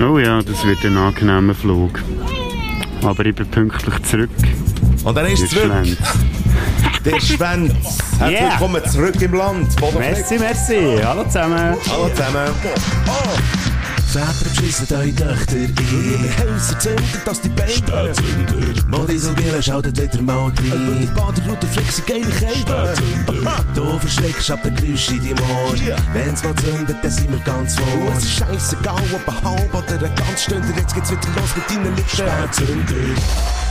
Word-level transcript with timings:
Oh 0.00 0.18
ja, 0.18 0.42
das 0.42 0.64
wird 0.64 0.84
ein 0.84 0.96
angenehmer 0.96 1.54
Flug. 1.54 2.02
Aber 3.02 3.24
ich 3.24 3.34
bin 3.34 3.46
pünktlich 3.46 4.02
zurück. 4.02 4.30
Und 5.04 5.14
dann 5.16 5.26
ist 5.26 5.48
zurück. 5.50 5.70
Der 7.04 7.20
Schwänz. 7.20 7.98
Herzlich 8.18 8.40
Yeah. 8.40 8.50
willkommen 8.52 8.82
zurück 8.90 9.20
im 9.20 9.34
Land. 9.34 9.76
Bodo 9.76 9.98
Merci, 9.98 10.38
merci. 10.38 10.98
Hallo 11.04 11.24
zusammen. 11.24 11.76
Hallo 11.90 12.08
zusammen. 12.08 13.73
Väter 14.14 14.32
beschissen 14.44 14.86
eure 14.96 15.12
Töchter. 15.12 15.56
In 15.56 15.74
ihre 15.76 16.38
Häuser 16.38 16.78
zünden, 16.78 17.04
dass 17.24 17.40
die 17.40 17.48
Beine 17.48 18.12
und 18.92 19.36
Bielen 19.36 19.60
schaltet 19.60 20.00
wieder 20.00 20.22
mal 20.22 20.44
rein 20.44 20.54
Über 20.56 20.94
die 21.00 21.06
Baderroute 21.06 21.66
fliegt 21.66 21.92
sie 21.92 22.02
geile 22.02 22.30
Kälte 22.30 22.94
Du 23.74 23.98
verschreckst 23.98 24.52
ab 24.52 24.62
den 24.62 24.76
Geräusch 24.76 25.08
in 25.10 25.18
deinem 25.18 25.50
Ohr 25.50 25.74
Wenn's 26.12 26.44
mal 26.44 26.54
zündet, 26.54 26.96
dann 27.02 27.10
sind 27.10 27.32
wir 27.32 27.40
ganz 27.40 27.74
vor. 27.74 28.12
Es 28.16 28.22
ist 28.22 28.38
scheissegal, 28.38 29.02
ob 29.12 29.28
ein 29.28 29.50
halb 29.50 29.74
oder 29.74 29.98
eine 29.98 30.14
ganze 30.14 30.44
Stunde 30.44 30.68
Jetzt 30.76 30.94
geht's 30.94 31.10
wieder 31.10 31.28
los 31.34 31.56
mit 31.56 31.70
deinen 31.70 31.96
Lippen. 31.96 32.08
Spätzünder 32.08 33.63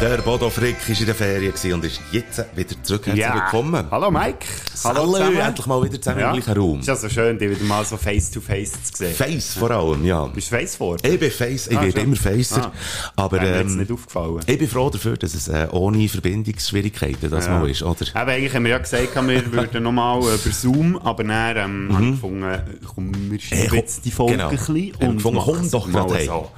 Der 0.00 0.16
Bodo 0.22 0.48
Frick 0.48 0.76
war 0.88 0.98
in 0.98 1.04
der 1.06 1.14
Ferien 1.14 1.52
und 1.74 1.84
ist 1.84 2.00
jetzt 2.10 2.42
wieder 2.56 2.82
zurück. 2.82 3.04
Herzlich 3.04 3.22
Ja. 3.22 3.34
willkommen. 3.34 3.86
Hallo 3.90 4.10
Mike. 4.10 4.46
Hallo, 4.82 5.12
zusammen. 5.12 5.36
endlich 5.36 5.66
mal 5.66 5.82
wieder 5.84 6.00
zusammen 6.00 6.20
Ja. 6.20 6.30
im 6.32 6.40
gleichen 6.40 6.58
Raum. 6.58 6.80
Ist 6.80 6.86
ja 6.88 6.96
so 6.96 7.08
schön, 7.10 7.38
dich 7.38 7.50
wieder 7.50 7.64
mal 7.64 7.84
so 7.84 7.98
face 7.98 8.30
to 8.30 8.40
face 8.40 8.72
zu 8.84 8.96
sehen. 8.96 9.14
Face 9.14 9.54
vor 9.58 9.70
allem, 9.70 10.02
ja. 10.06 10.24
Bist 10.28 10.50
du 10.50 10.56
face 10.56 10.76
vor? 10.76 10.96
Ich 11.02 11.20
bin 11.20 11.30
Face, 11.30 11.66
ich 11.66 11.76
Ah, 11.76 11.82
werde 11.82 12.00
immer 12.00 12.16
Facer. 12.16 12.72
Ah. 13.14 13.22
Aber 13.24 13.42
Wäre 13.42 13.62
mir 13.64 13.70
ähm, 13.72 13.76
nicht 13.76 13.92
aufgefallen. 13.92 14.40
ich 14.46 14.58
bin 14.58 14.68
froh 14.68 14.88
dafür, 14.88 15.18
dass 15.18 15.34
es 15.34 15.48
äh, 15.48 15.68
ohne 15.70 16.08
Verbindungsschwierigkeiten 16.08 17.30
das 17.30 17.44
Ja. 17.46 17.58
mal 17.58 17.68
ist, 17.68 17.82
oder? 17.82 18.00
Eben, 18.00 18.16
eigentlich 18.30 18.54
haben 18.54 18.64
wir 18.64 18.70
ja 18.70 18.78
gesagt, 18.78 19.14
wir 19.14 19.52
würden 19.52 19.82
nochmal 19.82 20.18
über 20.20 20.38
Zoom, 20.50 20.96
aber 20.96 21.24
dann 21.24 21.56
ähm, 21.58 21.90
habe 21.94 22.04
ich 22.06 22.10
gefunden, 22.12 22.58
komm, 22.94 23.30
wir 23.30 23.38
schreiben 23.40 23.66
komm, 23.68 23.78
jetzt 23.78 24.04
die 24.06 24.10
Folge 24.10 24.32
genau. 24.32 24.48
ein 24.48 24.56
bisschen 24.56 24.92
Haben 24.94 25.00
wir 25.00 25.08
und 25.10 25.16
gefunden, 25.34 25.70
komm 25.70 25.92
doch 25.92 26.14
hey. 26.16 26.24
so. 26.26 26.50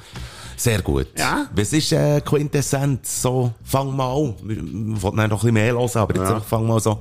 Sehr 0.63 0.81
gut. 0.81 1.09
Ja. 1.19 1.47
Was 1.57 1.73
ist 1.73 1.91
äh, 1.93 2.21
Quintessenz? 2.21 3.21
So, 3.23 3.53
fang 3.65 3.97
mal 3.97 4.15
an. 4.15 4.35
Wir 4.45 5.03
wollten 5.03 5.17
noch 5.17 5.23
ein 5.25 5.31
bisschen 5.31 5.55
mehr 5.55 5.73
hören, 5.73 5.91
aber 5.97 6.15
jetzt 6.15 6.31
Ja. 6.31 6.39
fang 6.41 6.69
mal 6.69 6.79
so, 6.79 7.01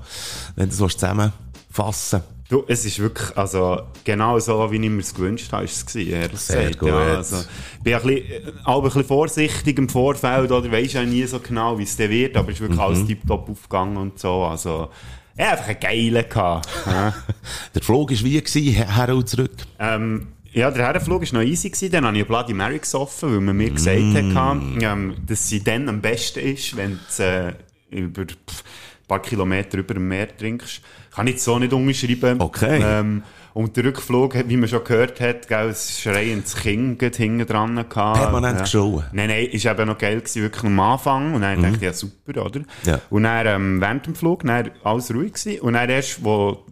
wenn 0.55 0.67
du 0.69 0.85
es 0.85 0.97
zusammenfassen 0.97 2.21
Du, 2.49 2.63
es 2.67 2.83
ist 2.85 2.97
wirklich, 2.99 3.37
also, 3.37 3.81
genau 4.03 4.37
so, 4.39 4.69
wie 4.71 4.75
ich 4.83 4.89
mir 4.89 4.99
es 4.99 5.13
gewünscht 5.13 5.53
habe, 5.53 5.63
ist 5.65 5.75
es 5.77 5.85
gewesen, 5.85 6.11
ehrlich 6.11 6.39
Sehr 6.39 6.57
gesagt. 6.63 6.79
gut. 6.79 6.89
Ja, 6.89 6.97
also, 7.15 7.35
ich 7.77 7.83
bin 7.83 7.93
ein 7.93 8.01
bisschen, 8.01 8.17
äh, 8.31 8.51
auch 8.65 8.77
ein 8.79 8.83
bisschen 8.83 9.03
vorsichtig 9.05 9.77
im 9.77 9.87
Vorfeld, 9.87 10.51
oder 10.51 10.69
weisst 10.71 10.95
ja 10.95 11.03
nie 11.03 11.23
so 11.27 11.39
genau, 11.39 11.77
wie 11.77 11.83
es 11.83 11.95
dann 11.95 12.09
wird, 12.09 12.35
aber 12.35 12.49
es 12.49 12.55
ist 12.55 12.61
wirklich 12.61 12.77
Mhm. 12.79 12.83
alles 12.85 13.05
tiptop 13.05 13.47
aufgegangen 13.47 13.95
und 13.95 14.19
so, 14.19 14.43
also, 14.43 14.89
ja, 15.37 15.51
einfach 15.51 15.67
einen 15.69 15.79
geilen 15.79 16.25
gehabt. 16.27 16.67
ja. 16.87 17.13
Der 17.75 17.81
Flug 17.83 18.09
war 18.11 18.17
wie 18.19 18.41
gewesen, 18.41 18.73
her 18.73 18.95
her 18.95 19.15
und 19.15 19.29
zurück. 19.29 19.53
Ähm, 19.79 20.27
ja, 20.53 20.69
der 20.71 20.85
Herrenflug 20.85 21.21
war 21.21 21.39
noch 21.41 21.47
easy. 21.47 21.69
Gewesen. 21.69 21.91
Dann 21.91 22.05
habe 22.05 22.17
ich 22.17 22.27
Bloody 22.27 22.53
Mary 22.53 22.79
gesoffen, 22.79 23.31
weil 23.33 23.41
man 23.41 23.55
mir 23.57 23.71
gesagt 23.71 23.99
Mm. 23.99 24.35
hat, 24.35 24.57
ähm, 24.81 25.15
dass 25.25 25.47
sie 25.47 25.63
dann 25.63 25.87
am 25.89 26.01
besten 26.01 26.39
ist, 26.39 26.75
wenn 26.75 26.99
du 27.17 27.23
äh, 27.23 27.53
über 27.91 28.23
pff, 28.25 28.63
ein 29.01 29.07
paar 29.07 29.21
Kilometer 29.21 29.77
über 29.77 29.93
dem 29.93 30.07
Meer 30.07 30.35
trinkst. 30.35 30.81
Kann 31.13 31.27
ich 31.27 31.41
so 31.41 31.59
nicht 31.59 31.73
unterschreiben. 31.73 32.39
Okay. 32.41 32.81
Ähm, 32.83 33.23
und 33.53 33.75
der 33.75 33.83
Rückflug, 33.83 34.47
wie 34.47 34.55
man 34.55 34.69
schon 34.69 34.81
gehört 34.85 35.19
hat, 35.19 35.47
gell, 35.49 35.67
ein 35.69 35.75
schreiendes 35.75 36.55
Kind 36.55 37.01
hinten 37.01 37.45
dran 37.45 37.75
gehabt. 37.75 38.17
Permanent 38.17 38.59
geschrien. 38.59 39.03
Nein, 39.11 39.27
nein, 39.27 39.45
ist 39.47 39.65
eben 39.65 39.87
noch 39.87 39.97
geil 39.97 40.19
gewesen, 40.19 40.41
wirklich 40.43 40.63
am 40.63 40.79
Anfang. 40.79 41.33
Und 41.33 41.41
dann 41.41 41.61
dachte 41.61 41.75
ich, 41.75 41.81
ja 41.81 41.91
super, 41.91 42.45
oder? 42.45 42.59
Mhm. 42.59 42.65
Ja. 42.85 43.01
Und 43.09 43.23
dann, 43.23 43.47
ähm, 43.47 43.81
während 43.81 44.05
dem 44.05 44.15
Flug, 44.15 44.43
dann 44.45 44.71
alles 44.85 45.13
ruhig 45.13 45.33
gewesen. 45.33 45.59
Und 45.61 45.73
dann 45.73 45.89
erst, 45.89 46.23
wo 46.23 46.63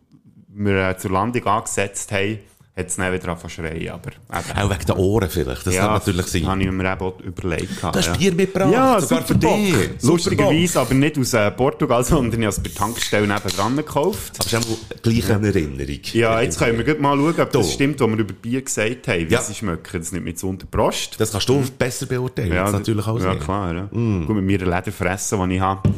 wir 0.47 0.89
äh, 0.89 0.97
zur 0.97 1.11
Landung 1.11 1.45
angesetzt 1.45 2.13
haben, 2.13 2.39
hat 2.79 2.87
es 2.87 2.95
dann 2.95 3.13
wieder 3.13 3.37
schreien. 3.49 3.89
Aber 3.89 4.11
eben, 4.11 4.59
Auch 4.59 4.69
wegen 4.69 4.85
den 4.85 4.95
Ohren 4.95 5.29
vielleicht. 5.29 5.67
Das 5.67 5.75
kann 5.75 5.93
natürlich 5.93 6.25
sein. 6.27 6.47
habe 6.47 6.63
ich 6.63 6.71
mir 6.71 6.91
eben 6.91 7.01
auch 7.01 7.19
überlegt. 7.19 7.83
hast 7.83 8.05
ja. 8.07 8.13
Bier 8.15 8.33
mitgebracht, 8.33 8.71
Ja, 8.71 9.01
sogar 9.01 9.23
für 9.23 9.35
dich. 9.35 9.75
Lustigerweise 10.01 10.79
aber 10.79 10.93
nicht 10.93 11.17
aus 11.17 11.33
äh, 11.33 11.51
Portugal, 11.51 12.03
sondern 12.05 12.39
ich 12.41 12.45
habe 12.47 12.55
es 12.55 12.57
bei 12.59 12.69
der 12.69 12.75
Tankstelle 12.75 13.27
nebenan 13.27 13.75
gekauft. 13.77 14.33
Aber 14.39 14.45
es 14.47 14.53
ist 14.53 14.71
auch 14.95 15.01
gleich 15.01 15.31
eine 15.31 15.47
Erinnerung. 15.47 15.99
Ja, 16.13 16.41
jetzt 16.41 16.57
können 16.59 16.85
wir 16.85 16.99
mal 16.99 17.17
schauen, 17.17 17.39
ob 17.39 17.51
das 17.51 17.73
stimmt, 17.73 17.99
was 17.99 18.07
wir 18.09 18.17
über 18.17 18.33
Bier 18.33 18.61
gesagt 18.61 19.07
haben, 19.07 19.29
wie 19.29 19.33
Ja. 19.33 19.41
sie 19.41 19.53
schmecken. 19.53 19.99
Das 19.99 20.11
nimmt 20.11 20.23
mir 20.25 20.31
jetzt 20.31 20.43
unter 20.43 20.65
Brust. 20.65 21.19
Das 21.19 21.31
kannst 21.31 21.49
du 21.49 21.61
besser 21.77 22.05
beurteilen. 22.05 22.51
das 22.51 22.71
natürlich 22.71 23.05
auch 23.07 23.19
Ja, 23.19 23.35
klar. 23.35 23.73
Ja. 23.75 23.81
Gut, 23.91 24.29
mit 24.35 24.45
meiner 24.45 24.75
Lederfresse, 24.75 25.37
die 25.47 25.55
ich 25.55 25.61
habe. 25.61 25.89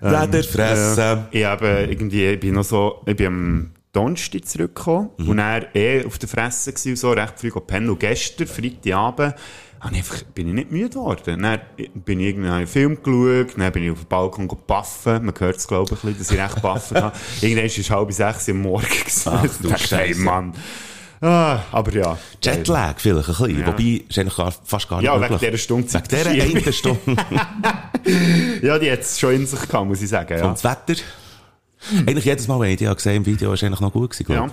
Lederfressen. 0.00 1.26
Ich 1.30 1.44
habe 1.44 1.86
irgendwie, 1.88 2.26
ich 2.26 2.40
bin 2.40 2.54
noch 2.54 2.64
so, 2.64 3.02
ich 3.06 3.16
bin 3.16 3.70
Donnerstag 3.94 4.46
zurückgekommen 4.46 5.08
Mhm. 5.16 5.28
und 5.30 5.38
er 5.38 5.74
eh 5.74 6.04
auf 6.04 6.18
der 6.18 6.28
Fresse 6.28 6.72
gewesen 6.72 6.90
und 6.90 6.96
so, 6.96 7.12
recht 7.12 7.34
früh 7.40 7.50
gepennt. 7.50 7.88
Und 7.88 7.98
gestern, 8.00 8.46
Freitagabend, 8.46 9.34
ich 9.90 9.98
einfach, 9.98 10.22
bin 10.34 10.48
ich 10.48 10.54
nicht 10.54 10.70
müde 10.70 10.88
geworden. 10.90 11.42
Dann 11.42 11.60
bin 11.94 12.18
ich 12.20 12.26
irgendwie 12.28 12.48
einen 12.48 12.66
Film 12.66 13.02
geschaut, 13.02 13.58
dann 13.58 13.70
bin 13.72 13.84
ich 13.84 13.90
auf 13.90 13.98
dem 14.00 14.08
Balkon 14.08 14.48
gepaffen. 14.48 15.24
Man 15.26 15.34
hört 15.38 15.56
es, 15.56 15.66
glaube 15.68 15.94
ich, 15.94 16.04
ein 16.04 16.14
bisschen, 16.14 16.18
dass 16.18 16.30
ich 16.30 16.40
recht 16.40 16.54
gepaffen 16.56 16.96
habe. 17.02 17.16
Irgendwann 17.42 17.64
war 17.64 17.78
es 17.78 17.90
halb 17.90 18.12
sechs 18.12 18.48
Uhr 18.48 18.54
am 18.54 18.60
Morgen. 18.62 18.86
Ach, 19.26 19.46
du 19.60 19.68
dachte, 19.68 19.96
hey. 19.98 20.14
Mann. 20.14 20.54
Ah, 21.20 21.60
aber 21.72 21.92
ja. 21.92 22.18
Jetlag 22.42 22.94
vielleicht 22.98 23.28
ein 23.28 23.34
bisschen. 23.36 23.60
Ja. 23.60 23.66
Wobei, 23.68 24.04
ist 24.08 24.18
eigentlich 24.18 24.36
gar, 24.36 24.52
fast 24.64 24.88
gar 24.88 24.96
nicht 25.00 25.06
Ja, 25.06 25.14
wegen 25.20 25.32
möglich. 25.32 25.50
dieser 25.50 25.58
Stunde 25.58 25.92
Wegen 25.94 26.04
dieser 26.08 26.30
einen 26.30 26.72
Stunde. 26.72 27.16
Ja, 28.62 28.78
die 28.78 28.90
hat 28.90 29.00
es 29.00 29.18
schon 29.18 29.34
in 29.34 29.46
sich 29.46 29.60
gehabt, 29.68 29.86
muss 29.86 30.02
ich 30.02 30.08
sagen. 30.08 30.38
Ja. 30.38 30.44
Und 30.46 30.62
das 30.62 30.64
Wetter? 30.64 31.00
Eigentlich 32.06 32.24
jedes 32.24 32.48
Mal, 32.48 32.58
wenn 32.60 32.70
ich 32.70 32.84
habe 32.86 32.96
gesehen 32.96 33.16
im 33.16 33.26
Video, 33.26 33.52
ist 33.52 33.62
eigentlich 33.64 33.80
noch 33.80 33.92
gut 33.92 34.10
gewesen, 34.10 34.32
Ja. 34.32 34.46
glaub 34.46 34.52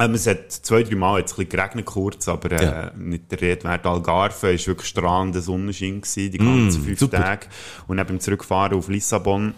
Ähm, 0.00 0.14
es 0.14 0.26
hat 0.26 0.52
zwei, 0.52 0.82
drei 0.82 0.94
Mal 0.96 1.20
jetzt 1.20 1.32
ein 1.32 1.36
bisschen 1.36 1.48
geregnet 1.50 1.86
kurz, 1.86 2.28
aber 2.28 2.52
äh, 2.52 2.62
Ja. 2.64 2.92
nicht 2.96 3.30
der 3.32 3.40
Rede 3.40 3.64
wert. 3.64 3.86
Algarve 3.86 4.42
war 4.42 4.50
wirklich 4.66 4.86
strahlender 4.88 5.40
Sonnenschein 5.40 6.00
gewesen, 6.02 6.30
die 6.30 6.38
ganzen 6.38 6.82
fünf 6.84 7.00
Mm, 7.00 7.04
super. 7.04 7.22
Tage. 7.24 7.46
Und 7.86 7.96
neben 7.96 8.08
dem 8.08 8.20
Zurückfahren 8.20 8.76
auf 8.78 8.88
Lissabon 8.88 9.54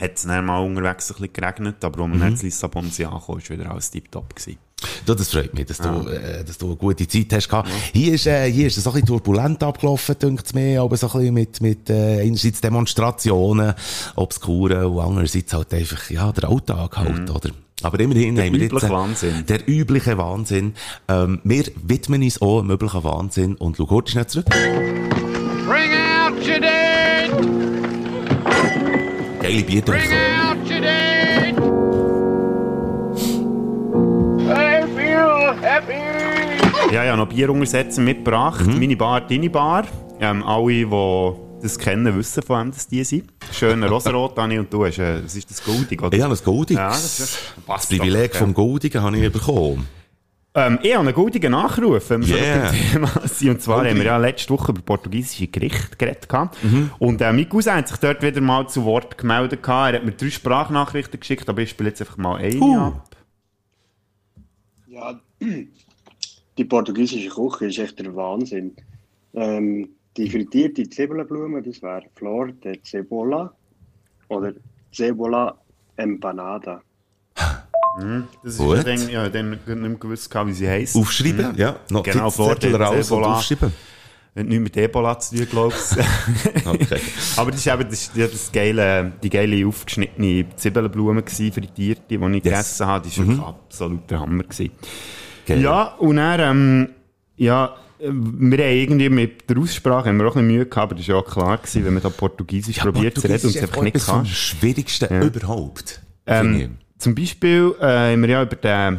hat 0.00 0.12
es 0.14 0.22
dann 0.22 0.46
mal 0.46 0.60
unterwegs 0.64 1.10
ein 1.10 1.14
bisschen 1.16 1.32
geregnet, 1.32 1.84
aber 1.84 2.00
als 2.00 2.08
Mhm. 2.08 2.12
wir 2.14 2.18
dann 2.20 2.34
in 2.34 2.40
Lissabon 2.40 2.90
sind 2.90 3.06
angekommen, 3.06 3.38
ist 3.40 3.50
wieder 3.50 3.70
alles 3.70 3.90
tiptop 3.90 4.34
gewesen. 4.34 4.58
Du, 5.06 5.14
das 5.14 5.30
freut 5.30 5.54
mich, 5.54 5.66
dass 5.66 5.78
du, 5.78 6.08
äh, 6.08 6.44
dass 6.44 6.58
du 6.58 6.66
eine 6.66 6.76
gute 6.76 7.06
Zeit 7.06 7.32
hast 7.32 7.48
gehabt. 7.48 7.68
Hier 7.92 8.14
ist, 8.14 8.26
äh, 8.26 8.50
hier 8.50 8.66
ist 8.66 8.76
es 8.78 8.86
ein 8.86 8.92
bisschen 8.92 9.06
turbulent 9.06 9.62
abgelaufen, 9.62 10.16
denkt 10.20 10.46
es 10.46 10.54
mir, 10.54 10.80
aber 10.82 10.96
so 10.96 11.06
ein 11.06 11.12
bisschen 11.12 11.34
mit, 11.34 11.60
mit, 11.60 11.90
äh, 11.90 12.20
einerseits 12.20 12.60
Demonstrationen, 12.60 13.74
Obskuren 14.16 14.84
und 14.86 15.00
andererseits 15.00 15.52
halt 15.52 15.72
einfach, 15.74 16.10
ja, 16.10 16.32
der 16.32 16.48
Alltag 16.48 16.96
halt, 16.96 17.30
oder? 17.30 17.50
Aber 17.82 18.00
immerhin 18.00 18.38
haben 18.38 18.52
wir 18.52 18.60
jetzt, 18.60 18.72
übliche 18.72 18.86
äh, 18.86 18.90
Wahnsinn. 18.90 19.46
Der 19.46 19.68
übliche 19.68 20.16
Wahnsinn. 20.16 20.74
Ähm, 21.08 21.40
wir 21.44 21.64
widmen 21.82 22.22
uns 22.22 22.40
auch 22.40 22.60
dem 22.60 22.70
üblichen 22.70 23.04
Wahnsinn 23.04 23.56
und 23.56 23.76
schau 23.76 23.86
kurz 23.86 24.10
schnell 24.10 24.26
zurück. 24.26 24.46
Bring 24.48 25.92
out 25.92 26.36
your 26.46 26.60
dead! 26.60 27.30
Geile 29.42 29.62
Bierdörfer. 29.62 30.33
Ja, 36.94 37.02
ja, 37.02 37.16
noch 37.16 37.26
Bieruntersetzen 37.28 38.04
mitgebracht. 38.04 38.64
Mhm. 38.64 38.78
Meine 38.78 38.96
Bar, 38.96 39.22
deine 39.22 39.50
Bar. 39.50 39.84
Ähm, 40.20 40.44
alle, 40.44 40.86
die 40.86 41.32
das 41.60 41.76
kennen, 41.76 42.16
wissen 42.16 42.40
von 42.44 42.60
wem 42.66 42.70
das 42.70 42.86
die 42.86 43.02
sind. 43.02 43.32
Schöner 43.50 43.88
Rosarot, 43.88 44.38
Dani, 44.38 44.60
und 44.60 44.72
du 44.72 44.84
hast, 44.86 44.98
äh, 45.00 45.24
was 45.24 45.34
ist 45.34 45.50
das 45.50 45.64
Goldig, 45.64 46.00
oder? 46.00 46.16
Ich 46.16 46.22
habe 46.22 46.32
ein 46.36 46.44
Goldiges. 46.44 46.78
Ja, 46.80 46.88
das 46.90 47.18
ist 47.18 47.38
das 47.66 47.86
Privileg 47.88 48.30
doch, 48.30 48.38
vom 48.38 48.50
ja. 48.50 48.54
Goldigen 48.54 49.02
habe 49.02 49.18
ich 49.18 49.32
bekommen. 49.32 49.88
Ähm, 50.54 50.78
ich 50.84 50.94
habe 50.94 51.00
einen 51.08 51.14
guten 51.14 51.50
Nachruf, 51.50 52.10
wenn 52.10 52.24
wir 52.28 52.36
Yeah. 52.36 52.66
schon 52.72 52.76
Thema 52.92 53.08
sind. 53.24 53.50
Und 53.50 53.62
zwar 53.62 53.78
Okay. 53.80 53.90
haben 53.90 53.96
wir 53.96 54.04
ja 54.04 54.16
letzte 54.18 54.50
Woche 54.50 54.70
über 54.70 54.82
portugiesische 54.82 55.48
Gerichte 55.48 55.96
geredet. 55.96 56.28
Mhm. 56.62 56.90
Und 57.00 57.20
äh, 57.20 57.32
mein 57.32 57.48
Cousin 57.48 57.72
hat 57.74 57.88
sich 57.88 57.96
dort 57.96 58.22
wieder 58.22 58.40
mal 58.40 58.68
zu 58.68 58.84
Wort 58.84 59.18
gemeldet. 59.18 59.64
gehabt. 59.64 59.94
Er 59.94 59.98
hat 59.98 60.04
mir 60.06 60.12
drei 60.12 60.30
Sprachnachrichten 60.30 61.18
geschickt, 61.18 61.48
aber 61.48 61.60
ich 61.62 61.70
spiele 61.70 61.88
jetzt 61.88 62.00
einfach 62.02 62.18
mal 62.18 62.36
eine 62.36 62.60
Huh. 62.60 62.76
ab. 62.78 63.16
Ja, 64.86 65.20
die 66.58 66.64
portugiesische 66.64 67.30
Küche 67.30 67.66
ist 67.66 67.78
echt 67.78 67.98
der 67.98 68.14
Wahnsinn. 68.14 68.72
Ähm, 69.34 69.88
die 70.16 70.30
frittierte 70.30 70.88
Zwiebelblume, 70.88 71.62
das 71.62 71.82
wäre 71.82 72.04
Flor 72.14 72.52
de 72.52 72.78
Cebola 72.84 73.52
oder 74.28 74.52
Cebola 74.92 75.58
Empanada. 75.96 76.80
Das 78.42 78.54
ist 78.54 78.58
Gut. 78.58 78.76
ja 78.78 78.82
dann, 78.82 79.08
ja, 79.08 79.28
dann 79.28 79.50
nicht 79.50 79.66
mehr 79.66 79.90
gewusst, 79.90 80.34
wie 80.34 80.52
sie 80.52 80.68
heisst. 80.68 80.96
Aufschreiben, 80.96 81.56
ja. 81.56 81.76
Noch 81.90 82.02
Genau, 82.02 82.30
vor 82.30 82.54
der 82.56 82.74
raus 82.80 83.10
und 83.10 83.18
Ebola. 83.18 83.36
aufschreiben. 83.36 83.72
Hat 84.36 84.46
nichts 84.46 84.62
mit 84.64 84.76
Ebola 84.76 85.16
zu 85.18 85.36
tun, 85.36 85.46
glaube 85.48 85.74
ich. 85.74 86.64
Okay. 86.66 87.00
Aber 87.36 87.52
das 87.52 87.66
war 87.66 87.80
eben 87.80 87.88
das, 87.90 88.10
ja, 88.14 88.26
das 88.26 88.50
geile, 88.50 89.12
die 89.22 89.30
geile 89.30 89.64
aufgeschnittene 89.66 90.46
Zwiebelblume 90.56 91.22
gewesen, 91.22 91.52
frittierte, 91.52 92.02
die 92.08 92.14
ich 92.16 92.42
gegessen 92.42 92.86
habe. 92.86 93.04
Das 93.06 93.16
war 93.18 93.26
wirklich 93.26 93.46
absolut 93.46 94.10
der 94.10 94.20
Hammer. 94.20 94.42
Gewesen. 94.42 94.70
Geil. 95.46 95.60
Ja, 95.60 95.94
und 95.98 96.16
dann, 96.16 96.40
ähm, 96.40 96.88
ja, 97.36 97.76
wir 97.98 98.58
haben 98.58 98.76
irgendwie 98.76 99.08
mit 99.08 99.48
der 99.48 99.58
Aussprache 99.58 100.08
haben 100.08 100.18
wir 100.18 100.26
auch 100.26 100.36
ein 100.36 100.42
bisschen 100.42 100.56
Mühe 100.56 100.66
gehabt, 100.66 100.92
aber 100.92 100.94
das 100.94 101.08
war 101.08 101.16
ja 101.16 101.20
auch 101.22 101.30
klar 101.30 101.58
gewesen, 101.58 101.84
wenn 101.84 101.94
man 101.94 102.02
da 102.02 102.10
Portugiesisch 102.10 102.78
probiert 102.78 103.18
zu 103.18 103.26
reden 103.26 103.46
und 103.46 103.56
es 103.56 103.62
einfach 103.62 103.82
nicht 103.82 103.94
etwas 103.94 104.08
vom 104.08 104.18
kann. 104.18 104.26
Schwierigsten 104.26 105.22
überhaupt. 105.22 106.00
finde 106.26 106.64
Ähm, 106.64 106.78
zum 106.98 107.14
Beispiel 107.14 107.74
äh, 107.80 108.12
haben 108.12 108.22
wir 108.22 108.28
ja 108.28 108.42
über 108.42 108.56
den 108.56 108.98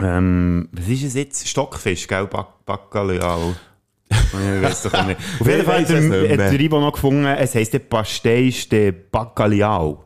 Ähm, 0.00 0.68
was 0.72 0.88
ist 0.88 1.04
es 1.04 1.14
jetzt? 1.14 1.48
Stockfisch, 1.48 2.08
gell? 2.08 2.26
Bac 2.26 2.64
Bacalhau. 2.64 3.54
Ich 4.10 4.62
weiß 4.62 4.82
doch 4.84 5.06
nicht. 5.06 5.20
Auf 5.40 5.46
jeden 5.46 5.64
Fall 5.64 5.82
hat 5.82 5.88
der, 5.88 6.60
Ivo 6.60 6.80
noch 6.80 6.92
gefunden, 6.92 7.24
es 7.24 7.54
heisst 7.54 7.72
der 7.72 7.80
Pastéis 7.80 8.68
de 8.68 8.90
Bacalhau. 8.92 10.04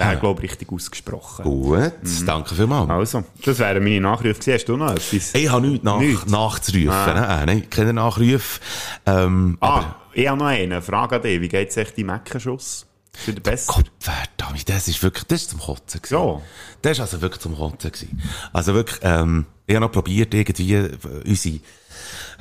Wäre, 0.00 0.16
glaube 0.18 0.44
ich, 0.44 0.50
richtig 0.50 0.72
ausgesprochen. 0.72 1.44
Gut, 1.44 1.92
danke 2.26 2.54
vielmals. 2.54 2.90
Also, 2.90 3.24
das 3.44 3.58
wären 3.58 3.82
meine 3.84 4.00
Nachrufe. 4.00 4.54
Hast 4.54 4.64
du 4.66 4.76
noch 4.76 4.90
etwas? 4.92 5.34
Ich 5.34 5.48
habe 5.50 5.66
nichts, 5.66 5.84
nach, 5.84 5.98
Nichts? 6.00 6.26
nachzurufen. 6.26 6.88
Ah. 6.90 7.44
Nein, 7.46 7.68
keine 7.70 7.92
Nachrufe. 7.92 8.60
Ähm, 9.06 9.58
Ah, 9.60 9.68
aber 9.68 9.96
ich 10.14 10.26
habe 10.26 10.38
noch 10.38 10.46
eine 10.46 10.80
Frage 10.82 11.16
an 11.16 11.22
dich. 11.22 11.40
Wie 11.40 11.48
geht 11.48 11.68
es 11.70 11.76
echt 11.76 11.98
im 11.98 12.06
Meckenschuss? 12.06 12.86
Ist 13.12 13.26
wieder 13.28 13.40
besser? 13.40 13.72
Gott, 13.74 13.90
verdammt, 13.98 14.68
das 14.68 14.88
ist 14.88 15.02
wirklich, 15.02 15.24
das 15.24 15.42
ist 15.42 15.50
zum 15.50 15.60
Kotzen 15.60 16.00
gewesen. 16.00 16.14
Ja. 16.22 16.40
Das 16.82 16.92
ist 16.92 17.00
also 17.00 17.20
wirklich 17.20 17.40
zum 17.42 17.56
Kotzen 17.56 17.90
gewesen. 17.92 18.22
Also 18.52 18.72
wirklich, 18.74 19.00
ähm, 19.02 19.46
ich 19.66 19.74
habe 19.74 19.84
noch 19.84 19.92
probiert, 19.92 20.32
irgendwie 20.32 20.88
unsere, 21.26 21.60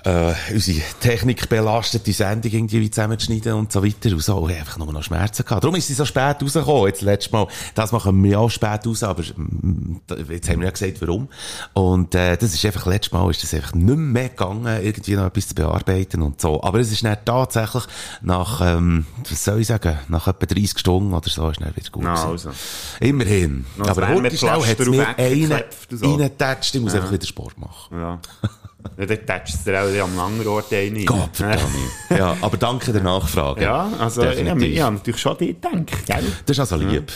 äh, 0.03 0.33
unsere 0.53 0.81
technikbelastete 0.99 2.13
Sendung 2.13 2.51
irgendwie 2.51 2.89
zusammenzuschneiden 2.89 3.53
und 3.53 3.71
so 3.71 3.83
weiter. 3.83 4.11
Und 4.11 4.23
so, 4.23 4.47
ich 4.47 4.55
habe 4.55 4.59
einfach 4.61 4.77
nur 4.77 4.91
noch 4.93 5.03
Schmerzen 5.03 5.43
gehabt. 5.43 5.63
Darum 5.63 5.75
ist 5.75 5.87
sie 5.87 5.93
so 5.93 6.05
spät 6.05 6.37
rausgekommen. 6.41 6.87
Jetzt 6.87 7.01
letztes 7.01 7.31
Mal, 7.31 7.47
das 7.75 7.91
machen 7.91 8.23
wir 8.23 8.39
auch 8.39 8.49
spät 8.49 8.85
raus, 8.85 9.03
aber 9.03 9.23
mm, 9.23 10.01
jetzt 10.29 10.49
haben 10.49 10.59
wir 10.59 10.65
ja 10.65 10.71
gesagt, 10.71 11.01
warum. 11.01 11.27
Und 11.73 12.15
äh, 12.15 12.37
das 12.37 12.53
ist 12.53 12.65
einfach, 12.65 12.85
letztes 12.85 13.11
Mal 13.11 13.29
ist 13.29 13.43
das 13.43 13.53
einfach 13.53 13.73
nicht 13.73 13.97
mehr 13.97 14.29
gegangen, 14.29 14.83
irgendwie 14.83 15.15
noch 15.15 15.25
etwas 15.25 15.49
zu 15.49 15.55
bearbeiten 15.55 16.21
und 16.21 16.39
so. 16.39 16.61
Aber 16.63 16.79
es 16.79 16.91
ist 16.91 17.03
dann 17.03 17.17
tatsächlich 17.25 17.83
nach, 18.21 18.61
ähm, 18.61 19.05
was 19.29 19.43
soll 19.43 19.59
ich 19.59 19.67
sagen, 19.67 19.99
nach 20.07 20.27
etwa 20.27 20.45
30 20.45 20.79
Stunden 20.79 21.13
oder 21.13 21.29
so 21.29 21.49
ist 21.49 21.61
dann 21.61 21.75
wieder 21.75 21.89
gut 21.91 22.03
Na, 22.03 22.29
also. 22.29 22.51
Immerhin. 22.99 23.65
Ein 23.77 23.89
Aber 23.89 24.07
heute 24.07 24.37
schnell 24.37 24.61
hat 24.61 24.79
es 24.79 24.87
mir 24.87 25.07
einen 25.17 25.63
reingetatscht, 25.91 26.75
ich 26.75 26.81
muss 26.81 26.93
einfach 26.93 27.11
wieder 27.11 27.25
Sport 27.25 27.57
machen. 27.57 27.95
Ja. 27.99 28.19
ja 28.97 29.05
dann 29.05 29.25
tätschst 29.25 29.65
du 29.67 29.71
dir 29.71 29.83
auch 29.83 30.03
am 30.03 30.19
anderen 30.19 30.47
Ort 30.47 30.73
einen. 30.73 31.05
Gott 31.05 31.29
verdammt. 31.33 31.63
ja, 32.09 32.35
aber 32.41 32.57
danke 32.57 32.91
der 32.93 33.03
Nachfrage. 33.03 33.63
Ja, 33.63 33.89
also 33.99 34.23
ich, 34.23 34.37
Definitiv. 34.37 34.73
ich 34.73 34.81
habe 34.81 34.95
natürlich 34.95 35.21
schon 35.21 35.37
dir 35.37 35.47
gedacht, 35.47 36.05
gell? 36.05 36.23
Das 36.45 36.57
ist 36.57 36.59
also 36.59 36.75
lieb. 36.77 37.11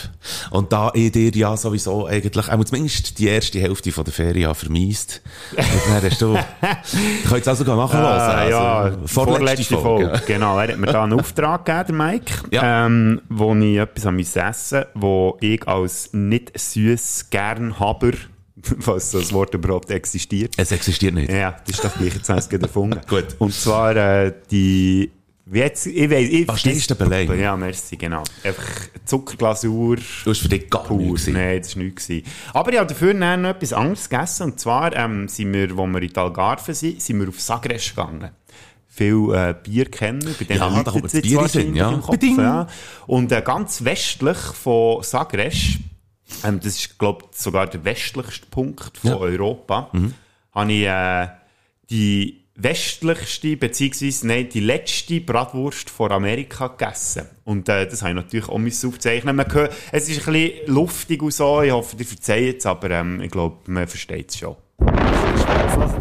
Und 0.50 0.72
da 0.72 0.90
ich 0.94 1.12
dir 1.12 1.30
ja 1.30 1.56
sowieso 1.56 2.06
eigentlich, 2.06 2.48
auch 2.50 2.64
zumindest 2.64 3.18
die 3.18 3.28
erste 3.28 3.60
Hälfte 3.60 3.92
von 3.92 4.04
der 4.04 4.12
Ferien 4.12 4.50
und 5.56 5.58
dann 5.88 6.10
hast 6.10 6.20
du, 6.20 6.34
du 6.34 7.28
kannst 7.28 7.48
also 7.48 7.64
gar 7.64 7.76
nachhören. 7.76 8.04
Ah, 8.04 8.48
ja, 8.48 8.78
also, 8.80 8.98
vorletzte, 9.06 9.76
Folge. 9.78 10.22
Genau, 10.26 10.58
er 10.58 10.68
hat 10.72 10.78
mir 10.78 10.86
da 10.86 11.04
einen 11.04 11.12
Auftrag 11.20 11.64
gegeben, 11.64 11.98
der 11.98 12.06
Mike, 12.06 12.34
Ja. 12.50 12.86
ähm, 12.86 13.20
wo 13.28 13.54
ich 13.54 13.78
etwas 13.78 14.06
an 14.06 14.18
essen 14.18 14.42
musste, 14.46 14.86
wo 14.94 15.36
ich 15.40 15.66
als 15.66 16.10
nicht 16.12 16.58
süß 16.58 17.30
Gernhaber, 17.30 18.12
was 18.12 18.33
so 18.80 19.18
das 19.18 19.32
Wort 19.32 19.54
überhaupt 19.54 19.90
existiert. 19.90 20.54
Es 20.56 20.72
existiert 20.72 21.14
nicht. 21.14 21.30
Ja, 21.30 21.56
das 21.66 21.76
ist 21.76 21.84
doch 21.84 21.94
gleich, 21.94 22.14
jetzt 22.14 22.28
habe 22.28 22.38
ich 22.38 22.44
es 22.44 22.48
gerade 22.48 22.64
erfunden. 22.64 23.00
Gut. 23.08 23.36
Und 23.38 23.52
zwar 23.52 23.96
äh, 23.96 24.32
die, 24.50 25.10
wie 25.46 25.58
jetzt, 25.58 25.86
ich 25.86 26.10
weiß, 26.10 26.28
ich 26.28 26.48
Was 26.48 26.60
stehst 26.60 26.90
du 26.90 26.94
Belay? 26.94 27.26
Ja, 27.38 27.54
merci, 27.54 27.96
genau. 27.96 28.24
Einfach 28.42 28.64
Zuckerglasur. 29.04 29.96
Du 29.96 30.30
hast 30.30 30.40
für 30.40 30.48
dich 30.48 30.70
gar 30.70 30.84
Pur. 30.84 30.96
nichts 30.96 31.26
gewesen. 31.26 31.34
Nein, 31.34 31.58
das 31.60 31.76
war 31.76 31.82
nichts. 31.82 32.06
gewesen. 32.06 32.26
Aber 32.54 32.72
ich 32.72 32.78
habe 32.78 32.88
dafür 32.88 33.14
dann 33.14 33.42
noch 33.42 33.50
etwas 33.50 33.72
anderes 33.74 34.08
gegessen. 34.08 34.42
Und 34.44 34.60
zwar 34.60 34.96
ähm, 34.96 35.28
sind 35.28 35.52
wir, 35.52 35.76
wo 35.76 35.86
wir 35.86 36.00
in 36.00 36.16
Algarve 36.16 36.72
sind, 36.74 37.02
sind 37.02 37.20
wir 37.20 37.28
auf 37.28 37.40
Sagres 37.40 37.90
gegangen. 37.90 38.30
Viele 38.88 39.50
äh, 39.50 39.54
Bier 39.60 39.90
kennen, 39.90 40.34
bei 40.38 40.44
denen 40.44 40.60
Ja, 40.60 40.82
da 40.82 40.90
kommt 40.90 41.04
es 41.06 41.12
das 41.12 41.24
jetzt 41.28 41.52
Bier 41.52 41.62
in 41.62 41.74
ja. 41.74 41.90
im 41.90 42.00
Kopf, 42.00 42.22
ja. 42.22 42.66
Und 43.06 43.32
äh, 43.32 43.42
ganz 43.42 43.84
westlich 43.84 44.38
von 44.38 45.02
Sagres, 45.02 45.56
ähm, 46.44 46.60
das 46.60 46.76
ist, 46.76 46.98
glaube 46.98 47.26
ich, 47.30 47.38
sogar 47.38 47.66
der 47.66 47.84
westlichste 47.84 48.46
Punkt 48.46 48.96
von 48.98 49.10
Ja. 49.10 49.16
Mhm. 49.16 49.22
Europa, 49.22 49.90
habe 50.52 50.72
ich 50.72 50.86
äh, 50.86 51.28
die 51.90 52.44
westlichste, 52.56 53.56
beziehungsweise 53.56 54.26
nein, 54.26 54.48
die 54.48 54.60
letzte 54.60 55.20
Bratwurst 55.20 55.90
von 55.90 56.12
Amerika 56.12 56.68
gegessen. 56.68 57.26
Und 57.44 57.68
äh, 57.68 57.86
das 57.86 58.02
habe 58.02 58.10
ich 58.10 58.16
natürlich 58.16 58.48
auch 58.48 58.58
müssen 58.58 58.90
aufzeichnen. 58.90 59.34
Man 59.34 59.52
hört, 59.52 59.74
es 59.90 60.08
ist 60.08 60.26
ein 60.26 60.32
bisschen 60.32 60.72
luftig 60.72 61.22
und 61.22 61.32
so, 61.32 61.62
ich 61.62 61.72
hoffe, 61.72 61.96
ihr 61.98 62.06
verzeiht 62.06 62.58
es, 62.58 62.66
aber 62.66 62.90
ähm, 62.90 63.20
ich 63.20 63.30
glaube, 63.30 63.58
man 63.66 63.88
versteht 63.88 64.30
es 64.30 64.38
schon. 64.38 64.56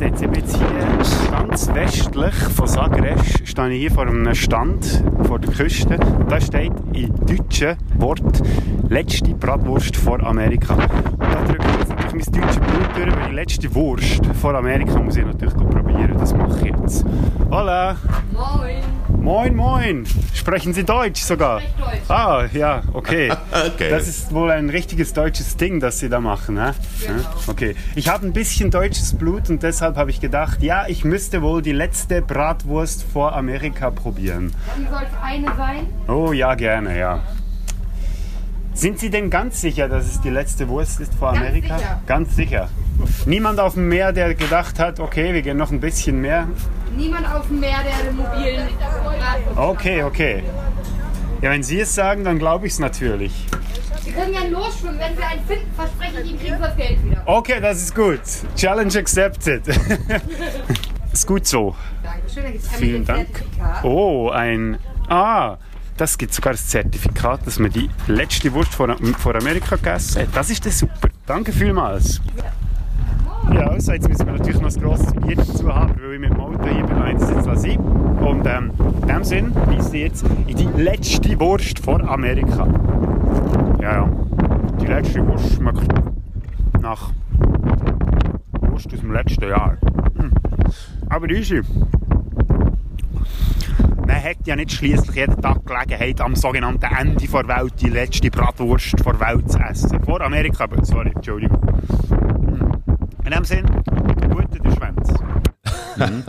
Jetzt 0.03 0.19
sind 0.19 0.35
wir 0.35 0.41
jetzt 0.41 0.57
hier 0.57 1.31
ganz 1.31 1.73
westlich 1.73 2.33
von 2.33 2.67
Sagres, 2.67 3.21
stehe 3.45 3.69
ich 3.69 3.79
hier 3.79 3.91
vor 3.91 4.05
einem 4.05 4.35
Stand 4.35 5.01
vor 5.23 5.39
der 5.39 5.49
Küste 5.53 5.97
und 5.97 6.29
da 6.29 6.41
steht 6.41 6.73
in 6.91 7.09
deutschen 7.25 7.77
Wort 7.99 8.41
«Letzte 8.89 9.33
Bratwurst 9.33 9.95
vor 9.95 10.21
Amerika». 10.21 10.73
Und 10.73 11.21
da 11.21 11.45
drücke 11.45 11.65
ich 11.65 11.79
jetzt 11.79 11.89
natürlich 11.89 12.25
mein 12.31 12.41
deutsches 12.41 12.59
Blut 12.59 12.97
durch, 12.97 13.15
weil 13.15 13.29
die 13.29 13.35
letzte 13.35 13.75
Wurst 13.75 14.25
vor 14.41 14.55
Amerika 14.55 14.99
muss 14.99 15.15
ich 15.15 15.25
natürlich 15.25 15.55
probieren. 15.55 16.17
Das 16.19 16.35
mache 16.35 16.67
ich 16.67 16.75
jetzt. 16.75 17.05
Hola! 17.49 17.95
Moin. 18.33 19.02
Moin, 19.23 19.55
moin! 19.55 20.05
Sprechen 20.33 20.73
Sie 20.73 20.83
Deutsch 20.83 21.21
sogar? 21.21 21.59
Ich 21.59 21.69
spreche 21.69 22.01
Deutsch. 22.01 22.09
Ah, 22.09 22.43
ja, 22.51 22.81
okay. 22.91 23.31
Okay. 23.73 23.89
Das 23.89 24.09
ist 24.09 24.33
wohl 24.33 24.51
ein 24.51 24.69
richtiges 24.69 25.13
deutsches 25.13 25.55
Ding, 25.55 25.79
das 25.79 25.99
Sie 25.99 26.09
da 26.09 26.19
machen, 26.19 26.55
ne? 26.55 26.75
Ja, 26.99 27.13
Okay. 27.47 27.75
Ich 27.95 28.09
habe 28.09 28.27
ein 28.27 28.33
bisschen 28.33 28.69
deutsches 28.69 29.15
Blut 29.17 29.49
und 29.49 29.63
deshalb 29.63 29.95
habe 29.95 30.09
ich 30.09 30.19
gedacht, 30.19 30.61
ja, 30.61 30.87
ich 30.87 31.05
müsste 31.05 31.41
wohl 31.41 31.61
die 31.61 31.71
letzte 31.71 32.21
Bratwurst 32.21 33.05
vor 33.13 33.33
Amerika 33.33 33.91
probieren. 33.91 34.53
Wie 34.75 34.83
soll 34.87 35.03
es 35.03 35.23
eine 35.23 35.47
sein? 35.55 35.87
Oh 36.09 36.33
ja, 36.33 36.55
gerne, 36.55 36.99
ja. 36.99 37.21
Sind 38.73 38.99
Sie 38.99 39.09
denn 39.09 39.29
ganz 39.29 39.61
sicher, 39.61 39.87
dass 39.87 40.05
es 40.05 40.21
die 40.21 40.29
letzte 40.29 40.67
Wurst 40.67 40.99
ist 40.99 41.13
vor 41.15 41.33
Ganz 41.33 41.45
Amerika? 41.45 41.77
sicher. 41.77 42.01
Ganz 42.07 42.35
sicher. 42.35 42.69
Niemand 43.25 43.59
auf 43.59 43.75
dem 43.75 43.87
Meer, 43.87 44.11
der 44.13 44.33
gedacht 44.35 44.79
hat, 44.79 44.99
okay, 44.99 45.33
wir 45.33 45.41
gehen 45.41 45.57
noch 45.57 45.71
ein 45.71 45.79
bisschen 45.79 46.21
mehr. 46.21 46.47
Niemand 46.95 47.31
auf 47.31 47.47
dem 47.47 47.59
Meer, 47.59 47.77
der 47.83 48.11
mobilen 48.11 48.67
Okay, 49.55 50.03
okay. 50.03 50.43
Ja, 51.41 51.51
wenn 51.51 51.63
Sie 51.63 51.79
es 51.79 51.93
sagen, 51.93 52.23
dann 52.23 52.39
glaube 52.39 52.67
ich 52.67 52.73
es 52.73 52.79
natürlich. 52.79 53.45
Wir 54.03 54.13
können 54.13 54.33
ja 54.33 54.43
losschwimmen. 54.45 54.99
Wenn 54.99 55.17
wir 55.17 55.27
einen 55.27 55.45
finden, 55.45 55.71
verspreche 55.75 56.21
ich 56.21 56.31
ihm, 56.31 56.39
kriegen 56.39 56.59
wir 56.59 56.67
das 56.67 56.75
Geld 56.75 57.03
wieder. 57.05 57.21
Okay, 57.25 57.59
das 57.61 57.77
ist 57.77 57.95
gut. 57.95 58.21
Challenge 58.55 58.97
accepted. 58.97 59.63
ist 61.13 61.27
gut 61.27 61.47
so. 61.47 61.75
Dankeschön. 62.03 62.43
Da 62.43 62.49
gibt 62.49 62.63
es 62.63 62.67
einmal 62.69 62.79
Vielen 62.79 63.05
Dank. 63.05 63.27
Oh, 63.83 64.29
ein. 64.29 64.77
Ah, 65.09 65.57
das 65.97 66.17
gibt 66.17 66.33
sogar 66.33 66.53
das 66.53 66.67
Zertifikat, 66.67 67.45
dass 67.45 67.59
man 67.59 67.71
die 67.71 67.89
letzte 68.07 68.51
Wurst 68.53 68.73
vor, 68.73 68.95
vor 69.17 69.35
Amerika 69.35 69.75
gegessen 69.75 70.23
hat. 70.23 70.29
Das 70.33 70.49
ist 70.49 70.65
das 70.65 70.79
super. 70.79 71.09
Danke 71.25 71.51
vielmals. 71.51 72.21
Ja, 73.51 73.67
also 73.67 73.91
jetzt 73.91 74.07
müssen 74.07 74.25
wir 74.25 74.33
natürlich 74.33 74.61
noch 74.61 74.73
ein 74.73 74.81
grosses 74.81 75.13
Bier 75.13 75.35
dazu 75.35 75.73
haben, 75.73 75.93
weil 76.01 76.13
ich 76.13 76.19
mit 76.19 76.29
dem 76.31 76.39
Auto 76.39 76.65
hier 76.65 76.83
bin. 76.85 76.97
Eins 76.97 77.29
jetzt 77.29 77.65
ich. 77.65 77.77
Und 77.77 78.45
ähm, 78.45 78.71
in 79.01 79.07
dem 79.07 79.23
Sinn 79.23 79.53
beiße 79.53 79.97
ich 79.97 80.03
jetzt 80.03 80.25
in 80.47 80.55
die 80.55 80.81
letzte 80.81 81.39
Wurst 81.39 81.79
vor 81.79 82.01
Amerika. 82.09 82.67
Ja, 83.81 83.93
ja. 83.93 84.09
Die 84.81 84.87
letzte 84.87 85.25
Wurst 85.27 85.53
schmeckt 85.53 85.87
nach 86.81 87.11
Wurst 88.61 88.93
aus 88.93 88.99
dem 88.99 89.11
letzten 89.11 89.49
Jahr. 89.49 89.77
Hm. 90.17 90.31
Aber 91.09 91.29
easy. 91.29 91.61
Man 94.05 94.21
hat 94.21 94.45
ja 94.45 94.55
nicht 94.55 94.71
schließlich 94.71 95.15
jeden 95.15 95.41
Tag 95.41 95.65
Gelegenheit, 95.65 96.19
am 96.21 96.35
sogenannten 96.35 96.83
Ende 96.83 97.25
der 97.25 97.47
Welt 97.47 97.73
die 97.79 97.89
letzte 97.89 98.29
Bratwurst 98.29 98.95
der 98.99 99.19
Welt 99.19 99.51
zu 99.51 99.59
essen. 99.59 100.03
Vor 100.03 100.21
Amerika, 100.21 100.65
aber 100.65 100.83
sorry, 100.83 101.11
Entschuldigung. 101.15 101.61
Hm. 102.09 102.71
In 103.25 103.31
dem 103.31 103.45
Sinn, 103.45 103.65
gute 104.29 104.59
der 104.59 104.71
Schwänz. 104.71 105.13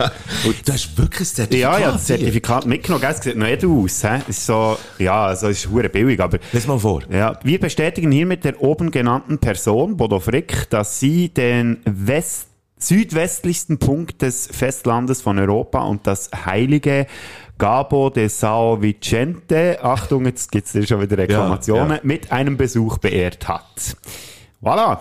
Du 0.65 0.71
hast 0.71 0.95
wirklich 0.97 1.21
ein 1.21 1.25
Zertifikat. 1.25 1.79
Ja, 1.79 1.79
ja, 1.79 1.91
das 1.91 2.07
hier. 2.07 2.17
Zertifikat 2.17 2.65
mitgenommen, 2.67 3.03
es 3.09 3.17
sieht 3.17 3.35
noch 3.35 3.47
edel 3.47 3.69
aus. 3.69 4.01
He? 4.03 4.19
Es 4.27 4.37
Ist 4.37 4.45
so, 4.45 4.77
ja, 4.99 5.25
also 5.25 5.47
es 5.47 5.65
ist 5.65 5.71
hure 5.71 5.89
billig, 5.89 6.19
aber 6.19 6.37
Lies 6.51 6.67
mal 6.67 6.77
vor. 6.77 7.01
Ja, 7.09 7.39
wir 7.43 7.59
bestätigen 7.59 8.11
hiermit 8.11 8.43
der 8.43 8.61
oben 8.61 8.91
genannten 8.91 9.39
Person, 9.39 9.97
Bodo 9.97 10.19
Frick, 10.19 10.69
dass 10.69 10.99
sie 10.99 11.29
den 11.29 11.79
West 11.85 12.47
südwestlichsten 12.77 13.79
Punkt 13.79 14.21
des 14.21 14.47
Festlandes 14.51 15.21
von 15.21 15.39
Europa 15.39 15.79
und 15.79 16.05
das 16.05 16.29
heilige 16.45 17.07
Gabo 17.57 18.09
de 18.09 18.27
Sao 18.27 18.81
Vicente, 18.81 19.79
Achtung, 19.81 20.25
jetzt 20.25 20.51
gibt's 20.51 20.73
hier 20.73 20.85
schon 20.85 21.01
wieder 21.01 21.17
Reklamationen, 21.17 21.89
Ja, 21.89 21.95
ja. 21.95 22.01
mit 22.03 22.31
einem 22.31 22.57
Besuch 22.57 22.97
beehrt 22.97 23.47
hat. 23.47 23.95
Voilà. 24.61 24.99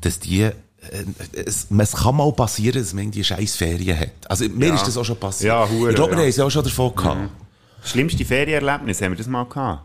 dass 0.00 0.18
die, 0.18 0.42
äh, 0.42 0.52
es, 1.32 1.68
es 1.70 1.92
kann 1.92 2.16
mal 2.16 2.32
passieren, 2.32 2.82
dass 2.82 2.92
man 2.92 3.04
irgendwie 3.04 3.22
scheiß 3.22 3.56
Ferien 3.56 3.98
hat. 3.98 4.10
Also, 4.28 4.48
mir 4.48 4.68
Ja. 4.68 4.74
ist 4.74 4.86
das 4.88 4.96
auch 4.96 5.04
schon 5.04 5.16
passiert. 5.16 5.48
Ja, 5.48 5.68
hure, 5.68 5.90
ich 5.90 5.96
glaube, 5.96 6.10
wir 6.12 6.18
ja. 6.18 6.18
Mhm. 6.18 6.22
haben 6.24 6.28
es 6.30 6.40
auch 6.40 6.50
schon 6.50 6.64
davon 6.64 6.94
gehabt. 6.94 7.30
Schlimmste 7.84 8.24
Ferienerlebnis, 8.24 9.00
haben 9.00 9.12
wir 9.12 9.16
das 9.18 9.28
mal 9.28 9.44
gehabt? 9.44 9.84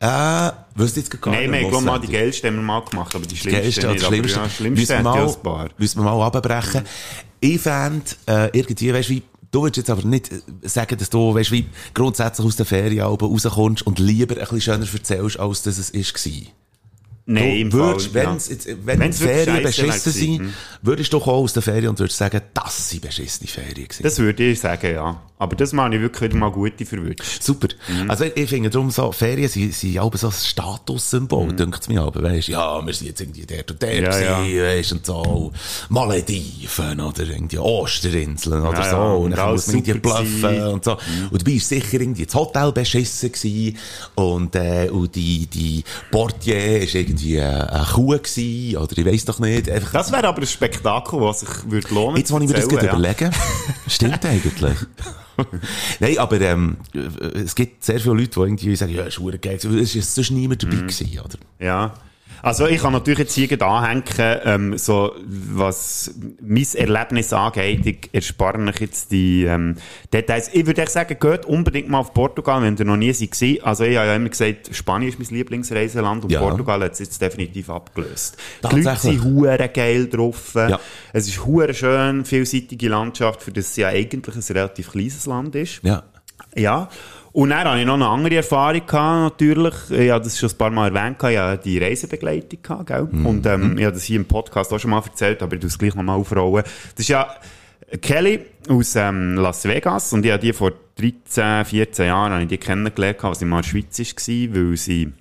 Äh, 0.00 0.50
wüsste 0.78 1.00
jetzt 1.00 1.22
gar 1.22 1.32
Nein, 1.34 1.50
nicht, 1.50 1.62
wir 1.70 1.72
haben 1.72 1.84
mal 1.86 1.98
die 1.98 2.08
geilsten 2.12 2.48
haben 2.50 2.56
wir 2.56 2.62
mal 2.62 2.80
gemacht, 2.80 3.14
aber 3.14 3.24
die 3.24 3.36
schlimmste 3.36 3.62
Geilste 3.62 3.86
oder 3.86 3.92
nicht. 3.94 4.04
Schlimmste. 4.06 4.38
Ja, 4.40 4.50
Schlimmste 4.50 4.80
müssen 4.94 5.04
wir 5.04 5.36
mal, 5.42 5.70
müssen 5.78 6.04
wir 6.04 6.04
mal 6.04 6.26
abbrechen. 6.26 6.82
Ich 7.40 7.60
fände, 7.60 8.04
äh, 8.26 8.50
irgendwie, 8.52 8.92
weißt 8.92 9.08
du, 9.08 9.12
wie, 9.14 9.22
du 9.54 9.62
würdest 9.62 9.76
jetzt 9.76 9.90
aber 9.90 10.06
nicht 10.06 10.32
äh, 10.32 10.40
sagen, 10.62 10.98
dass 10.98 11.10
du, 11.10 11.34
weißt 11.34 11.52
wie, 11.52 11.66
grundsätzlich 11.94 12.46
aus 12.46 12.56
der 12.56 12.66
Ferienalben 12.66 13.28
rauskommst 13.28 13.86
und 13.86 13.98
lieber 13.98 14.34
ein 14.34 14.40
bisschen 14.40 14.60
schöner 14.60 14.86
erzählst, 14.92 15.38
als 15.38 15.62
dass 15.62 15.78
es 15.78 15.90
ist 15.90 16.14
war. 16.14 16.63
Nein, 17.26 17.70
Du 17.70 17.78
würdest, 17.78 18.08
Fall, 18.08 18.26
wenn's 18.26 18.48
ja. 18.48 18.54
jetzt, 18.54 18.68
wenn 18.84 19.00
Wenn's 19.00 19.18
die 19.18 19.24
Ferien 19.24 19.62
beschissen 19.62 20.12
sind, 20.12 20.54
würdest 20.82 21.10
du 21.10 21.20
kommen 21.20 21.38
aus 21.38 21.54
der 21.54 21.62
Ferien 21.62 21.88
und 21.88 21.98
würdest 21.98 22.18
sagen, 22.18 22.40
das 22.52 22.90
sind 22.90 23.00
beschissene 23.00 23.48
Ferien 23.48 23.88
gewesen. 23.88 24.02
Das 24.02 24.18
würde 24.18 24.42
ich 24.44 24.60
sagen, 24.60 24.92
ja. 24.92 25.22
Aber 25.38 25.56
das 25.56 25.72
habe 25.72 25.94
ich 25.94 26.00
wirklich 26.00 26.32
mal 26.34 26.50
gute 26.50 26.86
verwünscht. 26.86 27.42
Super. 27.42 27.68
Mhm. 27.88 28.10
Also 28.10 28.24
ich, 28.24 28.36
ich 28.36 28.48
finde 28.48 28.70
darum 28.70 28.90
so, 28.90 29.10
Ferien 29.10 29.48
sind, 29.48 29.74
sind 29.74 29.98
auch 29.98 30.14
so 30.14 30.28
ein 30.28 30.32
Statussymbol, 30.32 31.46
mhm. 31.46 31.56
denkt 31.56 31.88
mir 31.88 32.02
aber, 32.02 32.22
weißt, 32.22 32.48
ja, 32.48 32.84
wir 32.84 32.92
sind 32.92 33.08
jetzt 33.08 33.20
irgendwie 33.20 33.44
der 33.46 33.64
und 33.68 33.80
der 33.82 34.00
Ja, 34.00 34.20
ja. 34.20 34.40
gewesen, 34.40 34.62
weisst, 34.62 34.92
und 34.92 35.06
so, 35.06 35.52
Malediven 35.88 37.00
oder 37.00 37.22
irgendwie 37.24 37.58
Osterinseln 37.58 38.62
oder 38.62 38.78
Ja, 38.78 38.90
so, 38.90 38.96
ja. 38.96 39.12
und 39.12 39.24
Und 39.24 39.30
dann 39.32 39.40
alles 39.40 39.66
muss 39.66 39.74
man 39.74 39.84
irgendwie 39.84 40.00
bluffen 40.00 40.62
und 40.62 40.84
so. 40.84 40.92
Und 41.30 41.40
du 41.40 41.44
bist 41.44 41.68
sicher 41.68 42.00
irgendwie 42.00 42.26
das 42.26 42.34
Hotel 42.34 42.72
beschissen 42.72 43.32
gewesen 43.32 43.78
und, 44.14 44.54
äh, 44.56 44.88
und 44.90 45.14
die, 45.14 45.46
die 45.46 45.82
Portier 46.10 46.82
ist 46.82 46.94
irgendwie 46.94 47.13
äh, 47.22 47.42
eine 47.42 47.86
Kuh 47.92 48.08
gewesen, 48.08 48.76
oder 48.76 48.98
ich 48.98 49.04
weiss 49.06 49.24
doch 49.24 49.38
nicht, 49.38 49.68
einfach, 49.70 49.92
Das 49.92 50.10
wäre 50.12 50.26
aber 50.28 50.40
ein 50.42 50.46
Spektakel, 50.46 51.20
was 51.20 51.40
sich 51.40 51.48
würde 51.70 51.94
lohnen 51.94 52.16
Jetzt, 52.16 52.30
wo 52.32 52.38
ich 52.38 52.48
mir 52.48 52.54
das 52.54 52.68
gerade 52.68 52.86
ja. 52.86 52.92
überlege, 52.92 53.30
stimmt 53.88 54.24
eigentlich. 54.24 54.76
Nein, 56.00 56.18
aber 56.18 56.40
ähm, 56.40 56.76
es 57.34 57.54
gibt 57.54 57.84
sehr 57.84 57.98
viele 57.98 58.14
Leute, 58.14 58.30
die 58.30 58.40
irgendwie 58.40 58.76
sagen, 58.76 58.94
ja, 58.94 59.04
es 59.06 59.18
ist 59.18 59.42
geil, 59.42 59.56
es 59.56 59.94
ist 59.94 60.14
sonst 60.14 60.30
niemand 60.30 60.62
dabei 60.62 60.76
Mhm. 60.76 60.86
gewesen, 60.86 61.20
oder? 61.20 61.38
Ja. 61.58 61.94
Also 62.44 62.66
ich 62.66 62.82
kann 62.82 62.92
natürlich 62.92 63.20
jetzt 63.20 63.34
hier 63.34 63.62
anhängen, 63.62 64.04
ähm, 64.44 64.76
so, 64.76 65.14
was 65.24 66.14
mein 66.42 66.66
Erlebnis 66.74 67.32
angeht, 67.32 67.86
ich 67.86 68.10
erspare 68.12 68.58
euch 68.58 68.80
jetzt 68.80 69.10
die 69.12 69.44
ähm, 69.44 69.76
Details. 70.12 70.50
Ich 70.52 70.66
würde 70.66 70.82
echt 70.82 70.92
sagen, 70.92 71.16
geht 71.18 71.46
unbedingt 71.46 71.88
mal 71.88 72.00
auf 72.00 72.12
Portugal, 72.12 72.60
wenn 72.60 72.76
ihr 72.76 72.84
noch 72.84 72.98
nie 72.98 73.14
seid. 73.14 73.64
Also 73.64 73.84
ich 73.84 73.96
habe 73.96 74.08
ja 74.08 74.14
immer 74.14 74.28
gesagt, 74.28 74.76
Spanien 74.76 75.08
ist 75.08 75.18
mein 75.18 75.28
Lieblingsreiseland 75.28 76.24
und 76.24 76.32
Ja. 76.32 76.40
Portugal 76.40 76.82
hat 76.84 76.92
es 76.92 76.98
jetzt 76.98 77.22
definitiv 77.22 77.70
abgelöst. 77.70 78.36
Die 78.62 78.76
Leute 78.76 79.00
sind 79.00 79.24
hure 79.24 79.70
geil 79.72 80.06
drauf. 80.10 80.52
Ja. 80.54 80.78
Es 81.14 81.26
ist 81.26 81.46
hure 81.46 81.72
schön, 81.72 82.26
vielseitige 82.26 82.90
Landschaft, 82.90 83.42
für 83.42 83.52
das 83.52 83.70
es 83.70 83.76
ja 83.76 83.88
eigentlich 83.88 84.36
ein 84.36 84.54
relativ 84.54 84.90
kleines 84.92 85.24
Land 85.24 85.54
ist. 85.54 85.80
Ja. 85.82 86.02
Ja. 86.54 86.90
Und 87.34 87.50
dann 87.50 87.66
hatte 87.66 87.80
ich 87.80 87.86
noch 87.86 87.94
eine 87.94 88.06
andere 88.06 88.36
Erfahrung 88.36 88.86
gehabt, 88.86 89.40
natürlich. 89.40 89.74
Ich 89.90 90.08
habe 90.08 90.22
das 90.22 90.38
schon 90.38 90.50
ein 90.50 90.56
paar 90.56 90.70
Mal 90.70 90.94
erwähnt, 90.94 91.16
ich 91.20 91.36
hatte 91.36 91.64
die 91.64 91.78
Reisebegleitung 91.78 92.62
gehabt, 92.62 92.86
gell? 92.86 93.08
Und, 93.26 93.44
ähm, 93.46 93.76
ich 93.76 93.84
habe 93.84 93.94
das 93.94 94.04
hier 94.04 94.20
im 94.20 94.24
Podcast 94.24 94.72
auch 94.72 94.78
schon 94.78 94.92
mal 94.92 95.02
erzählt, 95.04 95.42
aber 95.42 95.54
ich 95.54 95.60
tue 95.60 95.66
es 95.66 95.76
gleich 95.76 95.96
nochmal 95.96 96.16
aufrollen. 96.16 96.62
Das 96.62 97.00
ist 97.00 97.08
ja 97.08 97.26
Kelly 98.00 98.38
aus, 98.68 98.94
ähm, 98.94 99.34
Las 99.34 99.64
Vegas 99.64 100.12
und 100.12 100.24
ich 100.24 100.30
habe 100.30 100.42
die 100.42 100.52
vor 100.52 100.74
13, 100.96 101.64
14 101.64 102.06
Jahren 102.06 102.32
habe 102.34 102.42
ich 102.42 102.48
die 102.48 102.58
kennengelernt, 102.58 103.24
als 103.24 103.40
sie 103.40 103.46
mal 103.46 103.56
in 103.56 103.62
der 103.62 103.68
Schweiz 103.68 103.98
war, 103.98 104.54
weil 104.54 104.76
sie, 104.76 105.12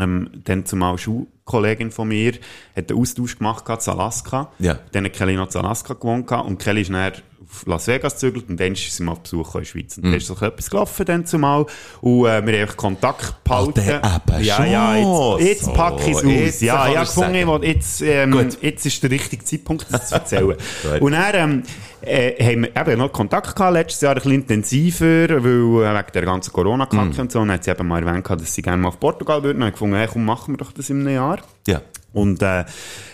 ähm, 0.00 0.30
dann 0.42 0.66
zumal 0.66 0.98
Schulkollegin 1.46 1.90
von 1.90 2.08
mir, 2.08 2.32
hat 2.76 2.90
einen 2.90 3.00
Austausch 3.00 3.38
gemacht 3.38 3.64
zu 3.82 3.90
Alaska. 3.92 4.50
Ja. 4.58 4.78
Dann 4.92 5.04
hat 5.04 5.12
Kelly 5.12 5.36
noch 5.36 5.48
zu 5.48 5.58
Alaska 5.60 5.94
gewohnt 5.94 6.30
und 6.30 6.58
Kelly 6.58 6.82
ist 6.82 6.90
dann 6.90 7.12
auf 7.52 7.66
Las 7.66 7.86
Vegas 7.86 8.14
gezügelt 8.14 8.48
und 8.48 8.58
dann 8.58 8.72
ist 8.72 8.96
sie 8.96 9.02
mal 9.02 9.12
auf 9.12 9.20
Besuch 9.20 9.54
in 9.56 9.60
der 9.60 9.64
Schweiz. 9.66 9.98
Und 9.98 10.04
da 10.10 10.16
ist 10.16 10.26
so 10.26 10.34
etwas 10.34 10.70
gelaufen 10.70 11.04
dann 11.04 11.26
zumal 11.26 11.66
und 12.00 12.26
äh, 12.26 12.46
wir 12.46 12.62
haben 12.66 12.76
Kontakt 12.76 13.44
behalten. 13.44 13.80
Ah, 14.02 14.20
der 14.26 14.36
eben 14.36 14.44
ja, 14.44 14.64
ja, 14.64 15.36
jetzt, 15.36 15.46
jetzt 15.48 15.64
So, 15.66 15.72
packe 15.74 16.10
ich 16.10 16.16
es 16.16 16.22
jetzt 16.60 16.72
aus. 16.72 16.94
Ja, 16.94 17.02
ich's 17.02 17.14
gefunden, 17.14 17.62
jetzt, 17.62 18.00
ähm, 18.02 18.48
jetzt 18.62 18.86
ist 18.86 19.02
der 19.02 19.10
richtige 19.10 19.44
Zeitpunkt, 19.44 19.86
das 19.90 20.08
zu 20.08 20.14
erzählen. 20.14 20.56
Und 21.00 21.12
dann 21.12 21.34
ähm, 21.34 21.62
äh, 22.00 22.42
haben 22.42 22.62
wir 22.62 22.74
eben 22.76 22.98
noch 22.98 23.12
Kontakt 23.12 23.54
gehabt, 23.54 23.74
letztes 23.74 24.00
Jahr 24.00 24.12
ein 24.12 24.16
bisschen 24.16 24.32
intensiver, 24.32 25.28
weil 25.28 25.84
äh, 25.84 25.98
wegen 25.98 26.12
der 26.14 26.22
ganzen 26.22 26.52
Corona-Kacke 26.52 26.96
Mhm. 27.04 27.18
und 27.20 27.32
so. 27.32 27.40
Und 27.40 27.48
dann 27.48 27.54
hat 27.56 27.64
sie 27.64 27.70
eben 27.70 27.86
mal 27.86 28.02
erwähnt, 28.02 28.28
dass 28.28 28.54
sie 28.54 28.62
gerne 28.62 28.80
mal 28.80 28.88
auf 28.88 28.98
Portugal 28.98 29.42
würden. 29.42 29.60
Und 29.62 29.68
ich 29.68 29.74
gefunden, 29.74 29.96
hey, 29.96 30.08
komm, 30.10 30.24
machen 30.24 30.54
wir 30.54 30.58
doch 30.58 30.72
das 30.72 30.88
in 30.90 31.00
einem 31.06 31.14
Jahr. 31.14 31.31
Ja. 31.66 31.80
Und 32.14 32.42
äh, 32.42 32.64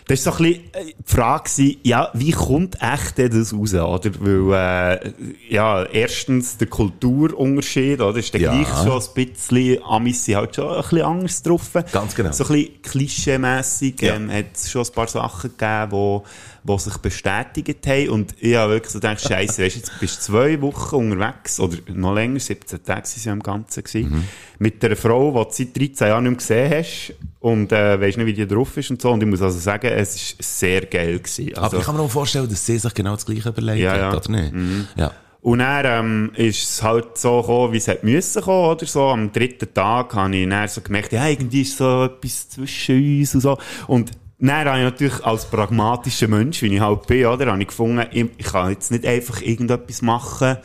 das 0.08 0.26
war 0.26 0.32
so 0.32 0.42
ein 0.44 0.50
bisschen 0.52 0.64
äh, 0.74 0.84
die 0.86 1.14
Frage, 1.14 1.76
ja, 1.84 2.10
wie 2.14 2.32
kommt 2.32 2.78
echt 2.82 3.16
das 3.32 3.54
raus? 3.54 3.72
Oder? 3.74 4.10
Weil, 4.18 5.00
äh, 5.04 5.12
ja, 5.54 5.84
erstens 5.84 6.56
der 6.58 6.66
Kulturunterschied, 6.66 8.00
oder? 8.00 8.18
Ist 8.18 8.34
der 8.34 8.40
Ja. 8.40 8.54
gleich 8.60 8.68
schon 8.82 9.00
ein 9.00 9.26
bisschen, 9.26 9.82
Amis 9.84 10.24
sind 10.24 10.34
halt 10.36 10.56
schon 10.56 10.68
ein 10.68 10.82
bisschen 10.82 11.02
anders 11.02 11.42
drauf. 11.44 11.70
Ganz 11.92 12.14
genau. 12.14 12.32
So 12.32 12.44
ein 12.44 12.48
bisschen 12.48 12.82
klischee-mässig, 12.82 14.02
Ja. 14.02 14.14
ähm, 14.16 14.32
hat 14.32 14.46
es 14.54 14.68
schon 14.68 14.84
ein 14.84 14.92
paar 14.92 15.06
Sachen 15.08 15.50
gegeben, 15.56 15.92
wo, 15.92 16.24
wo 16.68 16.78
sich 16.78 16.96
bestätigt 16.98 17.86
haben. 17.86 18.08
Und 18.10 18.34
ich 18.40 18.54
habe 18.54 18.74
wirklich 18.74 18.92
so 18.92 19.00
gedacht, 19.00 19.20
Scheiße, 19.20 19.62
weißt 19.64 19.74
du, 19.76 19.80
jetzt 19.80 20.00
bist 20.00 20.18
du 20.18 20.32
zwei 20.32 20.60
Wochen 20.60 20.94
unterwegs, 21.12 21.58
oder 21.58 21.76
noch 21.94 22.14
länger, 22.14 22.38
17 22.38 22.84
Tage 22.84 23.06
sind 23.06 23.22
sie 23.22 23.30
am 23.30 23.42
Ganzen 23.42 23.82
gewesen, 23.82 24.10
Mhm. 24.10 24.24
mit 24.58 24.84
einer 24.84 24.96
Frau, 24.96 25.30
die 25.32 25.64
du 25.64 25.70
seit 25.72 25.76
13 25.76 26.08
Jahren 26.08 26.24
nicht 26.24 26.30
mehr 26.30 26.36
gesehen 26.38 26.72
hast 26.78 27.12
und 27.40 27.72
äh, 27.72 28.00
weisst 28.00 28.18
nicht, 28.18 28.26
wie 28.26 28.32
die 28.34 28.46
drauf 28.46 28.76
ist 28.76 28.90
und 28.90 29.00
so. 29.02 29.10
Und 29.10 29.22
ich 29.22 29.28
muss 29.28 29.42
also 29.42 29.58
sagen, 29.58 29.86
es 29.88 30.14
war 30.36 30.44
sehr 30.44 30.86
geil. 30.86 31.18
Gewesen. 31.18 31.48
Also, 31.56 31.60
Aber 31.62 31.78
ich 31.78 31.84
kann 31.84 31.96
mir 31.96 32.02
auch 32.02 32.10
vorstellen, 32.10 32.48
dass 32.48 32.64
sie 32.64 32.78
sich 32.78 32.94
genau 32.94 33.14
das 33.14 33.26
Gleiche 33.26 33.48
überlegt 33.48 33.80
Ja, 33.80 33.92
hat, 33.92 33.98
ja. 34.00 34.14
oder 34.16 34.30
nicht? 34.30 34.54
Ja. 34.96 35.12
Und 35.40 35.60
dann 35.60 35.84
ähm, 35.86 36.30
ist 36.34 36.62
es 36.68 36.82
halt 36.82 37.16
so 37.16 37.40
gekommen, 37.40 37.72
wie 37.72 37.76
es 37.76 37.86
hätte 37.86 38.04
müssen 38.04 38.42
kommen, 38.42 38.70
oder 38.72 38.84
so. 38.86 39.04
Am 39.04 39.32
dritten 39.32 39.72
Tag 39.72 40.12
habe 40.14 40.34
ich 40.36 40.48
dann 40.48 40.66
so 40.68 40.80
gemerkt, 40.80 41.12
ja, 41.12 41.28
irgendwie 41.28 41.62
ist 41.62 41.76
so 41.78 42.04
etwas 42.06 42.48
zwischen 42.50 43.20
uns 43.20 43.34
und 43.36 43.40
so. 43.42 43.56
Und 43.86 44.10
dann 44.38 44.68
habe 44.68 44.78
ich 44.78 44.84
natürlich 44.84 45.24
als 45.24 45.46
pragmatischer 45.46 46.28
Mensch, 46.28 46.62
wie 46.62 46.74
ich 46.74 46.80
halt 46.80 47.06
bin, 47.06 47.26
oder, 47.26 47.46
habe 47.50 47.60
ich 47.60 47.68
gefunden, 47.68 48.06
ich, 48.10 48.46
kann 48.46 48.70
jetzt 48.70 48.90
nicht 48.90 49.04
einfach 49.04 49.42
irgendetwas 49.42 50.00
machen, 50.02 50.58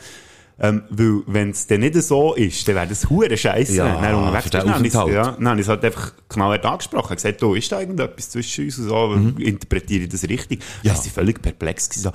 ähm, 0.60 0.82
weil, 0.90 1.22
wenn 1.26 1.50
es 1.50 1.66
dann 1.66 1.80
nicht 1.80 1.94
so 1.96 2.34
ist, 2.34 2.68
dann 2.68 2.76
wäre 2.76 2.86
das 2.86 3.10
hure 3.10 3.36
Scheiße. 3.36 3.74
Ja, 3.74 4.00
dann 4.00 4.14
unterwegs 4.14 4.44
bist. 4.44 4.54
Dann 4.54 4.72
habe 4.72 4.86
ich- 4.86 4.94
Aufenthalt. 4.96 5.26
ja, 5.26 5.36
dann 5.44 5.58
es 5.58 5.66
halt 5.66 5.84
einfach 5.84 6.12
knallhart 6.28 6.64
angesprochen. 6.64 7.02
Ich 7.04 7.10
habe 7.10 7.16
gesagt, 7.16 7.42
du, 7.42 7.54
ist 7.54 7.72
da 7.72 7.80
irgendetwas 7.80 8.30
zwischen 8.30 8.64
uns 8.66 8.78
und 8.78 8.88
so? 8.88 9.12
Interpretiere 9.42 10.04
ich 10.04 10.10
das 10.10 10.22
richtig? 10.28 10.60
Mhm. 10.60 10.64
Ja. 10.84 10.92
Ja. 10.92 11.00
Sie 11.00 11.10
völlig 11.10 11.42
perplex 11.42 11.88
gewesen, 11.88 12.04
so, 12.04 12.12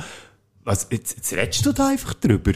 was, 0.64 0.88
jetzt, 0.90 1.18
jetzt 1.18 1.34
redest 1.34 1.66
du 1.66 1.74
da 1.74 1.90
einfach 1.90 2.14
drüber. 2.14 2.54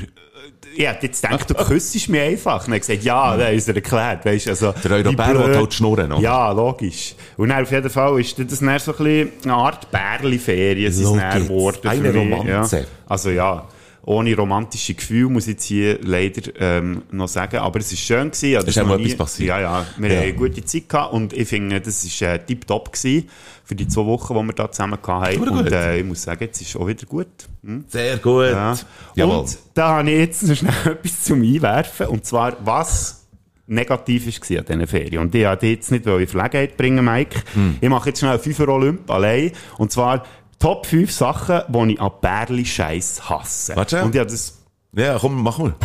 Ich 0.76 0.88
hätte 0.88 1.06
jetzt 1.06 1.22
gedacht, 1.22 1.50
du 1.50 1.54
küssest 1.54 2.10
mich 2.10 2.22
einfach. 2.22 2.66
Und 2.66 2.74
er 2.74 2.76
hat 2.76 2.82
gesagt, 2.88 3.04
ja, 3.04 3.38
da 3.38 3.48
ist 3.48 3.68
er 3.68 3.76
erklärt, 3.76 4.26
weisst, 4.26 4.48
also. 4.48 4.74
Der 4.84 4.92
Europäer 4.92 5.48
will 5.48 5.56
halt 5.56 5.74
schnurren, 5.74 6.12
oder? 6.12 6.22
Ja, 6.22 6.52
logisch. 6.52 7.16
Und 7.38 7.50
dann 7.50 7.64
auf 7.64 7.72
jeden 7.72 7.90
Fall 7.90 8.20
ist 8.20 8.40
das 8.40 8.60
dann 8.60 8.80
so 8.80 8.94
ein 9.04 9.30
eine 9.44 9.54
Art 9.54 9.92
Bärli-Ferien, 9.92 10.92
Logisch. 11.04 11.22
dann 11.22 11.44
geworden. 11.44 11.78
für 11.82 11.90
Eine 11.90 12.12
mich, 12.12 12.16
Romanze. 12.16 12.78
Ja. 12.80 12.86
Also 13.08 13.30
ja, 13.30 13.68
ohne 14.06 14.36
romantische 14.36 14.94
Gefühle 14.96 15.30
muss 15.30 15.44
ich 15.44 15.54
jetzt 15.54 15.64
hier 15.66 16.00
leider 16.02 16.42
ähm, 16.60 17.04
noch 17.12 17.28
sagen. 17.30 17.58
Aber 17.58 17.80
es 17.80 17.92
ist 17.92 18.02
schön 18.02 18.32
gewesen. 18.32 18.56
Also, 18.58 18.68
Ist 18.68 18.80
auch 18.80 18.88
noch 18.88 19.00
etwas 19.00 19.16
passiert. 19.16 19.48
Ja, 19.50 19.62
ja. 19.62 19.86
Wir 19.98 20.10
Ja. 20.10 20.16
haben 20.18 20.24
eine 20.24 20.34
gute 20.34 20.66
Zeit 20.66 20.90
gehabt 20.90 21.14
und 21.14 21.32
ich 21.34 21.48
finde, 21.48 21.80
das 21.80 22.22
war 22.22 22.34
äh, 22.34 22.40
tipptopp 22.40 22.92
gewesen 22.92 23.30
für 23.64 23.76
die 23.76 23.88
zwei 23.88 24.06
Wochen, 24.06 24.34
die 24.38 24.44
wir 24.44 24.54
da 24.54 24.70
zusammen 24.70 24.98
hatten. 25.02 25.48
Und 25.48 25.72
äh, 25.72 26.00
ich 26.00 26.06
muss 26.06 26.22
sagen, 26.24 26.44
jetzt 26.44 26.62
ist 26.62 26.70
es 26.70 26.76
auch 26.76 26.86
wieder 26.86 27.06
gut. 27.06 27.28
Hm? 27.64 27.86
Sehr 27.88 28.18
gut. 28.18 28.48
Ja. 28.52 28.78
Jawohl. 29.16 29.38
Und 29.38 29.58
da 29.74 29.88
habe 30.00 30.12
ich 30.12 30.18
jetzt 30.20 30.44
noch 30.44 30.56
schnell 30.56 30.74
etwas 30.86 31.24
zum 31.24 31.42
Einwerfen. 31.42 32.08
Und 32.08 32.26
zwar, 32.26 32.58
was 32.66 33.26
negativ 33.68 34.26
war 34.28 34.60
an 34.60 34.66
diesen 34.66 34.88
Ferien. 34.88 35.20
Und 35.22 35.34
ich 35.34 35.46
wollte 35.46 35.68
jetzt 35.68 35.92
nicht 35.92 36.06
in 36.06 36.28
Verlegenheit 36.28 36.76
bringen, 36.76 37.06
Mike. 37.06 37.42
Hm. 37.54 37.78
Ich 37.80 37.88
mache 37.90 38.10
jetzt 38.10 38.20
schnell 38.20 38.38
5 38.38 38.60
Olymp 38.60 39.10
allein. 39.10 39.52
Und 39.78 39.94
zwar 39.94 40.26
Top 40.64 40.86
5 40.86 41.12
Sachen, 41.12 41.62
die 41.68 41.92
ich 41.92 42.00
an 42.00 42.12
Bärli-Scheiß 42.22 43.30
hasse. 43.30 43.76
Warte. 43.76 44.02
Und 44.02 44.16
ich 44.16 44.20
habe 44.22 44.32
das... 44.32 44.60
Ja, 44.96 45.18
komm, 45.20 45.44
mach 45.44 45.58
mal. 45.58 45.76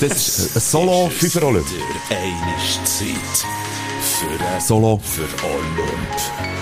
Das 0.00 0.16
ist 0.28 0.56
ein 0.56 0.60
Solo 0.60 1.08
fünfer 1.08 1.42
Olymp. 1.42 1.66
Der 2.08 2.18
eine 2.18 2.84
Zeit 2.84 3.46
für 4.00 4.46
ein 4.46 4.60
Solo. 4.60 5.00
für 5.02 5.22
Olymp. 5.44 6.16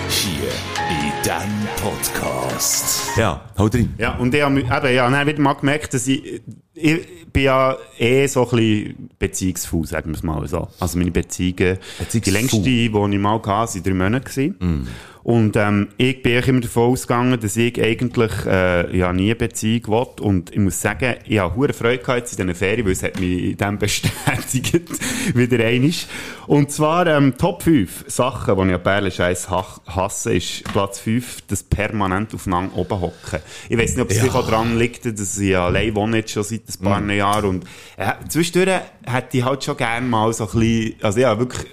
Hier 0.09 0.49
in 0.89 1.13
diesem 1.21 1.67
Podcast. 1.83 3.15
Ja, 3.15 3.41
haut 3.59 3.75
rein. 3.75 3.93
Ja, 3.99 4.15
und 4.15 4.33
ich 4.33 4.41
habe 4.41 4.59
eben, 4.59 4.95
ja, 4.95 5.07
dann 5.07 5.27
wieder 5.27 5.41
mal 5.41 5.53
gemerkt, 5.53 5.93
dass 5.93 6.07
ich, 6.07 6.41
ich 6.73 7.31
bin 7.31 7.43
ja 7.43 7.77
eh 7.99 8.25
so 8.25 8.41
ein 8.41 8.57
bisschen 8.57 9.09
beziehungsfaul, 9.19 9.85
sagen 9.85 10.09
wir 10.09 10.15
es 10.15 10.23
mal 10.23 10.47
so. 10.47 10.67
Also 10.79 10.97
meine 10.97 11.11
Beziehungen, 11.11 11.77
die 12.11 12.31
längste, 12.31 12.59
die 12.61 12.85
ich 12.85 12.91
mal 12.91 13.37
hatte, 13.37 13.47
waren 13.49 13.83
drei 13.83 13.93
Monate. 13.93 14.25
gewesen. 14.27 14.87
Und 15.25 15.55
ähm, 15.55 15.87
ich 15.97 16.21
bin 16.21 16.33
eigentlich 16.33 16.47
immer 16.49 16.61
davon 16.61 16.91
ausgegangen, 16.91 17.39
dass 17.39 17.57
ich 17.57 17.81
eigentlich 17.81 18.31
äh, 18.45 18.95
ja, 18.95 19.11
nie 19.11 19.23
eine 19.31 19.35
Beziehung 19.35 19.87
will. 19.87 20.23
Und 20.23 20.51
ich 20.51 20.59
muss 20.59 20.79
sagen, 20.79 21.15
ich 21.25 21.39
habe 21.39 21.55
hohe 21.55 21.73
Freude 21.73 21.97
gehabt 22.03 22.29
in 22.31 22.37
diesen 22.37 22.53
Ferien, 22.53 22.85
weil 22.85 22.93
es 22.93 23.01
hat 23.01 23.19
mich 23.19 23.43
in 23.43 23.57
dem 23.57 23.79
bestätigt, 23.79 24.87
wieder 25.35 25.65
einig. 25.65 26.05
Und 26.45 26.71
zwar 26.71 27.07
ähm, 27.07 27.35
Top 27.39 27.63
5 27.63 28.05
Sachen, 28.05 28.55
die 28.55 28.67
ich 28.69 28.75
an 28.75 28.83
Perlenscheiss 28.83 29.49
ha- 29.49 29.81
hasse, 29.87 30.35
ist 30.35 30.63
Platz 30.65 30.99
5, 30.99 31.41
das 31.47 31.63
permanent 31.63 32.31
aufeinander 32.35 32.77
oben 32.77 33.01
hocken. 33.01 33.39
Ich 33.67 33.79
weiß 33.79 33.95
nicht, 33.95 34.01
ob 34.03 34.11
es 34.11 34.19
vielleicht 34.19 34.35
auch 34.35 34.47
daran 34.47 34.77
liegt, 34.77 35.05
dass 35.05 35.39
ich 35.39 35.57
allein 35.57 35.95
wohne 35.95 36.17
jetzt 36.17 36.33
schon 36.33 36.43
seit 36.43 36.61
ein 36.69 36.83
paar 36.83 37.01
Jahren. 37.11 37.45
Und 37.49 37.63
äh, 37.97 38.11
zwischendurch 38.29 38.79
hätte 39.07 39.37
ich 39.39 39.43
halt 39.43 39.63
schon 39.63 39.75
gerne 39.75 40.05
mal 40.07 40.31
so 40.33 40.43
ein 40.47 40.51
bisschen, 40.59 40.95
also 41.01 41.19
ja, 41.19 41.39
wirklich 41.39 41.65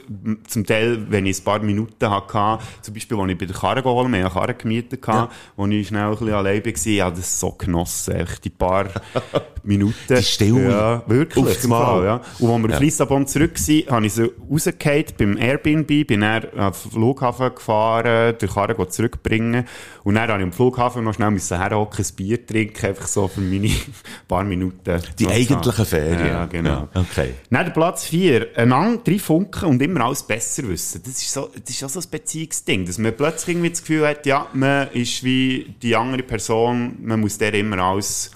zum 0.49 0.64
Teil, 0.64 1.04
wenn 1.11 1.26
ich 1.26 1.38
ein 1.38 1.44
paar 1.44 1.59
Minuten 1.59 2.09
hatte, 2.09 2.64
zum 2.80 2.94
Beispiel, 2.94 3.18
als 3.21 3.30
ich 3.30 3.41
bei 3.46 3.52
der 3.52 3.61
Karre 3.61 3.82
geholt 3.82 4.08
wir 4.08 4.18
haben 4.18 4.25
eine 4.25 4.30
Karre 4.30 4.54
gemietet, 4.54 5.06
ja. 5.06 5.28
wo 5.56 5.66
ich 5.66 5.88
schnell 5.88 6.04
ein 6.04 6.11
bisschen 6.11 6.32
allein 6.32 6.64
war, 6.64 6.72
ich 6.87 7.00
habe 7.00 7.16
das 7.16 7.40
so 7.40 7.50
genossen, 7.52 8.14
echt, 8.14 8.44
die 8.44 8.50
paar 8.50 8.87
Minuten. 9.64 9.94
Die 10.08 10.22
Stille. 10.22 10.70
Ja, 10.70 11.02
wirklich. 11.06 11.44
Auf. 11.44 11.62
Fall, 11.62 12.04
ja. 12.04 12.20
Und 12.38 12.50
als 12.50 12.62
wir 12.62 12.68
Ja. 12.70 12.75
auf 12.76 12.80
Lissabon 12.80 13.26
zurück 13.26 13.58
sind, 13.58 13.90
habe 13.90 14.06
ich 14.06 14.12
so 14.14 14.28
rausgefallen 14.50 15.04
beim 15.18 15.37
Airbnb, 15.37 16.06
bin 16.06 16.20
dann 16.20 16.44
auf 16.58 16.82
den 16.82 16.90
Flughafen 16.92 17.54
gefahren, 17.54 18.34
die 18.40 18.46
Karre 18.46 18.88
zurückbringen. 18.88 19.64
Und 20.04 20.16
dann 20.16 20.28
habe 20.28 20.40
ich 20.40 20.44
am 20.44 20.52
Flughafen 20.52 21.04
noch 21.04 21.14
schnell 21.14 21.38
herhocken, 21.38 22.04
ein 22.04 22.14
Bier 22.16 22.44
trinken, 22.44 22.87
einfach 22.87 23.06
so 23.06 23.28
für 23.28 23.40
meine 23.40 23.70
paar 24.28 24.44
Minuten. 24.44 25.00
Die 25.18 25.28
eigentlichen. 25.28 25.87
Ferien. 25.87 26.26
Ja, 26.26 26.46
genau. 26.46 26.88
Ja, 26.94 27.00
okay. 27.00 27.34
Dann 27.50 27.64
der 27.66 27.72
Platz 27.72 28.04
4. 28.06 28.49
Einander 28.56 29.00
drei 29.04 29.19
Funken 29.19 29.69
und 29.69 29.82
immer 29.82 30.04
alles 30.04 30.23
besser 30.23 30.67
wissen. 30.69 31.02
Das 31.04 31.14
ist 31.14 31.32
so, 31.32 31.49
das 31.54 31.71
ist 31.75 31.84
auch 31.84 31.88
so 31.88 32.00
ein 32.00 32.06
Beziehungsding, 32.10 32.84
dass 32.86 32.99
man 32.99 33.14
plötzlich 33.17 33.31
irgendwie 33.47 33.71
das 33.71 33.80
Gefühl 33.80 34.06
hat, 34.06 34.26
ja, 34.26 34.47
man 34.52 34.88
ist 34.92 35.23
wie 35.25 35.75
die 35.82 35.95
andere 35.97 36.23
Person, 36.23 36.97
man 37.02 37.21
muss 37.21 37.38
der 37.38 37.54
immer 37.54 37.78
alles 37.78 38.30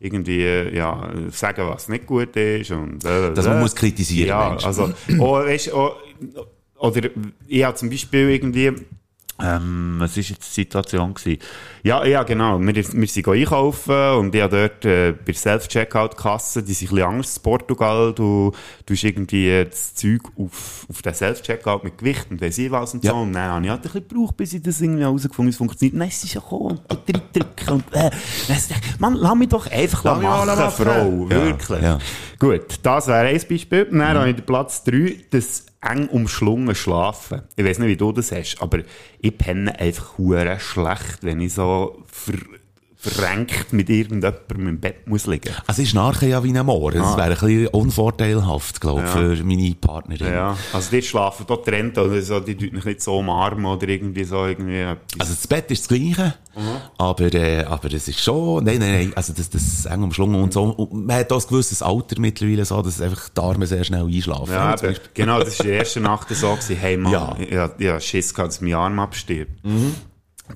irgendwie, 0.00 0.42
ja, 0.74 1.10
sagen, 1.30 1.66
was 1.68 1.88
nicht 1.88 2.06
gut 2.06 2.36
ist 2.36 2.70
und, 2.70 3.04
äh, 3.04 3.32
Dass 3.32 3.46
man 3.46 3.60
muss 3.60 3.74
kritisieren, 3.74 4.28
Ja, 4.28 4.56
also, 4.56 4.92
oh, 5.18 5.36
weißt, 5.36 5.72
oh, 5.72 5.92
oder 6.78 7.08
ich 7.46 7.64
habe 7.64 7.74
zum 7.76 7.88
Beispiel 7.88 8.30
irgendwie, 8.30 8.72
ähm, 9.42 9.96
was 9.98 10.16
war 10.16 10.22
jetzt 10.22 10.48
die 10.56 10.60
Situation? 10.62 11.12
Gewesen? 11.12 11.40
Ja, 11.82 12.04
ja, 12.04 12.22
genau. 12.22 12.58
Wir, 12.60 12.74
wir 12.74 13.08
sind 13.08 13.28
einkaufen 13.28 14.10
und 14.18 14.34
ich 14.34 14.40
habe 14.40 14.56
dort 14.68 14.84
äh, 14.84 15.12
bei 15.12 15.32
der 15.32 15.34
Self-Checkout-Kasse, 15.34 16.62
die 16.62 16.72
sind 16.72 16.88
ein 16.90 16.94
bisschen 16.94 17.08
anders 17.08 17.36
in 17.36 17.42
Portugal. 17.42 18.12
Du, 18.14 18.52
hast 18.88 19.02
irgendwie 19.04 19.48
äh, 19.50 19.64
das 19.64 19.94
Zeug 19.94 20.20
auf, 20.38 20.86
auf 20.88 21.02
den 21.02 21.14
Self-Checkout 21.14 21.82
mit 21.82 21.98
Gewicht 21.98 22.26
und 22.30 22.40
weiss 22.40 22.58
ich 22.58 22.70
was 22.70 22.94
und 22.94 23.04
Ja. 23.04 23.10
so. 23.10 23.16
Und 23.18 23.32
dann 23.32 23.50
habe 23.50 23.64
ich 23.64 23.70
halt 23.70 23.80
ein 23.80 23.82
bisschen 23.82 24.08
gebraucht, 24.08 24.36
bis 24.36 24.52
ich 24.52 24.62
das 24.62 24.80
irgendwie 24.80 25.02
herausgefunden 25.02 25.46
habe, 25.46 25.50
es 25.50 25.56
funktioniert. 25.56 25.96
Nein, 25.96 26.08
es 26.08 26.24
ist 26.24 26.34
ja 26.34 26.40
gekommen 26.40 26.78
und 26.78 26.80
dort 26.88 27.08
reindrücken 27.08 27.68
und 27.74 27.84
äh. 27.92 28.10
Mann, 28.98 29.14
lass 29.14 29.34
mich 29.34 29.48
doch 29.48 29.70
einfach 29.70 30.04
Lass 30.04 30.22
machen, 30.22 30.46
machen. 30.46 30.70
Frau. 30.84 31.26
Ja, 31.30 31.44
Wirklich. 31.44 31.82
ja. 31.82 31.98
Gut, 32.38 32.78
das 32.82 33.06
wäre 33.08 33.26
ein 33.26 33.40
Beispiel. 33.48 33.84
Dann 33.86 34.02
habe 34.16 34.30
ich 34.30 34.36
den 34.36 34.46
Platz 34.46 34.84
3, 34.84 35.16
das 35.30 35.66
eng 35.84 36.08
umschlungen 36.08 36.74
Schlafen. 36.74 37.42
Ich 37.56 37.64
weiß 37.64 37.78
nicht, 37.78 37.88
wie 37.88 37.96
du 37.96 38.12
das 38.12 38.32
hast, 38.32 38.60
aber 38.60 38.80
ich 39.20 39.36
penne 39.36 39.78
einfach 39.78 40.18
schlecht, 40.58 41.18
wenn 41.22 41.40
ich 41.40 41.54
so 41.54 42.02
verrenkt 43.10 43.72
mit 43.72 43.88
irgendjemandem 43.90 44.68
im 44.68 44.80
Bett 44.80 45.06
muss 45.06 45.26
liegen. 45.26 45.52
Also 45.66 45.82
ich 45.82 45.90
schnarche 45.90 46.26
ja 46.26 46.42
wie 46.42 46.56
ein 46.56 46.66
Moor. 46.66 46.92
Das 46.92 47.02
Ah. 47.14 47.16
wäre 47.16 47.30
ein 47.30 47.38
bisschen 47.38 47.66
unvorteilhaft, 47.68 48.80
glaube 48.80 49.00
ich, 49.02 49.06
Ja. 49.06 49.12
für 49.36 49.44
meine 49.44 49.74
Partnerin. 49.74 50.32
Ja, 50.32 50.56
also 50.72 50.90
die 50.90 51.02
schlafen 51.02 51.44
dort 51.46 51.66
trennt 51.66 51.98
oder 51.98 52.20
so, 52.22 52.40
die 52.40 52.56
tun 52.56 52.70
mich 52.72 52.84
nicht 52.84 53.02
so 53.02 53.18
umarmen 53.18 53.66
oder 53.66 53.88
irgendwie 53.88 54.24
so 54.24 54.46
irgendwie 54.46 54.78
etwas. 54.80 55.20
Also 55.20 55.34
das 55.34 55.46
Bett 55.46 55.70
ist 55.70 55.82
das 55.82 55.88
Gleiche, 55.96 56.34
aber, 56.98 57.32
äh, 57.34 57.64
aber 57.64 57.92
es 57.92 58.08
ist 58.08 58.20
schon, 58.20 58.64
nein, 58.64 58.78
nein, 58.78 58.92
nein, 58.92 59.12
also 59.14 59.32
das, 59.32 59.50
das 59.50 59.86
eng 59.86 60.02
umschlungen 60.02 60.42
und 60.42 60.52
so. 60.52 60.64
Und 60.64 61.06
man 61.06 61.16
hat 61.16 61.32
auch 61.32 61.42
ein 61.42 61.48
gewisses 61.48 61.82
Alter 61.82 62.20
mittlerweile 62.20 62.64
so, 62.64 62.80
dass 62.82 63.00
einfach 63.00 63.28
die 63.28 63.40
Arme 63.40 63.66
sehr 63.66 63.84
schnell 63.84 64.04
einschlafen. 64.06 64.52
Ja, 64.52 64.70
Beispiel. 64.76 65.00
genau, 65.14 65.40
das 65.40 65.58
war 65.58 65.66
die 65.66 65.72
erste 65.72 66.00
Nacht 66.00 66.28
so, 66.30 66.52
gewesen, 66.52 66.76
hey 66.76 66.96
Mann, 66.96 67.12
Ja. 67.12 67.36
ja. 67.50 67.70
ich, 67.78 67.84
ich 67.86 68.04
Schiss 68.04 68.32
gehabt, 68.34 68.52
dass 68.52 68.60
mein 68.60 68.74
Arm 68.74 68.98
abstirbt. 68.98 69.52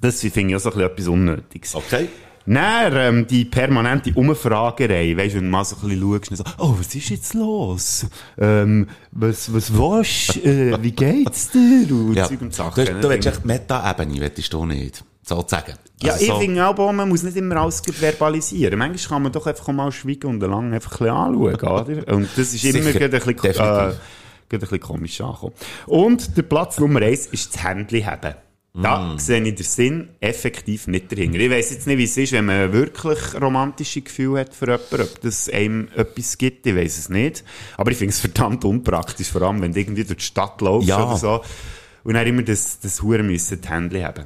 Das 0.01 0.21
finde 0.21 0.51
ich 0.51 0.57
auch 0.57 0.61
so 0.61 0.69
ein 0.71 0.75
bisschen 0.75 0.91
etwas 0.91 1.09
Unnötiges. 1.09 1.75
Okay. 1.75 2.09
Dann, 2.55 2.93
ähm, 2.97 3.27
die 3.27 3.45
permanente 3.45 4.13
Umfragerei, 4.15 5.17
weisst 5.17 5.35
du, 5.35 5.39
wenn 5.39 5.45
du 5.45 5.51
mal 5.51 5.65
so 5.65 5.77
ein 5.77 5.89
bisschen 5.89 6.01
schaust, 6.01 6.31
und 6.31 6.37
so, 6.39 6.45
oh, 6.59 6.75
was 6.79 6.95
ist 6.95 7.11
jetzt 7.11 7.35
los? 7.35 8.07
Ähm, 8.39 8.89
was, 9.13 9.53
was 9.53 9.73
willst 9.73 10.37
du? 10.37 10.49
Äh, 10.49 10.83
wie 10.83 10.93
geht's 10.93 11.51
dir? 11.51 11.87
Und 11.91 12.15
Ja. 12.15 12.27
Zeug 12.27 12.41
und 12.41 12.55
Sachen. 12.55 12.85
Du, 12.87 12.95
du 13.01 13.09
willst 13.11 13.27
echt 13.29 13.45
Meta-Ebene, 13.45 14.21
willst 14.21 14.53
du 14.53 14.65
nicht. 14.65 15.05
Sozusagen. 15.23 15.75
ja, 16.03 16.13
Also 16.13 16.25
ich 16.25 16.31
so- 16.31 16.39
finde 16.39 16.67
auch, 16.67 16.93
man 16.93 17.07
muss 17.07 17.23
nicht 17.23 17.37
immer 17.37 17.57
alles 17.57 17.83
verbalisieren. 17.93 18.79
Manchmal 18.79 19.09
kann 19.17 19.23
man 19.25 19.33
doch 19.33 19.47
einfach 19.47 19.69
mal 19.69 19.93
schweigen 19.93 20.27
und 20.29 20.41
lang 20.41 20.73
einfach 20.73 20.93
ein 20.93 20.99
bisschen 20.99 21.15
anschauen, 21.15 21.55
oder? 21.55 22.13
Und 22.15 22.29
das 22.35 22.55
ist 22.55 22.65
immer 22.65 22.83
Sicher, 22.93 23.05
ein 23.05 23.11
bisschen, 23.11 23.37
äh, 23.61 23.93
ein 24.51 24.59
bisschen 24.61 24.81
komisch 24.81 25.21
angekommen. 25.21 25.53
Und 25.87 26.35
der 26.35 26.43
Platz 26.45 26.79
Nummer 26.81 27.03
eins 27.03 27.27
ist 27.27 27.55
das 27.55 27.63
Händchen 27.63 28.07
haben. 28.07 28.35
Da 28.75 29.15
Mm. 29.15 29.19
sehe 29.19 29.43
ich 29.43 29.55
den 29.57 29.65
Sinn 29.65 30.09
effektiv 30.21 30.87
nicht 30.87 31.11
dahinter. 31.11 31.39
Ich 31.41 31.51
weiss 31.51 31.71
jetzt 31.71 31.87
nicht, 31.87 31.99
wie 31.99 32.05
es 32.05 32.17
ist, 32.17 32.33
wenn 32.33 32.45
man 32.45 32.73
wirklich 32.73 33.19
romantische 33.41 34.03
Gefühle 34.03 34.41
hat 34.41 34.55
für 34.55 34.67
jemanden, 34.67 35.01
ob 35.01 35.21
das 35.23 35.49
einem 35.49 35.89
etwas 35.97 36.39
gibt, 36.39 36.65
ich 36.67 36.77
weiss 36.77 36.97
es 36.99 37.09
nicht. 37.09 37.43
Aber 37.77 37.91
ich 37.91 37.97
finde 37.97 38.13
es 38.13 38.21
verdammt 38.21 38.65
unpraktisch, 38.65 39.29
vor 39.31 39.43
allem 39.43 39.63
wenn 39.63 39.73
du 39.73 39.81
irgendwie 39.81 40.05
durch 40.05 40.19
die 40.19 40.25
Stadt 40.25 40.61
laufst 40.61 40.89
Ja. 40.89 41.05
oder 41.07 41.17
so. 41.17 41.41
Und 42.09 42.15
dann 42.15 42.27
immer 42.27 42.41
das, 42.43 42.81
das 42.81 43.03
Huren 43.03 43.27
müssen 43.27 43.61
die 43.61 43.69
Händchen 43.69 44.03
haben. 44.03 44.25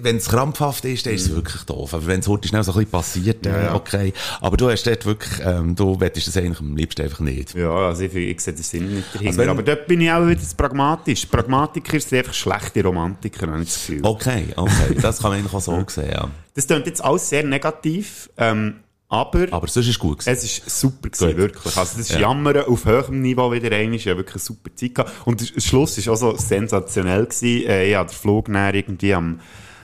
Wenn 0.00 0.16
es 0.16 0.28
krampfhaft 0.28 0.84
ist, 0.84 1.06
dann 1.06 1.14
ist 1.14 1.26
es 1.28 1.32
wirklich 1.32 1.62
doof. 1.62 1.94
Aber 1.94 2.04
wenn 2.08 2.18
es 2.18 2.26
heute 2.26 2.48
schnell 2.48 2.64
so 2.64 2.72
ein 2.72 2.78
bisschen 2.78 2.90
passiert, 2.90 3.46
äh, 3.46 3.50
Mhm. 3.50 3.54
ja. 3.66 3.74
okay. 3.76 4.12
Aber 4.40 4.56
du 4.56 4.68
hast 4.68 4.82
dort 4.84 5.06
wirklich, 5.06 5.32
ähm, 5.44 5.76
du 5.76 6.00
wettest 6.00 6.26
das 6.26 6.36
eigentlich 6.36 6.58
am 6.58 6.76
liebsten 6.76 7.02
einfach 7.02 7.20
nicht. 7.20 7.54
Ja, 7.54 7.70
also 7.70 8.02
ich, 8.02 8.12
ich 8.16 8.40
sehe 8.40 8.52
den 8.52 8.62
Sinn 8.64 8.94
nicht 8.96 9.14
dahinter. 9.14 9.38
Also 9.42 9.50
aber 9.52 9.62
dort 9.62 9.86
bin 9.86 10.00
ich 10.00 10.10
auch 10.10 10.26
wieder 10.26 10.40
pragmatisch. 10.56 11.24
Pragmatiker 11.26 12.00
sind 12.00 12.18
einfach 12.18 12.34
schlechte 12.34 12.82
Romantiker, 12.82 13.46
habe 13.46 13.62
ich 13.62 13.68
das 13.68 13.76
Gefühl. 13.86 14.00
Okay, 14.02 14.46
okay. 14.56 14.96
Das 15.00 15.18
kann 15.20 15.30
man 15.30 15.38
eigentlich 15.38 15.54
auch 15.54 15.60
so 15.60 15.84
sehen, 15.86 16.10
ja. 16.10 16.28
Das 16.54 16.66
klingt 16.66 16.86
jetzt 16.86 17.04
alles 17.04 17.28
sehr 17.28 17.44
negativ, 17.44 18.28
ähm, 18.38 18.80
aber, 19.12 19.46
Aber 19.52 19.66
sonst 19.68 19.88
ist 19.88 19.98
gut 19.98 20.20
gewesen. 20.20 20.30
es 20.32 20.42
ist 20.44 20.80
super 20.80 21.10
gewesen, 21.10 21.28
Gut. 21.28 21.36
wirklich. 21.36 21.76
Also 21.76 21.98
das 21.98 22.08
ist 22.08 22.12
Ja. 22.12 22.20
Jammern 22.20 22.64
auf 22.64 22.86
höherem 22.86 23.20
Niveau 23.20 23.52
wieder 23.52 23.70
einmal. 23.76 23.96
Ich 23.96 24.08
habe 24.08 24.16
wirklich 24.20 24.36
eine 24.36 24.40
super 24.42 24.74
Zeit 24.74 24.94
gehabt. 24.94 25.12
Und 25.26 25.40
der 25.54 25.60
Schluss 25.60 26.06
war 26.06 26.14
auch 26.14 26.16
so 26.16 26.36
sensationell 26.36 27.26
gewesen. 27.26 27.66
Äh, 27.68 27.90
ich 27.90 27.96
hatte 27.96 28.12
den 28.14 28.18
Flug 28.18 28.48
näher 28.48 28.72
irgendwie 28.74 29.12
am, 29.12 29.40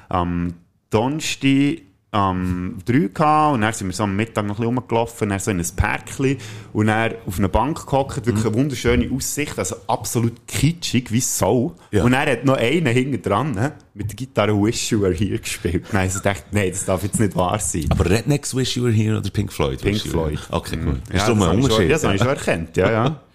am 0.09 0.55
Donnerstag 0.89 1.83
am 2.11 2.77
3 2.87 3.09
gehabt 3.13 3.55
und 3.55 3.61
dann 3.61 3.73
sind 3.75 3.89
wir 3.89 3.93
so 3.95 4.05
am 4.05 4.17
Mittag 4.17 4.47
noch 4.47 4.59
ein 4.59 4.63
bisschen 4.65 4.79
rumgelaufen, 4.79 5.29
dann 5.29 5.39
so 5.39 5.51
in 5.51 5.61
ein 5.61 5.67
Pärkchen 5.77 6.39
und 6.73 6.87
dann 6.87 7.13
auf 7.27 7.37
eine 7.39 7.51
Bank 7.51 7.85
gehockt, 7.85 8.17
wirklich 8.25 8.45
Mhm. 8.45 8.51
eine 8.51 8.55
wunderschöne 8.59 9.11
Aussicht, 9.15 9.59
also 9.59 9.77
absolut 9.87 10.33
kitschig, 10.47 11.13
wie 11.13 11.21
Sau. 11.21 11.75
Ja. 11.91 12.05
Und 12.05 12.13
dann 12.13 12.27
hat 12.27 12.45
noch 12.47 12.57
einer 12.57 12.91
hinten 12.91 13.21
dran 13.21 13.53
ne, 13.53 13.73
mit 13.93 14.09
der 14.09 14.17
Gitarre 14.17 14.53
Wish 14.55 14.91
You 14.91 15.03
Were 15.03 15.13
Here 15.13 15.39
gespielt. 15.39 15.85
Dann 15.91 15.99
habe 15.99 16.07
ich 16.07 16.13
so 16.15 16.21
gedacht, 16.21 16.45
nein, 16.51 16.71
das 16.71 16.87
darf 16.87 17.03
jetzt 17.03 17.21
nicht 17.21 17.37
wahr 17.37 17.59
sein. 17.59 17.85
Aber 17.91 18.09
Rednecks 18.09 18.57
Wish 18.57 18.77
You 18.79 18.85
Were 18.85 18.93
Here 18.93 19.19
oder 19.19 19.29
Pink 19.29 19.53
Floyd? 19.53 19.81
Pink 19.83 20.01
Floyd. 20.01 20.39
Okay, 20.51 20.77
gut. 20.77 21.01
Ja, 21.11 21.17
Ist 21.17 21.27
darum 21.27 21.41
das 21.41 21.49
ein 21.51 21.57
Unterschied. 21.63 21.89
Ja, 21.89 21.95
das 21.95 22.05
habe 22.05 22.15
ich 22.15 22.21
schon 22.21 22.29
erkannt, 22.31 22.77
ja, 22.79 22.91
ja. 22.91 23.21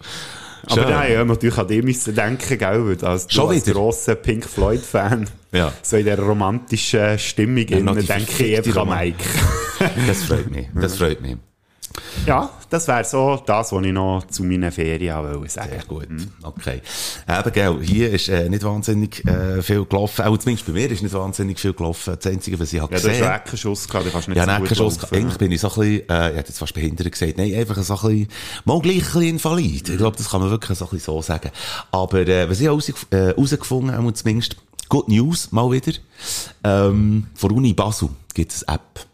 Aber 0.66 0.74
Schön. 0.82 0.90
nein, 0.90 1.12
ja, 1.12 1.24
natürlich 1.24 1.58
an 1.58 1.68
dem 1.68 1.84
müssen 1.84 2.14
denken, 2.14 2.58
gell, 2.58 2.96
als, 3.02 3.26
Schon 3.32 3.48
als 3.50 3.66
wieder? 3.66 3.74
grosser 3.74 4.14
Pink 4.14 4.44
Floyd-Fan, 4.46 5.28
Ja. 5.52 5.72
so 5.82 5.96
in 5.96 6.04
dieser 6.04 6.18
romantischen 6.20 7.18
Stimmung, 7.18 7.66
Ja, 7.68 7.78
innen, 7.78 8.06
denke 8.06 8.44
ich 8.44 8.56
einfach 8.58 8.82
an 8.82 8.88
Mike. 8.88 9.24
Das 10.06 10.22
freut 10.24 10.50
mich. 10.50 10.66
Das 10.80 10.96
freut 10.96 11.20
mich. 11.20 11.36
Ja, 12.26 12.50
das 12.70 12.88
wäre 12.88 13.04
so 13.04 13.42
das, 13.44 13.70
was 13.72 13.84
ich 13.84 13.92
noch 13.92 14.26
zu 14.28 14.44
meinen 14.44 14.72
Ferien 14.72 15.16
wollte 15.16 15.48
sagen. 15.50 15.70
Sehr 15.70 15.84
gut. 15.84 16.08
Okay. 16.42 16.80
Eben, 17.28 17.52
gell, 17.52 17.78
hier 17.82 18.10
ist 18.10 18.28
äh, 18.28 18.48
nicht 18.48 18.62
wahnsinnig 18.64 19.24
äh, 19.26 19.62
viel 19.62 19.84
gelaufen. 19.84 20.24
Auch 20.24 20.36
zumindest 20.38 20.66
bei 20.66 20.72
mir 20.72 20.90
ist 20.90 21.02
nicht 21.02 21.14
wahnsinnig 21.14 21.58
viel 21.60 21.72
gelaufen. 21.72 22.16
Das 22.20 22.32
Einzige, 22.32 22.58
was 22.58 22.72
ich 22.72 22.80
habe 22.80 22.94
Ja, 22.94 23.00
du 23.00 23.06
hast 23.08 23.10
gesehen 23.12 23.24
schon 23.24 23.34
Eckenschuss 23.34 23.88
gehabt, 23.88 24.06
du 24.06 24.10
kannst 24.10 24.28
nicht 24.28 24.36
Ja, 24.36 24.44
so 24.44 24.50
nein, 24.50 24.60
gut 24.60 24.68
kein 24.68 24.76
Schuss. 24.78 25.02
laufen. 25.02 25.14
Eigentlich 25.16 25.38
bin 25.38 25.52
ich 25.52 25.60
so 25.60 25.68
ein 25.68 25.74
bisschen, 25.74 26.08
äh, 26.08 26.30
ich 26.30 26.36
hätte 26.36 26.48
jetzt 26.48 26.58
fast 26.58 26.74
behindert 26.74 27.12
gesagt, 27.12 27.36
nein, 27.36 27.54
einfach 27.54 27.76
so 27.82 27.94
ein 27.94 28.00
bisschen, 28.00 28.28
mal 28.64 28.80
gleich 28.80 28.96
ein 28.96 29.00
bisschen 29.02 29.22
invalid. 29.22 29.88
Ich 29.88 29.96
glaube, 29.98 30.16
das 30.16 30.30
kann 30.30 30.40
man 30.40 30.50
wirklich 30.50 30.78
so 30.78 30.84
ein 30.86 30.90
bisschen 30.90 31.14
so 31.14 31.22
sagen. 31.22 31.50
Aber, 31.90 32.26
äh, 32.26 32.48
was 32.48 32.60
ich 32.60 32.66
äh, 32.66 33.16
herausgefunden 33.16 33.92
habe, 33.94 34.06
und 34.06 34.16
zumindest 34.16 34.56
Good 34.88 35.08
News, 35.08 35.52
mal 35.52 35.70
wieder, 35.70 35.92
ähm, 36.64 37.26
von 37.34 37.50
Uni 37.52 37.72
Basel 37.72 38.08
gibt 38.34 38.52
es 38.52 38.64
eine 38.64 38.76
App. 38.78 39.06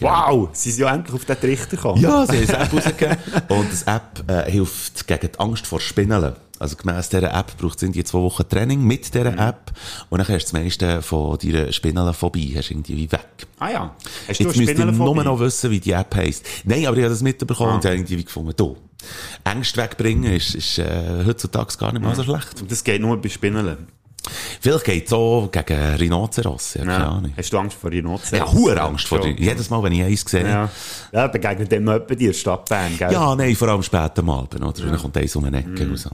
Wow, 0.00 0.48
sie 0.52 0.70
sind 0.70 0.84
ja 0.86 0.94
endlich 0.94 1.14
auf 1.14 1.24
den 1.24 1.38
Trichter 1.40 1.76
gekommen. 1.76 2.00
Ja, 2.00 2.26
sie 2.26 2.38
haben 2.46 2.54
eine 2.54 2.64
App 2.64 2.72
rausgegeben. 2.72 3.16
Und 3.48 3.72
das 3.72 3.82
App 3.84 4.24
äh, 4.28 4.50
hilft 4.50 5.06
gegen 5.06 5.30
die 5.32 5.38
Angst 5.38 5.66
vor 5.66 5.80
Spinnen. 5.80 6.32
Also 6.58 6.76
gemäss 6.76 7.08
dieser 7.08 7.34
App 7.34 7.56
braucht 7.58 7.82
es 7.82 7.90
die 7.92 8.04
zwei 8.04 8.20
Wochen 8.20 8.48
Training 8.48 8.82
mit 8.82 9.12
dieser 9.12 9.32
Mhm. 9.32 9.38
App. 9.38 9.72
Und 10.08 10.18
dann 10.18 10.28
hast 10.28 10.50
du 10.50 10.52
das 10.52 10.52
meiste 10.52 11.02
von 11.02 11.38
deiner 11.38 11.72
Spinnenphobie 11.72 12.54
hast 12.56 12.70
du 12.70 12.74
irgendwie 12.74 12.96
wie 12.96 13.12
weg. 13.12 13.26
Ah 13.58 13.70
ja. 13.70 13.94
Hast 14.28 14.40
du 14.40 14.44
Jetzt 14.44 14.56
müsst 14.56 14.78
ihr 14.78 14.84
nur 14.86 15.24
noch 15.24 15.40
wissen, 15.40 15.70
wie 15.70 15.80
die 15.80 15.92
App 15.92 16.14
heisst. 16.14 16.46
Nein, 16.64 16.86
aber 16.86 16.96
ich 16.96 17.02
habe 17.02 17.12
das 17.12 17.22
mitbekommen 17.22 17.72
Ah. 17.72 17.74
und 17.76 17.84
habe 17.84 17.94
irgendwie 17.96 18.24
gefunden, 18.24 18.52
du, 18.56 18.76
Ängste 19.44 19.82
wegbringen 19.82 20.32
ist, 20.32 20.54
ist 20.54 20.78
äh, 20.78 21.24
heutzutage 21.26 21.76
gar 21.76 21.92
nicht 21.92 22.02
mal 22.02 22.14
so 22.14 22.22
schlecht. 22.22 22.60
Und 22.62 22.70
das 22.70 22.82
geht 22.82 23.00
nur 23.02 23.20
bei 23.20 23.28
Spinnen. 23.28 23.88
Vielleicht 24.60 24.84
geht 24.84 25.06
es 25.06 25.12
auch 25.12 25.50
gegen 25.50 25.94
Rhinoceros, 25.96 26.74
ja, 26.74 26.84
Ja. 26.84 27.22
Hast 27.36 27.52
du 27.52 27.58
Angst 27.58 27.76
vor 27.76 27.90
Rhinoceros? 27.90 28.30
Ja, 28.30 28.50
hohe 28.50 28.80
Angst 28.80 29.06
vor 29.06 29.20
dir. 29.20 29.32
Jedes 29.32 29.68
Mal, 29.70 29.82
wenn 29.82 29.92
ich 29.92 30.02
eins 30.02 30.24
sehe. 30.26 30.48
Ja. 30.48 30.70
Ja, 31.12 31.26
begegnet 31.26 31.70
dem 31.70 31.86
jemand 31.86 32.20
der 32.20 32.32
Stadt 32.32 32.68
Bern, 32.68 32.96
gell? 32.96 33.12
Ja, 33.12 33.34
nein, 33.36 33.54
vor 33.54 33.68
allem 33.68 33.82
später 33.82 34.20
am 34.20 34.30
Abend, 34.30 34.54
oder? 34.54 34.72
Dann 34.72 34.98
kommt 34.98 35.16
eins 35.16 35.36
um 35.36 35.44
eine 35.44 35.58
Ecke 35.58 35.88
raus. 35.90 36.08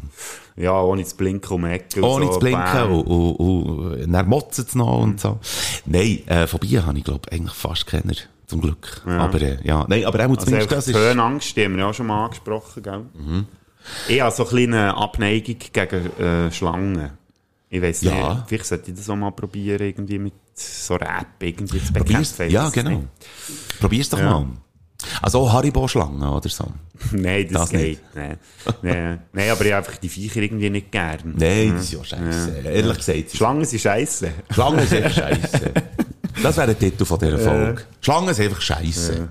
Ja, 0.56 0.80
ohne 0.80 1.04
zu 1.04 1.16
blinken 1.16 1.54
um 1.54 1.64
Ecke. 1.64 2.02
Ohne 2.02 2.26
so. 2.26 2.32
zu 2.32 2.38
blinken 2.40 2.82
und, 2.90 3.06
und, 3.06 4.02
und 4.02 4.12
dann 4.12 4.28
motzt 4.28 4.58
es 4.58 4.74
noch 4.74 5.02
und 5.02 5.20
so. 5.20 5.38
Nein, 5.86 6.26
äh, 6.26 6.46
Phobie 6.46 6.78
habe 6.80 6.98
ich, 6.98 7.04
glaube 7.04 7.30
eigentlich 7.32 7.54
fast 7.54 7.86
keiner. 7.86 8.14
Zum 8.46 8.60
Glück. 8.60 9.02
Aber, 9.06 9.40
äh, 9.40 9.58
ja. 9.62 9.86
Nein, 9.88 10.04
aber 10.04 10.18
auch 10.18 10.30
Also 10.30 10.46
zumindest 10.46 10.72
einfach 10.72 10.76
das 10.76 10.88
ist... 10.88 10.96
Höhenangst, 10.96 11.56
die 11.56 11.64
haben 11.64 11.76
wir 11.76 11.84
ja 11.84 11.90
auch 11.90 11.94
schon 11.94 12.08
mal 12.08 12.24
angesprochen, 12.24 12.82
gell? 12.82 13.04
Ich 14.08 14.20
habe 14.20 14.34
so 14.34 14.42
eine 14.42 14.50
kleine 14.50 14.96
Abneigung 14.96 15.56
gegen 15.72 16.20
äh, 16.20 16.50
Schlangen. 16.50 17.10
Ich 17.72 18.02
Ja. 18.02 18.34
nicht, 18.34 18.48
vielleicht 18.48 18.66
sollte 18.66 18.90
ich 18.90 18.96
das 18.96 19.08
auch 19.08 19.16
mal 19.16 19.30
probieren, 19.30 19.80
irgendwie 19.80 20.18
mit 20.18 20.32
so 20.54 20.98
einer 20.98 21.20
App 21.20 21.26
irgendwie 21.40 21.82
zu 21.82 21.92
bekämpfen. 21.92 22.50
Ja, 22.50 22.68
genau. 22.68 23.04
Probier's 23.80 24.08
doch 24.08 24.18
Ja. 24.18 24.30
mal. 24.40 24.46
Also 25.22 25.38
auch 25.40 25.52
Haribo-Schlangen 25.52 26.22
oder 26.28 26.48
so. 26.48 26.66
Nein, 27.12 27.46
das, 27.50 27.62
Das 27.62 27.70
geht. 27.70 27.80
nicht. 27.88 28.00
Nein. 28.14 28.38
Nein. 28.82 29.20
Nein, 29.32 29.50
aber 29.50 29.64
ich 29.64 29.72
habe 29.72 29.86
einfach 29.86 29.96
die 29.98 30.08
Viecher 30.10 30.40
irgendwie 30.42 30.68
nicht 30.68 30.90
gern. 30.92 31.34
Nein, 31.36 31.72
das 31.74 31.84
ist 31.84 31.92
ja 31.92 32.04
scheiße. 32.04 32.58
Ehrlich 32.64 32.96
gesagt. 32.98 33.30
Schlangen 33.36 33.64
sind 33.64 33.80
scheisse. 33.80 34.32
Schlangen 34.50 34.86
sind 34.86 35.04
einfach 35.04 35.16
scheiße. 35.28 35.72
Das 36.42 36.56
wäre 36.56 36.68
der 36.68 36.78
Titel 36.78 37.04
von 37.04 37.18
dieser 37.18 37.38
Folge. 37.38 37.82
Schlangen 38.00 38.32
sind 38.34 38.46
einfach 38.48 38.60
scheiße. 38.62 39.28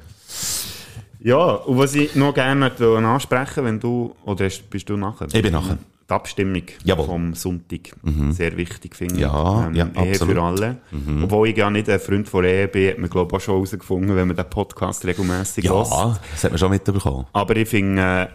Ja, 1.22 1.38
und 1.56 1.78
was 1.78 1.96
ich 1.96 2.14
noch 2.16 2.34
gerne 2.34 2.72
ansprechen 3.08 3.64
wenn 3.66 3.80
du, 3.80 4.16
oder 4.26 4.48
bist 4.70 4.90
du 4.90 4.96
nachher? 4.98 5.28
Ich 5.32 5.42
bin 5.42 5.52
nachher. 5.54 5.78
Die 6.10 6.14
Abstimmung 6.14 6.64
Jawohl. 6.84 7.06
vom 7.06 7.34
Sonntag. 7.36 7.92
Sehr 8.32 8.58
wichtig, 8.58 8.96
finde 8.96 9.16
ich. 9.16 9.22
Ja, 9.22 9.70
ja, 9.72 9.86
Ehe 9.96 10.12
absolut. 10.12 10.36
für 10.36 10.42
alle. 10.42 10.78
Obwohl 11.22 11.50
ich 11.50 11.58
ja 11.58 11.70
nicht 11.70 11.88
ein 11.88 12.00
Freund 12.00 12.28
von 12.28 12.44
Ehe 12.46 12.68
bin, 12.68 12.90
hat 12.90 12.98
man, 12.98 13.10
glaube 13.12 13.30
ich, 13.30 13.36
auch 13.36 13.46
schon 13.46 13.56
herausgefunden, 13.56 14.16
wenn 14.16 14.28
man 14.28 14.36
den 14.36 14.50
Podcast 14.50 15.06
regelmässig 15.06 15.70
hört. 15.70 15.88
Ja, 15.90 16.20
das 16.32 16.44
hat 16.44 16.52
man 16.52 16.58
schon 16.58 16.72
mitbekommen. 16.72 17.28
Aber 17.32 17.56
ich 17.56 17.70
finde, 17.70 18.02
äh, 18.02 18.28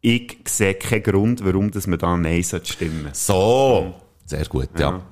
ich 0.00 0.38
sehe 0.46 0.74
keinen 0.74 1.02
Grund, 1.02 1.44
warum 1.44 1.70
dass 1.72 1.88
man 1.88 1.98
da 1.98 2.16
Nein 2.16 2.44
sollte 2.44 2.70
stimmen 2.70 3.08
So. 3.12 3.94
Sehr 4.24 4.44
gut, 4.44 4.68
ja. 4.78 5.02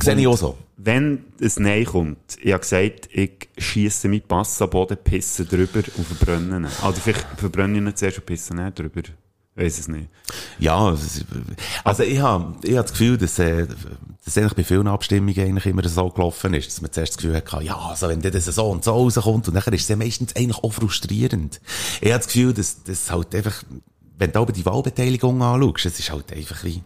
Sehe 0.00 0.14
ich 0.14 0.26
auch 0.28 0.36
so. 0.36 0.56
Wenn 0.76 1.24
ein 1.40 1.52
Nein 1.58 1.84
kommt, 1.84 2.38
ich 2.40 2.52
habe 2.52 2.60
gesagt, 2.60 3.08
ich 3.12 3.48
schiesse 3.58 4.08
mit 4.08 4.28
Pass 4.28 4.62
am 4.62 4.70
Boden, 4.70 4.98
pisse 5.02 5.44
drüber 5.44 5.82
und 5.96 6.06
verbrenne 6.06 6.58
ihn. 6.58 6.64
Oder 6.64 6.96
vielleicht 6.96 7.26
verbrenne 7.36 7.78
ich 7.78 7.84
ihn 7.84 7.96
zuerst 7.96 8.18
und 8.18 8.26
pisse 8.26 8.54
nicht 8.54 8.78
drüber. 8.78 9.02
Weiss 9.56 9.78
es 9.78 9.88
nicht. 9.88 10.08
Ja, 10.58 10.96
also 11.84 12.02
ich 12.04 12.20
habe 12.20 12.54
ich 12.62 12.76
hab 12.76 12.84
das 12.84 12.92
Gefühl, 12.92 13.18
dass, 13.18 13.38
äh, 13.40 13.66
dass 14.24 14.38
eigentlich 14.38 14.54
bei 14.54 14.64
vielen 14.64 14.86
Abstimmungen 14.86 15.38
eigentlich 15.38 15.66
immer 15.66 15.86
so 15.88 16.08
gelaufen 16.08 16.54
ist, 16.54 16.68
dass 16.68 16.80
man 16.80 16.92
zuerst 16.92 17.14
das 17.14 17.16
Gefühl 17.18 17.36
hatte, 17.36 17.64
ja, 17.64 17.76
also 17.76 18.08
wenn 18.08 18.22
das 18.22 18.44
so 18.44 18.70
und 18.70 18.84
so 18.84 18.92
rauskommt 18.92 19.48
und 19.48 19.54
nachher 19.54 19.72
ist 19.72 19.82
es 19.82 19.88
ja 19.88 19.96
meistens 19.96 20.36
eigentlich 20.36 20.62
auch 20.62 20.72
frustrierend. 20.72 21.60
Ich 22.00 22.12
habe 22.12 22.18
das 22.18 22.28
Gefühl, 22.28 22.54
dass 22.54 22.84
das 22.84 23.10
halt 23.10 23.34
einfach, 23.34 23.64
wenn 24.20 24.32
du 24.32 24.38
aber 24.38 24.52
die 24.52 24.64
Wahlbeteiligung 24.66 25.42
anschaust, 25.42 25.86
es 25.86 25.98
ist 25.98 26.12
halt 26.12 26.30
einfach 26.32 26.62
wie, 26.62 26.82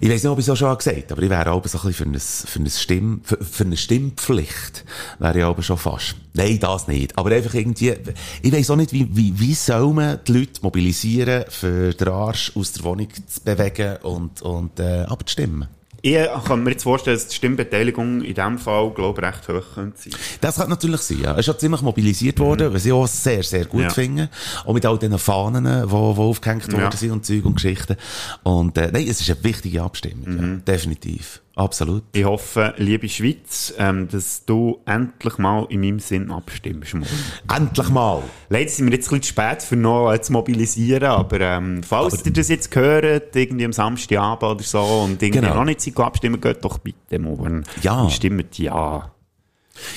ich 0.00 0.10
weiß 0.10 0.24
nicht, 0.24 0.32
ob 0.32 0.38
ich 0.40 0.44
es 0.44 0.50
auch 0.50 0.56
schon 0.56 0.76
gesagt 0.76 0.96
habe, 0.96 1.12
aber 1.12 1.22
ich 1.22 1.30
wäre 1.30 1.52
auch 1.52 1.64
so 1.66 1.78
ein 1.78 1.86
bisschen 1.86 1.94
für, 1.94 2.04
ein, 2.04 2.48
für, 2.48 2.58
eine 2.58 2.70
Stimm, 2.70 3.20
für, 3.22 3.36
für 3.44 3.64
eine 3.64 3.76
Stimmpflicht, 3.76 4.84
wäre 5.20 5.38
ich 5.38 5.44
aber 5.44 5.62
schon 5.62 5.78
fast. 5.78 6.16
Nein, 6.34 6.58
das 6.58 6.88
nicht. 6.88 7.16
Aber 7.16 7.30
einfach 7.30 7.54
irgendwie, 7.54 7.94
ich 8.42 8.52
weiß 8.52 8.70
auch 8.70 8.76
nicht, 8.76 8.92
wie, 8.92 9.08
wie, 9.16 9.38
wie 9.38 9.54
soll 9.54 9.92
man 9.92 10.18
die 10.26 10.32
Leute 10.32 10.60
mobilisieren, 10.62 11.44
für 11.48 11.94
den 11.94 12.08
Arsch 12.08 12.50
aus 12.56 12.72
der 12.72 12.82
Wohnung 12.82 13.08
zu 13.26 13.40
bewegen 13.42 13.98
und, 14.02 14.42
und 14.42 14.80
äh, 14.80 15.02
abzustimmen. 15.02 15.68
Ich 16.04 16.18
kann 16.46 16.64
mir 16.64 16.70
jetzt 16.72 16.82
vorstellen, 16.82 17.16
dass 17.16 17.28
die 17.28 17.36
Stimmbeteiligung 17.36 18.22
in 18.22 18.34
diesem 18.34 18.58
Fall, 18.58 18.90
glaube 18.90 19.20
ich, 19.20 19.26
recht 19.28 19.48
hoch 19.48 19.74
könnte 19.74 19.96
sein. 20.02 20.12
Das 20.40 20.56
kann 20.56 20.68
natürlich 20.68 21.00
sein, 21.02 21.20
ja. 21.22 21.32
Es 21.34 21.38
ist 21.40 21.46
schon 21.46 21.58
ziemlich 21.60 21.80
mobilisiert 21.80 22.40
worden, 22.40 22.74
was 22.74 22.84
ich 22.84 22.90
auch 22.92 23.06
sehr, 23.06 23.44
sehr 23.44 23.66
gut 23.66 23.82
Ja. 23.82 23.90
finde. 23.90 24.28
Auch 24.64 24.74
mit 24.74 24.84
all 24.84 24.98
diesen 24.98 25.16
Fahnen, 25.18 25.62
die, 25.64 25.86
die 25.88 25.94
aufgehängt 25.94 26.72
worden 26.72 26.82
Ja. 26.90 26.96
sind 26.96 27.12
und 27.12 27.24
Zeug 27.24 27.44
und 27.44 27.54
Geschichten. 27.54 27.96
Und, 28.42 28.76
äh, 28.78 28.90
nein, 28.92 29.06
es 29.08 29.20
ist 29.20 29.30
eine 29.30 29.44
wichtige 29.44 29.80
Abstimmung, 29.80 30.36
ja. 30.66 30.72
Definitiv. 30.74 31.40
Absolut. 31.54 32.02
Ich 32.14 32.24
hoffe, 32.24 32.72
liebe 32.78 33.08
Schweiz, 33.08 33.74
ähm, 33.78 34.08
dass 34.08 34.44
du 34.46 34.78
endlich 34.86 35.36
mal 35.36 35.66
in 35.68 35.80
meinem 35.80 35.98
Sinn 35.98 36.30
abstimmst. 36.30 36.94
morgen. 36.94 37.06
Endlich 37.54 37.88
mal! 37.90 38.22
Leider 38.48 38.70
sind 38.70 38.86
wir 38.86 38.94
jetzt 38.94 39.12
ein 39.12 39.18
bisschen 39.18 39.22
zu 39.22 39.28
spät, 39.28 39.62
für 39.62 39.76
noch 39.76 40.12
äh, 40.12 40.20
zu 40.22 40.32
mobilisieren, 40.32 41.04
aber 41.04 41.40
ähm, 41.40 41.82
falls 41.82 42.24
ihr 42.24 42.32
das 42.32 42.48
jetzt 42.48 42.74
hört, 42.74 43.36
irgendwie 43.36 43.66
am 43.66 43.72
Samstagabend 43.72 44.42
oder 44.42 44.62
so, 44.62 44.80
und 44.80 45.22
irgendwie 45.22 45.40
Genau. 45.40 45.54
noch 45.56 45.64
nicht 45.64 45.98
abstimmen, 46.00 46.40
geht 46.40 46.64
doch 46.64 46.78
bitte 46.78 47.18
morgen. 47.18 47.64
Ja. 47.82 48.02
Und 48.02 48.12
stimmt 48.12 48.58
ja. 48.58 49.10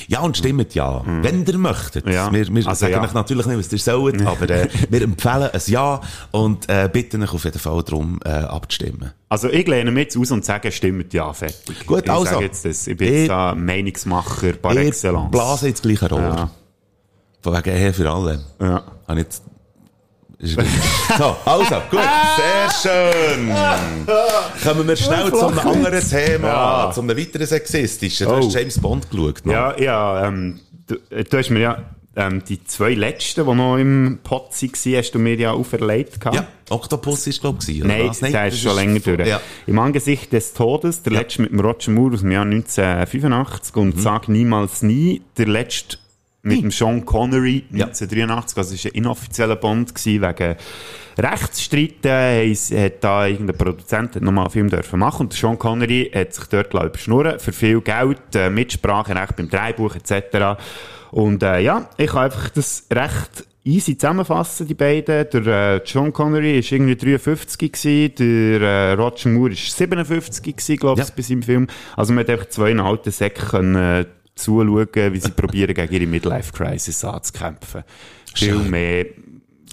Ja, 0.07 0.21
und 0.21 0.37
stimmt 0.37 0.73
ja. 0.73 1.03
Wenn 1.05 1.45
ihr 1.45 1.57
möchtet. 1.57 2.07
Ja. 2.07 2.31
Wir, 2.31 2.47
wir 2.47 2.67
Also 2.67 2.79
sagen 2.81 2.93
ja. 2.93 3.03
euch 3.03 3.13
natürlich 3.13 3.45
nicht, 3.45 3.57
was 3.59 3.71
ihr 3.71 3.79
sollt, 3.79 4.21
aber 4.25 4.49
äh, 4.49 4.69
wir 4.89 5.01
empfehlen 5.01 5.49
ein 5.51 5.61
Ja 5.67 6.01
und 6.31 6.69
äh, 6.69 6.89
bitten 6.91 7.21
euch 7.23 7.33
auf 7.33 7.43
jeden 7.43 7.59
Fall 7.59 7.83
darum, 7.83 8.19
äh, 8.23 8.29
abzustimmen. 8.29 9.11
Also 9.29 9.49
ich 9.49 9.67
lehne 9.67 9.91
mich 9.91 10.05
jetzt 10.05 10.17
aus 10.17 10.31
und 10.31 10.45
sage, 10.45 10.71
stimmt 10.71 11.13
ja, 11.13 11.31
fertig. 11.33 11.85
Gut, 11.85 12.03
ich 12.05 12.11
also. 12.11 12.25
Sage 12.25 12.45
jetzt 12.45 12.63
das. 12.65 12.87
Ich 12.87 12.95
bin 12.97 13.07
Ich- 13.07 13.13
jetzt 13.21 13.29
da 13.29 13.53
Meinungsmacher 13.53 14.53
par 14.53 14.71
Ich 14.73 14.87
excellence. 14.87 15.31
blase 15.31 15.67
ins 15.67 15.81
gleiche 15.81 16.09
Rohr. 16.09 16.19
Ja. 16.21 16.49
Von 17.41 17.53
wegen 17.53 17.75
Ehe 17.77 17.93
für 17.93 18.09
alle. 18.09 18.43
Ja. 18.61 18.83
Habe 19.07 19.19
ich 19.19 19.25
jetzt... 19.25 19.43
So, 21.17 21.35
also, 21.45 21.75
gut. 21.89 21.99
Sehr 22.81 23.11
schön. 23.13 23.51
Kommen 24.63 24.87
wir 24.87 24.95
schnell 24.95 25.29
zu 25.31 25.47
einem 25.47 25.59
anderen 25.59 26.09
Thema, 26.09 26.47
Ja. 26.47 26.91
zu 26.93 27.01
einem 27.01 27.17
weiteren 27.17 27.45
sexistischen. 27.47 28.27
Du 28.27 28.33
Oh. 28.33 28.37
hast 28.37 28.53
James 28.53 28.79
Bond 28.79 29.09
geschaut. 29.09 29.45
noch. 29.45 29.53
Ja, 29.53 29.79
ja, 29.79 30.27
ähm, 30.27 30.59
du, 30.87 30.95
äh, 31.09 31.23
du 31.23 31.37
hast 31.37 31.49
mir 31.51 31.59
ja 31.59 31.77
ähm, 32.17 32.41
die 32.47 32.63
zwei 32.63 32.93
letzten, 32.93 33.45
die 33.45 33.53
noch 33.55 33.77
im 33.77 34.19
Pot 34.23 34.51
waren, 34.51 34.95
hast 34.97 35.11
du 35.11 35.19
mir 35.19 35.35
ja 35.35 35.51
auferlegt. 35.51 36.19
gehabt. 36.19 36.35
ja. 36.35 36.47
Octopus 36.69 37.27
ist, 37.27 37.41
glaube 37.41 37.59
ich, 37.67 37.79
oder 37.83 37.89
Nein, 37.93 38.07
was? 38.09 38.19
der 38.19 38.47
ist 38.47 38.59
schon 38.61 38.75
länger 38.75 38.99
durch. 38.99 39.27
Ja. 39.27 39.39
Im 39.67 39.77
Angesicht 39.79 40.31
des 40.33 40.53
Todes, 40.53 41.03
der 41.03 41.13
Ja. 41.13 41.19
letzte 41.19 41.41
mit 41.43 41.51
dem 41.51 41.59
Roger 41.59 41.91
Moore 41.91 42.13
aus 42.15 42.21
dem 42.21 42.31
Jahr 42.31 42.45
1985 42.45 43.75
Mhm. 43.75 43.81
und 43.81 44.01
Sag 44.01 44.27
niemals 44.29 44.81
nie, 44.81 45.21
der 45.37 45.47
letzte 45.47 45.97
mit 46.45 46.61
dem 46.61 46.71
Sean 46.71 47.05
Connery 47.05 47.63
Ja. 47.71 47.85
1983. 47.87 48.57
Also, 48.57 48.75
es 48.75 48.85
war 48.85 48.91
ein 48.91 48.95
inoffizieller 48.95 49.55
Bond 49.55 49.93
gewesen, 49.95 50.21
wegen 50.21 50.55
Rechtsstreiten. 51.17 52.51
Es 52.51 52.71
hat 52.71 53.03
da 53.03 53.25
irgendein 53.27 53.57
Produzent 53.57 54.21
nochmal 54.21 54.45
einen 54.45 54.51
Film 54.51 54.69
dürfen 54.69 54.99
machen 54.99 55.25
und 55.27 55.33
Sean 55.33 55.57
Connery 55.57 56.11
hat 56.13 56.33
sich 56.33 56.45
dort 56.45 56.69
glaub 56.69 56.83
ich, 56.83 56.89
überschnurren 56.89 57.39
für 57.39 57.51
viel 57.53 57.81
Geld, 57.81 58.19
äh, 58.35 58.49
Mitspracherecht 58.49 59.35
beim 59.35 59.49
Drehbuch 59.49 59.95
etc. 59.95 60.59
Und 61.11 61.41
äh, 61.43 61.59
ja, 61.61 61.89
ich 61.97 62.07
kann 62.11 62.25
einfach 62.25 62.49
das 62.49 62.85
recht 62.91 63.45
easy 63.63 63.97
zusammenfassen, 63.97 64.67
die 64.67 64.73
beiden. 64.75 65.27
Der 65.31 65.75
äh, 65.77 65.81
Sean 65.85 66.13
Connery 66.13 66.61
war 66.63 66.71
irgendwie 66.71 66.95
53 66.95 67.71
gewesen, 67.71 68.15
der 68.19 68.61
äh, 68.61 68.91
Roger 68.93 69.29
Moore 69.29 69.51
war 69.51 69.55
57 69.57 70.43
gewesen, 70.43 70.77
glaube 70.77 71.01
ich, 71.01 71.07
Ja. 71.07 71.13
bei 71.15 71.21
seinem 71.23 71.41
Film. 71.43 71.67
Also 71.95 72.13
man 72.13 72.23
hat 72.23 72.29
einfach 72.29 72.49
zwei 72.49 72.75
alten 72.77 73.11
Säcke 73.11 73.45
können, 73.47 73.75
äh, 73.75 74.05
zuschauen, 74.35 75.13
wie 75.13 75.19
sie 75.19 75.31
probieren, 75.31 75.73
gegen 75.73 75.93
ihre 75.93 76.07
Midlife-Crisis 76.07 77.03
anzukämpfen. 77.03 77.83
Viel 78.33 78.55
mehr 78.55 79.05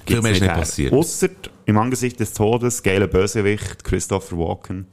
Viel 0.06 0.22
mehr 0.22 0.32
ist 0.32 0.40
nicht 0.40 0.52
passiert. 0.54 0.92
Ausser 0.92 1.28
im 1.66 1.78
Angesicht 1.78 2.18
des 2.20 2.32
Todes, 2.32 2.82
geiler 2.82 3.06
Bösewicht, 3.06 3.84
Christopher 3.84 4.36
Walken. 4.36 4.86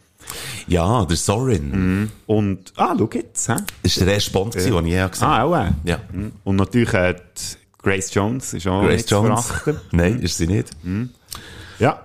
Ja, 0.67 1.05
der 1.05 1.17
Sorin. 1.17 2.11
Und, 2.27 2.73
ah, 2.75 2.93
schau 2.97 3.09
jetzt, 3.13 3.49
hä? 3.49 3.55
Das 3.83 3.97
war 3.99 4.05
der 4.05 4.13
erste 4.15 4.31
Bond, 4.31 4.53
gewesen, 4.53 4.73
den 4.75 4.85
ich 4.85 4.93
je 4.93 5.07
gesehen 5.09 5.27
Ah, 5.27 5.43
auch. 5.43 5.67
Ja. 5.83 5.99
Mhm. 6.11 6.31
Und 6.43 6.55
natürlich 6.57 6.93
äh, 6.93 7.15
Grace 7.81 8.13
Jones 8.13 8.53
ist 8.53 8.67
auch 8.67 8.83
Grace 8.83 8.97
nicht 8.97 9.11
Jones. 9.11 9.53
Nein, 9.91 10.19
ist 10.19 10.37
sie 10.37 10.47
nicht. 10.47 10.69
Ja. 11.79 12.01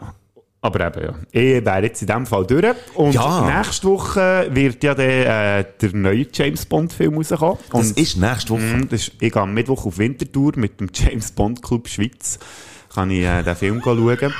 Aber 0.65 0.81
eben, 0.87 1.05
ja. 1.05 1.15
Ich 1.31 1.63
wäre 1.63 1.83
jetzt 1.83 2.01
in 2.01 2.09
dem 2.09 2.25
Fall 2.25 2.47
durch. 2.47 2.75
Und 2.95 3.13
Ja. 3.13 3.55
nächste 3.59 3.87
Woche 3.87 4.49
wird 4.51 4.83
ja 4.83 4.95
der, 4.95 5.59
äh, 5.59 5.65
der 5.79 5.93
neue 5.93 6.27
James 6.33 6.65
Bond-Film 6.65 7.19
rauskommen. 7.19 7.59
Das 7.71 7.89
Und, 7.91 7.99
ist 7.99 8.17
nächste 8.17 8.51
Woche. 8.55 8.63
Mhm, 8.63 8.89
das 8.89 9.01
ist, 9.03 9.13
ich 9.21 9.31
gehe 9.31 9.43
am 9.43 9.53
Mittwoch 9.53 9.85
auf 9.85 9.99
Wintertour 9.99 10.53
mit 10.57 10.81
dem 10.81 10.89
James 10.95 11.33
Bond 11.33 11.61
Club 11.63 11.87
Schweiz. 11.87 12.39
Kann 12.95 13.11
ich 13.11 13.25
äh, 13.25 13.43
den 13.43 13.57
Film 13.57 13.83
schauen. 13.85 14.33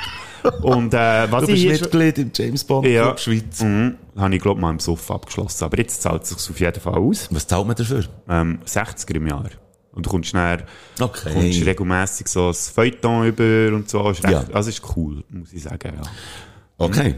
Und 0.63 0.95
äh, 0.95 1.31
was 1.31 1.41
Du 1.41 1.47
bist 1.51 1.63
ich 1.63 1.81
Mitglied 1.81 2.17
im 2.17 2.31
James 2.33 2.63
Bond 2.63 2.87
ja, 2.87 3.03
Club 3.03 3.19
Schweiz. 3.19 3.61
Mhm, 3.61 3.95
habe 4.17 4.35
ich 4.35 4.41
glaube 4.41 4.59
mal 4.59 4.71
im 4.71 4.79
Sofa 4.79 5.13
abgeschlossen. 5.13 5.63
Aber 5.63 5.77
jetzt 5.77 6.01
zahlt 6.01 6.23
es 6.23 6.29
sich 6.29 6.49
auf 6.49 6.59
jeden 6.59 6.81
Fall 6.81 6.95
aus. 6.95 7.27
Was 7.29 7.45
zahlt 7.45 7.67
man 7.67 7.75
dafür? 7.75 8.03
Ähm, 8.27 8.59
60er 8.65 9.15
im 9.15 9.27
Jahr. 9.27 9.45
Und 9.95 10.05
du 10.05 10.09
kommst 10.09 10.29
schnell, 10.29 10.63
Okay. 10.99 11.33
kommst 11.33 11.65
regelmässig 11.65 12.27
so 12.27 12.49
ein 12.49 12.53
Feuilleton 12.53 13.27
über 13.27 13.75
und 13.75 13.89
so. 13.89 14.09
Ist 14.09 14.23
recht, 14.23 14.33
Ja. 14.33 14.45
Also 14.53 14.69
ist 14.69 14.81
cool, 14.95 15.23
muss 15.29 15.53
ich 15.53 15.63
sagen, 15.63 15.93
ja. 15.95 16.01
Okay. 16.77 17.15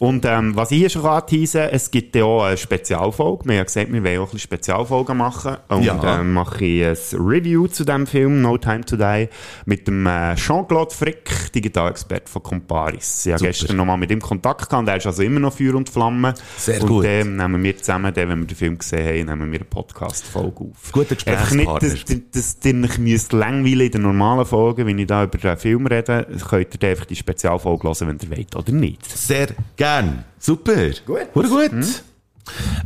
Und 0.00 0.24
ähm, 0.26 0.54
was 0.54 0.70
ich 0.70 0.78
hier 0.78 0.90
schon 0.90 1.04
anteasen 1.04 1.60
kann, 1.62 1.70
es 1.72 1.90
gibt 1.90 2.14
ja 2.14 2.22
auch 2.24 2.44
eine 2.44 2.56
Spezialfolge. 2.56 3.46
Wir 3.46 3.52
haben 3.54 3.56
ja 3.58 3.64
gesagt, 3.64 3.92
wir 3.92 4.04
wollen 4.04 4.18
auch 4.18 4.22
ein 4.22 4.24
bisschen 4.26 4.38
Spezialfolgen 4.38 5.16
machen. 5.16 5.56
Und 5.68 5.82
Ja. 5.82 5.94
dann 5.98 6.32
mache 6.32 6.64
ich 6.64 6.84
ein 6.86 6.96
Review 7.20 7.66
zu 7.66 7.84
dem 7.84 8.06
Film, 8.06 8.40
No 8.40 8.56
Time 8.58 8.82
to 8.82 8.96
Die, 8.96 9.28
mit 9.66 9.88
dem 9.88 10.06
äh, 10.06 10.36
Jean-Claude 10.36 10.94
Frick, 10.94 11.52
Digitalexperte 11.52 12.30
von 12.30 12.44
Comparis. 12.44 13.26
Ich 13.26 13.32
habe 13.32 13.42
gestern 13.46 13.76
nochmal 13.76 13.96
mit 13.98 14.12
ihm 14.12 14.20
Kontakt 14.20 14.70
gehabt, 14.70 14.86
er 14.86 14.98
ist 14.98 15.06
also 15.06 15.22
immer 15.24 15.40
noch 15.40 15.52
Feuer 15.52 15.74
und 15.74 15.88
Flamme. 15.88 16.32
Sehr 16.56 16.80
und 16.80 16.88
gut. 16.88 17.04
dann 17.04 17.34
nehmen 17.36 17.62
wir 17.64 17.76
zusammen, 17.76 18.14
dann, 18.14 18.28
wenn 18.28 18.38
wir 18.38 18.46
den 18.46 18.56
Film 18.56 18.78
gesehen 18.78 19.28
haben, 19.28 19.40
nehmen 19.40 19.50
wir 19.52 19.58
eine 19.58 19.64
Podcast-Folge 19.68 20.60
auf. 20.60 20.92
Guter 20.92 21.16
Einfach 21.26 21.50
nicht, 21.50 21.66
Gesprächspartner. 21.66 21.88
dass, 21.88 22.04
dass, 22.30 22.58
dass 22.60 22.72
ihr 22.72 22.84
euch 22.84 22.98
müsst 22.98 23.32
langweilen 23.32 23.80
in 23.80 23.90
den 23.90 24.02
normalen 24.02 24.46
Folgen, 24.46 24.86
wenn 24.86 24.98
ich 24.98 25.08
da 25.08 25.24
über 25.24 25.38
den 25.38 25.56
Film 25.56 25.86
rede, 25.88 26.24
könnt 26.48 26.82
ihr 26.84 26.88
einfach 26.88 27.04
die 27.06 27.16
Spezialfolge 27.16 27.88
hören, 27.88 27.96
wenn 28.06 28.18
ihr 28.30 28.36
wollt 28.36 28.54
oder 28.54 28.70
nicht. 28.72 29.04
Sehr 29.10 29.48
gern. 29.88 30.24
Super. 30.38 30.90
Gut. 31.06 31.28
Hure 31.34 31.48
gut. 31.48 32.02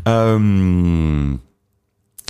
Ähm, 0.04 1.40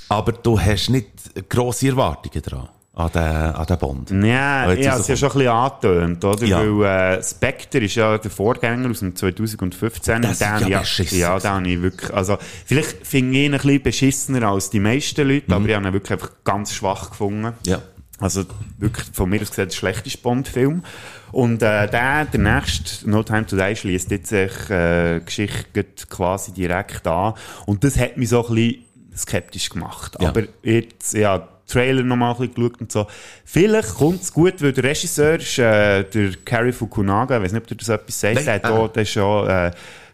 aber 0.08 0.32
du 0.32 0.61
hast 0.61 0.90
nicht 0.90 1.08
grosse 1.48 1.88
Erwartungen 1.88 2.42
dran, 2.42 2.68
an 2.94 3.11
den, 3.12 3.22
an 3.22 3.66
den 3.66 3.78
Bond. 3.78 4.11
Ja, 4.11 4.72
ich 4.72 4.87
habe 4.87 5.00
ist 5.00 5.08
es 5.08 5.08
ja 5.08 5.16
schon 5.16 5.30
ein 5.30 5.38
bisschen 5.38 5.52
angetönt, 5.52 6.24
oder? 6.24 6.44
Ja. 6.44 6.58
Weil 6.61 7.18
äh, 7.18 7.22
Spectre 7.22 7.80
ist 7.80 7.94
ja 7.94 8.18
der 8.18 8.30
Vorgänger 8.30 8.90
aus 8.90 8.98
dem 8.98 9.16
2015. 9.16 10.22
Das 10.22 10.32
ist 10.32 10.40
ja 10.40 10.80
beschissen 10.80 11.18
Ja, 11.18 11.38
den 11.38 11.50
habe 11.50 11.68
ich 11.68 11.80
wirklich, 11.80 12.12
also, 12.12 12.37
vielleicht 12.66 13.06
finde 13.06 13.38
ich 13.38 13.44
ihn 13.46 13.54
ein 13.54 13.61
bisschen 13.61 13.82
beschissener 13.82 14.48
als 14.48 14.68
die 14.68 14.80
meisten 14.80 15.26
Leute, 15.26 15.54
aber 15.54 15.66
ich 15.66 15.74
habe 15.74 15.87
ihn 15.87 15.92
wirklich 15.94 16.12
einfach 16.12 16.32
ganz 16.44 16.74
schwach 16.74 17.11
gefunden. 17.11 17.54
Mhm. 17.64 17.70
Ja. 17.70 17.82
Also 18.20 18.44
wirklich 18.78 19.06
von 19.12 19.28
mir 19.30 19.40
aus 19.40 19.50
gesehen 19.50 19.68
der 19.68 19.74
schlechteste 19.74 20.18
Bond-Film. 20.18 20.85
Und 21.33 21.62
äh, 21.62 21.88
der, 21.88 22.27
der 22.27 22.40
nächste, 22.40 23.09
No 23.09 23.23
Time 23.23 23.47
to 23.47 23.57
Die, 23.57 23.75
schließt 23.75 24.11
jetzt 24.11 24.29
sich 24.29 24.71
äh, 24.71 25.21
Geschichte 25.25 25.85
quasi 26.09 26.53
direkt 26.53 27.07
an. 27.07 27.35
Und 27.66 27.83
das 27.85 27.99
hat 27.99 28.16
mich 28.16 28.29
so 28.29 28.47
ein 28.47 28.55
bisschen 28.55 28.85
skeptisch 29.16 29.71
gemacht. 29.71 30.16
Ja. 30.21 30.29
Aber 30.29 30.42
jetzt, 30.62 31.14
ja, 31.14 31.49
Trailer 31.66 32.03
nochmal 32.03 32.33
ein 32.35 32.38
bisschen 32.38 32.55
geschaut 32.55 32.81
und 32.81 32.92
so. 32.92 33.07
Vielleicht 33.45 33.95
kommt 33.95 34.23
es 34.23 34.33
gut, 34.33 34.61
weil 34.62 34.73
der 34.73 34.85
Regisseur 34.85 35.37
ist 35.37 35.59
äh, 35.59 36.05
der 36.05 36.33
Cary 36.45 36.73
Fukunaga, 36.73 37.38
ich 37.38 37.45
weiß 37.45 37.53
nicht, 37.53 37.62
ob 37.62 37.68
dir 37.68 37.77
das 37.77 37.88
etwas 37.88 38.23
Nein. 38.23 38.35
der 38.45 38.55
hat 38.55 38.64
Ah. 38.66 39.01
ist 39.01 39.11
schon 39.11 39.49
äh, 39.49 39.71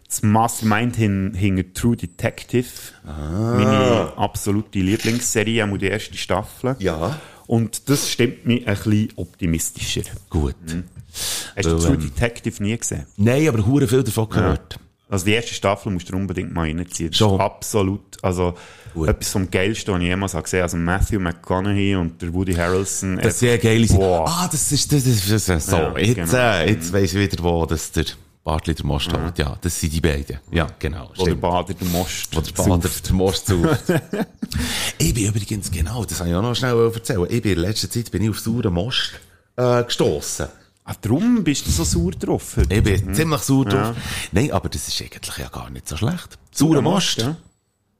das 0.07 0.23
Mastermind 0.23 0.95
hin, 0.95 1.33
hinter 1.35 1.73
True 1.73 1.97
Detective. 1.97 2.67
Meine 3.03 4.13
absolute 4.15 4.79
Lieblingsserie, 4.79 5.65
auch 5.65 5.77
die 5.77 5.87
erste 5.87 6.17
Staffel. 6.17 6.75
Ja. 6.79 7.19
Und 7.45 7.89
das 7.89 8.09
stimmt 8.09 8.45
mich 8.45 8.67
ein 8.67 8.75
bisschen 8.75 9.09
optimistischer. 9.15 10.01
Gut. 10.29 10.55
Hast 11.55 11.65
du 11.65 11.77
True 11.77 11.93
ähm, 11.93 11.99
Detective 11.99 12.61
nie 12.63 12.77
gesehen? 12.77 13.05
Nein, 13.17 13.47
aber 13.47 13.65
hure 13.65 13.87
viel 13.87 14.03
davon 14.03 14.29
gehört. 14.29 14.79
Also 15.09 15.25
die 15.25 15.31
erste 15.31 15.53
Staffel 15.55 15.91
musst 15.91 16.11
du 16.11 16.15
unbedingt 16.15 16.53
mal 16.53 16.67
reinziehen. 16.67 17.09
Das 17.09 17.17
Schon. 17.17 17.35
ist 17.35 17.41
absolut, 17.41 18.01
also 18.21 18.53
Gut. 18.93 19.09
etwas 19.09 19.29
vom 19.31 19.49
Geilsten, 19.49 19.93
was 19.93 20.01
ich 20.01 20.07
jemals 20.07 20.33
habe 20.35 20.43
gesehen 20.43 20.59
habe. 20.59 20.65
Also 20.65 20.77
Matthew 20.77 21.19
McConaughey 21.19 21.95
und 21.95 22.21
der 22.21 22.31
Woody 22.31 22.53
Harrelson. 22.53 23.17
Das 23.17 23.33
ist 23.33 23.39
sehr 23.39 23.57
geil. 23.57 23.87
Wow. 23.89 24.29
Ah, 24.29 24.47
das 24.51 24.71
ist, 24.71 24.91
das 24.91 25.05
ist, 25.07 25.31
das 25.31 25.49
ist 25.49 25.67
so. 25.67 25.77
Ja, 25.77 25.97
jetzt, 25.97 26.15
genau. 26.15 26.31
äh, 26.31 26.69
jetzt 26.69 26.93
weiss 26.93 27.13
ich 27.13 27.19
wieder, 27.19 27.43
wo 27.43 27.65
das 27.65 27.91
der 27.91 28.05
Bartli 28.43 28.75
der 28.75 28.85
Most 28.85 29.11
hat. 29.11 29.37
Ja, 29.39 29.57
das 29.59 29.79
sind 29.79 29.93
die 29.93 30.01
beiden. 30.01 30.39
Ja, 30.51 30.67
genau. 30.77 31.11
Oder. 31.17 31.35
Bader, 31.35 31.73
der 31.73 31.87
Most. 31.87 32.35
Wo 32.35 32.41
der 32.41 32.51
Bader 32.51 32.89
der 32.89 33.13
Most 33.13 33.47
sauft. 33.47 33.83
ich 34.99 35.13
bin 35.13 35.25
übrigens, 35.25 35.71
genau, 35.71 36.05
das 36.05 36.19
habe 36.19 36.29
ich 36.29 36.35
auch 36.35 36.41
noch 36.41 36.55
schnell 36.55 36.91
erzählen. 36.93 37.25
Ich 37.29 37.41
bin 37.41 37.53
in 37.53 37.59
letzter 37.59 37.89
Zeit 37.89 38.11
bin 38.11 38.21
ich 38.21 38.29
auf 38.29 38.39
sauren 38.39 38.73
Most 38.73 39.13
äh, 39.55 39.83
gestossen. 39.83 40.47
Ah, 40.91 40.95
darum 41.01 41.43
bist 41.43 41.67
du 41.67 41.71
so 41.71 41.83
sauer 41.83 42.11
drauf. 42.11 42.57
heute. 42.57 42.73
Ich 42.73 42.83
bin 42.83 43.13
ziemlich 43.13 43.41
sauer 43.41 43.65
drauf. 43.65 43.95
Nein, 44.31 44.51
aber 44.51 44.69
das 44.69 44.87
ist 44.87 44.99
eigentlich 45.01 45.37
ja 45.37 45.47
gar 45.49 45.69
nicht 45.69 45.87
so 45.87 45.95
schlecht. 45.97 46.39
Saurer 46.51 46.81
Most. 46.81 47.19
ja. 47.19 47.35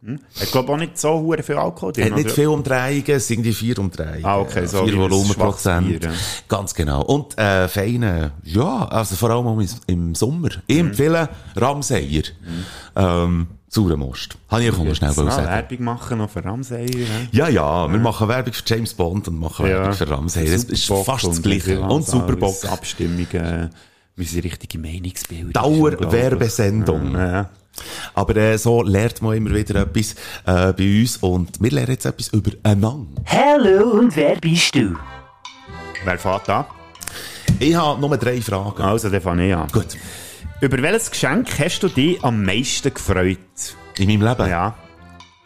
Hm? 0.02 0.18
Ich 0.42 0.50
glaube 0.52 0.72
auch 0.72 0.78
nicht 0.78 0.98
so 0.98 1.32
viel 1.44 1.56
Alkohol 1.58 1.92
drin. 1.92 2.06
Hat 2.06 2.16
nicht 2.16 2.32
viel 2.32 2.48
Umdrehungen, 2.48 3.04
es 3.08 3.28
sind 3.28 3.44
die 3.44 3.54
vier 3.54 3.78
Umdrehungen. 3.80 4.24
Ah, 4.26 4.40
okay, 4.40 4.66
so 4.66 4.86
Vier 4.86 4.96
Volumenprozent. 4.98 5.88
Bier, 5.88 6.00
ja. 6.02 6.12
Ganz 6.48 6.74
genau. 6.74 7.02
Und, 7.04 7.38
äh, 7.38 7.68
feine, 7.68 8.32
ja, 8.44 8.86
also 8.88 9.16
vor 9.18 9.30
allem 9.30 9.60
im, 9.60 9.68
im 9.88 10.16
Sommer. 10.16 10.50
Ich 10.68 10.78
Mhm. 10.82 10.88
empfehle 10.88 11.30
Ramseyer. 11.58 12.24
Ähm, 12.96 13.48
Saurenmost. 13.70 14.36
Habe 14.50 14.64
ich 14.64 14.72
auch 14.72 14.84
noch 14.84 14.96
schnell 14.96 15.12
sagen. 15.12 15.28
Werbung 15.30 15.84
machen 15.84 16.18
noch 16.18 16.30
für 16.30 16.44
Ramsey. 16.44 17.06
Ja. 17.32 17.48
Ja, 17.48 17.50
ja, 17.50 17.92
wir 17.92 18.00
machen 18.00 18.28
Werbung 18.28 18.54
für 18.54 18.64
James 18.66 18.94
Bond 18.96 19.28
und 19.28 19.40
machen 19.40 19.66
Werbung 19.66 19.94
für 19.94 20.10
Ramseyer. 20.10 20.52
Das 20.52 20.64
ist 20.64 20.86
fast 20.86 21.08
das 21.08 21.38
und 21.38 21.44
Gleiche. 21.44 21.80
Und 21.80 22.06
Superbock. 22.06 22.50
alles, 22.50 22.66
Abstimmungen. 22.66 23.70
Wir 24.16 24.26
sind 24.26 24.44
richtige 24.44 24.80
Meinungsbilder. 24.80 25.54
Dauerwerbesendung. 25.54 27.14
Ja, 27.14 27.32
ja. 27.32 27.50
Aber 28.16 28.36
äh, 28.36 28.58
so 28.58 28.82
lernt 28.82 29.22
man 29.22 29.38
immer 29.38 29.54
wieder 29.54 29.82
etwas 29.82 30.14
äh, 30.46 30.74
bei 30.74 31.02
uns 31.02 31.18
und 31.18 31.62
wir 31.62 31.72
lernen 31.72 31.92
jetzt 31.92 32.06
etwas 32.06 32.30
über 32.30 32.52
einander. 32.64 33.22
Hallo 33.28 33.92
und 34.00 34.16
wer 34.16 34.36
bist 34.36 34.76
du? 34.76 34.96
Wer 36.04 36.18
fährt 36.18 36.50
an? 36.50 36.66
Ich 37.60 37.76
habe 37.76 38.02
nur 38.02 38.18
drei 38.18 38.42
Fragen. 38.42 38.82
Also, 38.82 39.10
der 39.10 39.22
fange 39.22 39.48
ich 39.48 39.56
an. 39.56 39.68
Gut. 39.72 39.98
Über 40.62 40.82
welches 40.82 41.10
Geschenk 41.10 41.58
hast 41.58 41.80
du 41.84 41.88
dich 41.88 42.22
am 42.22 42.44
meisten 42.44 42.94
gefreut? 42.94 43.38
In 43.98 44.08
meinem 44.08 44.28
Leben? 44.28 44.50
Ja. 44.50 44.76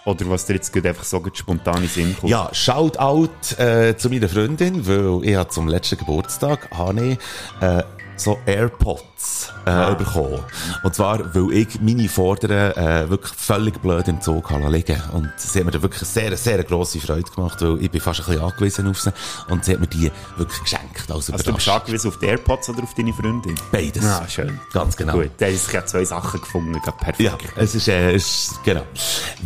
Oder 0.05 0.27
was 0.27 0.47
dir 0.47 0.55
jetzt 0.55 0.75
einfach 0.75 1.03
so 1.03 1.23
spontan 1.31 1.75
in 1.75 1.81
den 1.81 1.89
Sinn 1.89 2.15
kommt? 2.19 2.31
Ja, 2.31 2.49
Shoutout 2.51 3.29
äh, 3.59 3.95
zu 3.95 4.09
meiner 4.09 4.27
Freundin, 4.27 4.87
weil 4.87 5.23
ich 5.23 5.47
zum 5.49 5.67
letzten 5.67 5.99
Geburtstag 5.99 6.67
habe 6.71 7.05
ich, 7.05 7.17
äh, 7.61 7.83
so 8.23 8.39
AirPods 8.45 9.51
äh, 9.65 9.95
bekommen. 9.95 10.39
Und 10.83 10.95
zwar, 10.95 11.35
weil 11.35 11.51
ich 11.57 11.81
meine 11.81 12.07
Vorderen 12.07 12.71
äh, 12.75 13.09
wirklich 13.09 13.33
völlig 13.33 13.81
blöd 13.81 14.07
im 14.07 14.21
Zug 14.21 14.49
habe 14.49 14.69
liegen 14.69 15.01
Und 15.13 15.29
sie 15.37 15.59
hat 15.59 15.65
mir 15.65 15.71
da 15.71 15.81
wirklich 15.81 16.07
sehr, 16.07 16.35
sehr 16.37 16.63
grosse 16.63 16.99
Freude 16.99 17.29
gemacht, 17.29 17.61
weil 17.61 17.81
ich 17.81 17.91
bin 17.91 18.01
fast 18.01 18.21
ein 18.21 18.25
bisschen 18.25 18.41
angewiesen 18.41 18.87
auf 18.87 18.99
sie. 18.99 19.13
Und 19.49 19.65
sie 19.65 19.73
hat 19.73 19.79
mir 19.79 19.87
die 19.87 20.11
wirklich 20.37 20.61
geschenkt. 20.61 21.11
Also, 21.11 21.33
Also, 21.33 21.43
du 21.43 21.53
bist 21.53 21.69
angewiesen 21.69 22.09
auf 22.09 22.19
die 22.19 22.27
AirPods 22.27 22.69
oder 22.69 22.83
auf 22.83 22.93
deine 22.93 23.13
Freundin? 23.13 23.55
Beides. 23.71 24.05
Ah, 24.05 24.27
schön. 24.27 24.59
Ganz 24.71 24.95
genau. 24.95 25.13
Gut, 25.13 25.31
da 25.37 25.47
sich 25.49 25.73
ja 25.73 25.85
zwei 25.85 26.05
Sachen 26.05 26.39
gefunden, 26.39 26.79
perfekt. 26.81 27.19
Ja, 27.19 27.37
es 27.55 27.75
ist, 27.75 27.87
äh, 27.87 28.13
es 28.13 28.25
ist, 28.25 28.63
genau. 28.63 28.83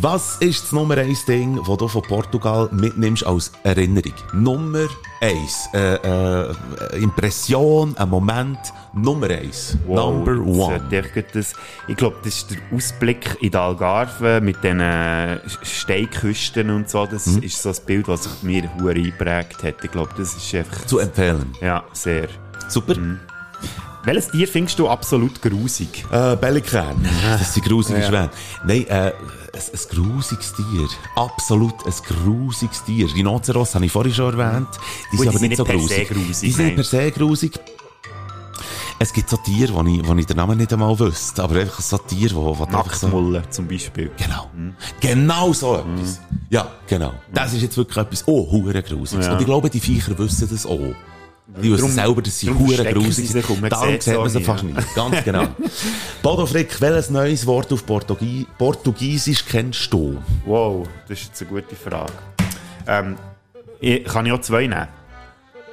Was 0.00 0.36
ist 0.36 0.64
das 0.64 0.72
Nummer 0.72 0.96
eins 0.98 1.24
Ding, 1.24 1.60
das 1.66 1.76
du 1.76 1.88
von 1.88 2.02
Portugal 2.02 2.68
mitnimmst 2.72 3.26
als 3.26 3.52
Erinnerung? 3.64 4.14
Nummer 4.32 4.86
eins. 5.20 5.68
Äh, 5.72 5.94
äh, 5.94 6.54
Impression, 7.02 7.96
ein 7.96 8.08
Moment, 8.08 8.58
Nummer 8.92 9.28
eins. 9.30 9.76
Number 9.86 10.34
das 10.36 10.46
one. 10.46 11.02
das, 11.32 11.52
ich 11.86 11.96
glaube, 11.96 12.16
das 12.24 12.34
ist 12.36 12.50
der 12.50 12.58
Ausblick 12.76 13.36
in 13.40 13.50
die 13.50 13.56
Algarve 13.56 14.40
mit 14.40 14.62
diesen 14.62 14.82
Steinküsten 15.62 16.70
und 16.70 16.88
so. 16.88 17.06
Das 17.06 17.26
Mhm. 17.26 17.42
ist 17.42 17.62
so 17.62 17.70
ein 17.70 17.76
Bild, 17.86 18.08
was 18.08 18.24
sich 18.24 18.42
mir 18.42 18.68
hure 18.78 18.92
eingeprägt 18.92 19.62
hat. 19.62 19.74
Ich 19.82 19.90
glaube, 19.90 20.10
das 20.16 20.34
ist 20.34 20.54
einfach... 20.54 20.84
Zu 20.86 20.98
empfehlen. 20.98 21.52
Ja, 21.60 21.84
sehr. 21.92 22.28
Super. 22.68 22.94
Welches 24.04 24.28
Tier 24.30 24.48
findest 24.48 24.78
du 24.78 24.88
absolut 24.88 25.42
grusig? 25.42 26.04
Äh, 26.10 26.36
Bellikran. 26.36 26.96
Das 27.22 27.52
sind 27.54 27.66
grusige 27.66 27.98
Ja. 28.00 28.06
Schwäne. 28.06 28.30
Nein, 28.64 28.86
äh, 28.86 29.12
ein, 29.58 29.64
ein 29.72 30.04
grusiges 30.04 30.54
Tier. 30.54 30.88
Absolut 31.16 31.74
ein 31.86 31.92
grusiges 32.06 32.84
Tier. 32.84 33.12
Rhinoceros 33.12 33.74
habe 33.74 33.86
ich 33.86 33.92
vorhin 33.92 34.14
schon 34.14 34.38
erwähnt. 34.38 34.68
Die 35.12 35.16
Gut, 35.16 35.24
sind 35.24 35.24
die 35.24 35.28
aber 35.28 35.38
sind 35.38 35.48
nicht 35.48 35.56
so 35.58 35.64
nicht 35.64 35.88
se 35.88 36.04
grusig. 36.04 36.08
grusig, 36.08 36.40
Die 36.48 36.52
sind 36.52 36.66
nein. 36.66 36.74
per 36.74 36.84
se 36.84 37.10
grusig. 37.12 37.60
Es 39.00 39.12
gibt 39.12 39.30
so 39.30 39.36
Tiere, 39.36 39.72
wo 39.74 39.82
ich, 39.84 40.06
wo 40.08 40.14
ich 40.14 40.26
den 40.26 40.36
Namen 40.36 40.58
nicht 40.58 40.72
einmal 40.72 40.98
wüsste. 40.98 41.42
Aber 41.44 41.54
einfach 41.60 41.80
so 41.80 41.98
Tiere, 41.98 42.34
wo, 42.34 42.58
wo 42.58 42.64
einfach 42.64 42.94
so... 42.94 43.40
Zum 43.48 43.68
Beispiel. 43.68 44.10
Genau. 44.16 44.50
Genau 45.00 45.52
so 45.52 45.76
etwas. 45.76 46.20
Ja, 46.50 46.66
genau. 46.86 47.12
Das 47.32 47.52
ist 47.52 47.62
jetzt 47.62 47.76
wirklich 47.76 47.96
etwas, 47.96 48.24
oh, 48.26 48.50
hure 48.50 48.82
grusiges. 48.82 49.26
Ja. 49.26 49.32
Und 49.34 49.40
ich 49.40 49.46
glaube, 49.46 49.70
die 49.70 49.78
Viecher 49.80 50.18
wissen 50.18 50.48
das 50.50 50.66
auch. 50.66 50.94
Die 51.62 51.72
wissen 51.72 51.90
selber, 51.90 52.22
dass 52.22 52.38
sie 52.38 52.50
hure 52.50 52.84
grusig 52.92 53.34
man 53.60 53.70
Darum 53.70 54.00
sieht 54.00 54.16
man 54.16 54.28
sie 54.28 54.42
fast 54.44 54.64
nicht. 54.64 54.94
Ganz 54.94 55.24
genau. 55.24 55.48
Bodo 56.22 56.46
Frick, 56.46 56.80
welches 56.80 57.10
neues 57.10 57.46
Wort 57.46 57.72
auf 57.72 57.84
Portugie 57.84 58.46
Portugiesisch 58.56 59.44
kennst 59.44 59.92
du? 59.92 60.18
Wow, 60.44 60.86
das 61.08 61.20
ist 61.20 61.28
jetzt 61.28 61.42
eine 61.42 61.50
gute 61.50 61.76
Frage. 61.76 62.12
Ähm, 62.86 63.16
ich, 63.80 64.04
kann 64.04 64.26
ich 64.26 64.32
auch 64.32 64.40
zwei 64.40 64.66
nehmen? 64.66 64.88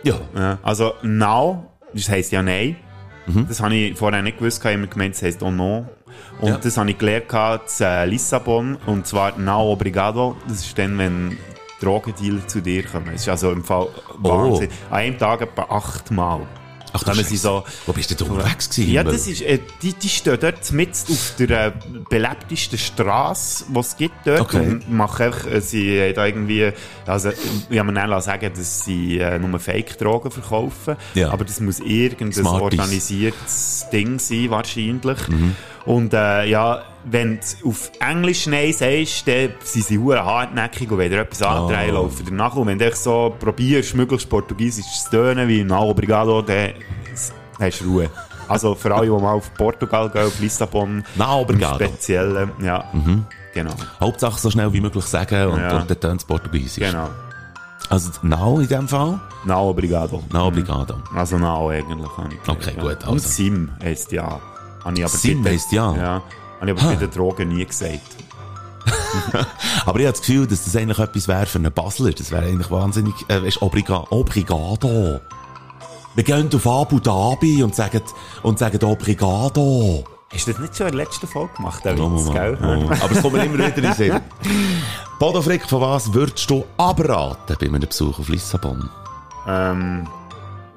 Ja. 0.03 0.19
Ja. 0.35 0.59
Also, 0.61 0.93
now, 1.01 1.65
das 1.93 2.09
heisst 2.09 2.31
ja 2.31 2.41
nein. 2.41 2.75
Mhm. 3.25 3.47
Das 3.47 3.59
habe 3.59 3.73
ich 3.73 3.97
vorher 3.97 4.21
nicht 4.21 4.37
gewusst, 4.37 4.59
ich 4.59 4.65
habe 4.65 4.75
immer 4.75 4.87
gemeint, 4.87 5.15
es 5.15 5.21
heisst 5.23 5.41
oh 5.41 5.51
no. 5.51 5.87
Und 6.39 6.49
Ja. 6.49 6.57
das 6.57 6.77
habe 6.77 6.91
ich 6.91 6.97
gelernt 6.97 7.25
in 7.79 8.09
Lissabon, 8.09 8.77
und 8.85 9.07
zwar 9.07 9.37
now 9.37 9.71
obrigado. 9.71 10.35
Das 10.47 10.59
ist 10.65 10.77
dann, 10.77 10.97
wenn 10.97 11.37
Drogendealer 11.81 12.47
zu 12.47 12.61
dir 12.61 12.83
kommen. 12.83 13.11
Das 13.11 13.21
ist 13.21 13.29
also 13.29 13.51
im 13.51 13.63
Fall 13.63 13.87
Wahnsinn. 14.17 14.69
An 14.89 14.97
einem 14.97 15.17
Tag 15.17 15.41
etwa 15.41 15.63
achtmal. 15.63 16.41
Oh. 16.41 16.65
Ach, 16.95 17.03
du 17.03 17.23
sie 17.23 17.37
so, 17.37 17.63
Wo 17.85 17.91
bist 17.91 18.09
du 18.11 18.15
denn 18.15 18.29
unterwegs 18.29 18.69
gewesen? 18.69 18.93
ja, 18.93 19.03
das 19.03 19.27
ist, 19.27 19.41
äh, 19.41 19.59
die, 19.81 19.93
die 19.93 20.07
stehen 20.07 20.37
dort 20.39 20.71
mitten 20.71 21.11
auf 21.11 21.33
der 21.37 21.67
äh, 21.67 21.71
belebtesten 22.09 22.77
Straße, 22.77 23.65
die 23.67 23.79
es 23.79 23.97
gibt 23.97 24.15
dort. 24.25 24.41
Okay. 24.41 24.59
Und 24.59 24.91
machen 24.91 25.25
einfach, 25.25 25.45
äh, 25.45 25.61
sie 25.61 26.01
haben 26.01 26.13
da 26.13 26.25
irgendwie, 26.25 26.71
also, 27.05 27.31
ich 27.69 27.79
habe 27.79 27.91
mir 27.91 28.21
sagen, 28.21 28.51
dass 28.55 28.85
sie 28.85 29.19
äh, 29.19 29.37
nur 29.39 29.59
Fake-Drogen 29.59 30.31
verkaufen. 30.31 30.95
Ja. 31.15 31.31
Aber 31.31 31.43
das 31.43 31.59
muss 31.59 31.79
irgendein 31.79 32.43
Smarties. 32.43 32.79
organisiertes 32.79 33.85
Ding 33.91 34.19
sein, 34.19 34.49
wahrscheinlich. 34.49 35.27
Mhm. 35.27 35.55
Und 35.85 36.13
äh, 36.13 36.45
ja, 36.45 36.83
wenn 37.05 37.39
du 37.61 37.69
auf 37.69 37.91
Englisch 37.99 38.47
Nein 38.47 38.73
sagst, 38.73 39.27
dann 39.27 39.49
sind 39.63 39.85
sie 39.85 39.97
hure 39.99 40.23
hartnäckig 40.25 40.89
und 40.91 40.97
wenn 40.97 41.11
dir 41.11 41.21
etwas 41.21 41.41
Ah. 41.43 41.59
antreiben, 41.61 41.93
laufen 41.93 42.25
danach. 42.27 42.55
Und 42.55 42.67
wenn 42.67 42.79
du 42.79 42.91
so 42.95 43.33
probierst, 43.39 43.93
möglichst 43.95 44.29
Portugiesisch 44.29 44.85
zu 45.03 45.11
tönen, 45.11 45.47
wie 45.47 45.63
«Na, 45.63 45.79
obrigado», 45.81 46.41
dann 46.41 46.73
hast 47.59 47.81
du 47.81 47.85
Ruhe. 47.85 48.09
Also 48.47 48.75
für 48.75 48.93
alle, 48.93 49.05
die 49.05 49.11
mal 49.11 49.33
auf 49.33 49.53
Portugal 49.55 50.09
gehen, 50.09 50.25
auf 50.27 50.39
Lissabon, 50.39 51.03
«Na, 51.15 51.35
obrigado». 51.35 51.79
im 51.83 51.89
Speziellen, 51.89 52.51
ja, 52.61 52.83
genau, 53.53 53.73
Hauptsache 53.99 54.39
so 54.39 54.49
schnell 54.51 54.71
wie 54.73 54.81
möglich 54.81 55.05
sagen 55.05 55.47
und, 55.47 55.59
Ja. 55.59 55.77
und 55.79 55.89
dann 55.89 55.99
tönt 55.99 56.21
es 56.21 56.25
Portugiesisch. 56.27 56.83
genau. 56.91 57.09
Also, 57.89 58.09
now 58.23 58.59
in 58.59 58.67
dem 58.67 58.87
Fall? 58.87 59.19
«Na, 59.45 59.59
obrigado». 59.61 60.23
Na, 60.31 60.45
obrigado. 60.47 60.95
Also 61.15 61.37
«Na» 61.37 61.55
eigentlich, 61.67 62.09
Okay, 62.47 62.73
gut, 62.79 62.97
ja. 63.03 63.07
Und 63.09 63.13
also. 63.13 63.29
«Sim» 63.29 63.69
heisst 63.83 64.11
«Ja». 64.11 64.39
Sim 65.07 65.45
heisst 65.45 65.71
«Ja». 65.71 65.95
Ja, 65.95 66.21
habe 66.59 66.71
ich 66.71 66.77
aber 66.77 66.89
bei 66.93 66.95
den 66.95 67.11
Drogen 67.11 67.49
nie 67.49 67.65
gesagt. 67.65 68.15
Aber 69.85 69.99
ich 69.99 70.05
habe 70.05 70.17
das 70.17 70.21
Gefühl, 70.21 70.45
dass 70.45 70.65
das 70.65 70.75
eigentlich 70.75 70.99
etwas 70.99 71.27
wäre 71.27 71.45
für 71.45 71.59
einen 71.59 71.71
Basler. 71.71 72.11
Das 72.11 72.31
wäre 72.31 72.45
eigentlich 72.45 72.69
wahnsinnig, 72.69 73.13
äh, 73.29 73.41
weisst, 73.41 73.61
Obriga 73.61 74.05
Obrigado. 74.09 75.21
Wir 76.15 76.23
gehen 76.23 76.49
auf 76.53 76.67
Abu 76.67 76.99
Dhabi 76.99 77.63
und 77.63 77.75
sagen, 77.75 78.01
und 78.43 78.59
sagen 78.59 78.83
Obrigado. 78.83 80.03
Hast 80.33 80.47
du 80.47 80.51
das 80.51 80.61
nicht 80.61 80.75
schon 80.75 80.87
in 80.87 80.97
der 80.97 81.05
letzten 81.05 81.27
Folge 81.27 81.53
gemacht, 81.55 81.85
Witz, 81.85 81.97
Mann, 81.97 82.33
gell? 82.33 82.57
Aber 83.01 83.11
es 83.11 83.21
kommt 83.21 83.35
immer 83.35 83.53
wieder 83.53 83.75
in 83.75 83.83
den 83.83 83.93
Sinn. 83.93 84.19
Bodo 85.19 85.41
Frick, 85.41 85.67
von 85.69 85.81
was 85.81 86.13
würdest 86.13 86.49
du 86.49 86.65
abraten 86.77 87.55
bei 87.59 87.67
einem 87.67 87.81
Besuch 87.81 88.19
auf 88.19 88.27
Lissabon? 88.27 88.89
Ähm, 89.47 90.07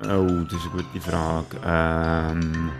oh, 0.02 0.44
das 0.44 0.60
ist 0.60 0.68
eine 0.72 0.82
gute 0.82 1.00
Frage. 1.00 1.46
Ähm, 1.64 2.70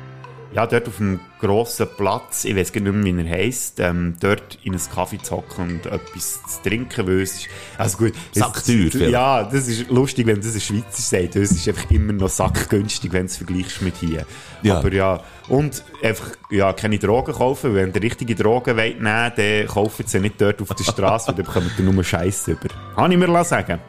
ja, 0.53 0.67
dort 0.67 0.89
auf 0.89 0.97
dem 0.97 1.21
grossen 1.41 1.87
Platz, 1.97 2.45
ich 2.45 2.57
weiß 2.57 2.73
gar 2.73 2.81
nicht 2.81 2.93
mehr, 2.93 3.15
wie 3.15 3.29
er 3.29 3.31
heisst, 3.31 3.81
ähm, 3.81 4.15
dort 4.19 4.59
in 4.63 4.73
einen 4.73 4.83
Kaffee 4.93 5.19
zu 5.19 5.37
hocken 5.37 5.71
und 5.71 5.87
etwas 5.87 6.41
zu 6.43 6.63
trinken, 6.63 7.07
weil 7.07 7.21
es 7.21 7.35
ist, 7.35 7.49
also 7.77 7.99
gut. 7.99 8.15
Sackteuer, 8.33 8.91
vielleicht. 8.91 9.13
Ja, 9.13 9.45
das 9.45 9.69
ist 9.69 9.91
lustig, 9.91 10.27
wenn 10.27 10.41
das 10.41 10.55
ein 10.55 10.61
Schweizer 10.61 11.03
sagt, 11.03 11.37
es 11.37 11.53
ist 11.53 11.69
einfach 11.69 11.91
immer 11.91 12.15
noch 12.15 12.31
sackgünstig, 12.31 13.13
wenn 13.13 13.23
du 13.23 13.27
es 13.27 13.37
vergleichst 13.37 13.83
mit 13.83 13.97
hier. 13.97 14.25
Ja. 14.63 14.79
Aber 14.79 14.93
ja, 14.93 15.21
und 15.49 15.85
einfach, 16.03 16.31
ja, 16.51 16.73
keine 16.73 16.99
Drogen 16.99 17.35
kaufen, 17.35 17.75
wenn 17.75 17.93
ihr 17.93 18.03
richtige 18.03 18.35
Drogen 18.35 18.77
wollt 18.77 19.01
nehmen, 19.03 19.33
dann 19.37 19.67
kauft 19.67 20.09
sie 20.09 20.19
nicht 20.19 20.41
dort 20.41 20.63
auf 20.63 20.69
der 20.69 20.85
Straße, 20.85 21.29
weil 21.29 21.35
dann 21.35 21.45
bekommt 21.45 21.73
ihr 21.79 21.85
nur 21.85 22.03
Scheiß 22.03 22.49
über. 22.49 22.69
Kann 22.97 23.13
ich 23.13 23.19
mir 23.19 23.27
lassen 23.27 23.51
sagen. 23.51 23.81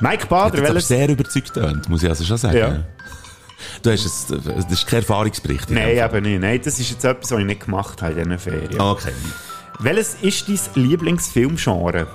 Mike 0.00 0.26
Bader, 0.26 0.58
jetzt 0.58 0.64
aber 0.64 0.74
welches... 0.74 0.88
sehr 0.88 1.08
überzeugt 1.08 1.54
tönt, 1.54 1.88
muss 1.88 2.02
ich 2.02 2.08
also 2.08 2.24
schon 2.24 2.36
sagen. 2.36 2.56
Ja. 2.56 2.84
Du 3.82 3.90
hast 3.90 4.04
es, 4.04 4.26
das 4.26 4.70
ist 4.70 4.86
kein 4.86 5.00
Erfahrungsbericht. 5.00 5.68
in 5.70 5.76
Nein, 5.76 5.96
Fall. 5.98 6.16
eben 6.16 6.22
nicht. 6.30 6.40
Nein, 6.40 6.60
das 6.64 6.78
ist 6.78 6.90
jetzt 6.90 7.04
etwas, 7.04 7.30
was 7.32 7.38
ich 7.40 7.46
nicht 7.46 7.64
gemacht 7.64 8.00
habe 8.02 8.12
in 8.12 8.18
diesen 8.30 8.38
Ferien. 8.38 8.80
Okay. 8.80 9.12
Welches 9.80 10.14
ist 10.22 10.48
dein 10.48 10.82
Lieblingsfilmgenre? 10.84 12.06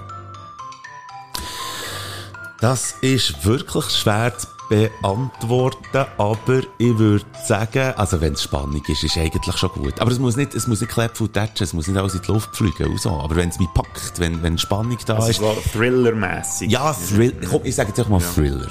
Das 2.60 2.96
ist 3.02 3.46
wirklich 3.46 3.86
schwer 3.90 4.34
zu 4.38 4.48
beantworten, 4.70 6.06
aber 6.18 6.62
ich 6.78 6.98
würde 6.98 7.26
sagen, 7.46 7.94
also 7.98 8.22
wenn 8.22 8.34
es 8.34 8.44
Spannung 8.44 8.82
ist, 8.88 9.04
ist 9.04 9.18
eigentlich 9.18 9.58
schon 9.58 9.70
gut. 9.72 10.00
Aber 10.00 10.10
es 10.12 10.18
muss 10.20 10.38
nicht, 10.38 10.56
es 10.56 10.66
muss 10.68 10.80
nicht 10.82 10.92
klepfen 10.92 11.28
und 11.28 11.38
es 11.62 11.74
muss 11.74 11.88
nicht 11.88 11.98
alles 11.98 12.16
in 12.16 12.22
die 12.22 12.32
Luft 12.32 12.56
fliegen 12.56 12.86
und 12.88 13.00
so. 13.02 13.10
Aber 13.12 13.36
wenn 13.36 13.50
es 13.50 13.60
mich 13.60 13.68
packt, 13.74 14.18
wenn, 14.20 14.42
wenn 14.42 14.58
Spannung 14.58 14.98
da 15.06 15.16
Also 15.16 15.30
ist. 15.30 15.40
so 15.40 15.56
Thriller-mässig. 15.74 16.72
Ja, 16.72 16.94
Thrill, 16.94 17.34
komm, 17.50 17.62
ich 17.66 17.76
sage 17.76 17.90
jetzt 17.90 18.00
auch 18.00 18.08
mal 18.10 18.20
Thriller. 18.22 18.70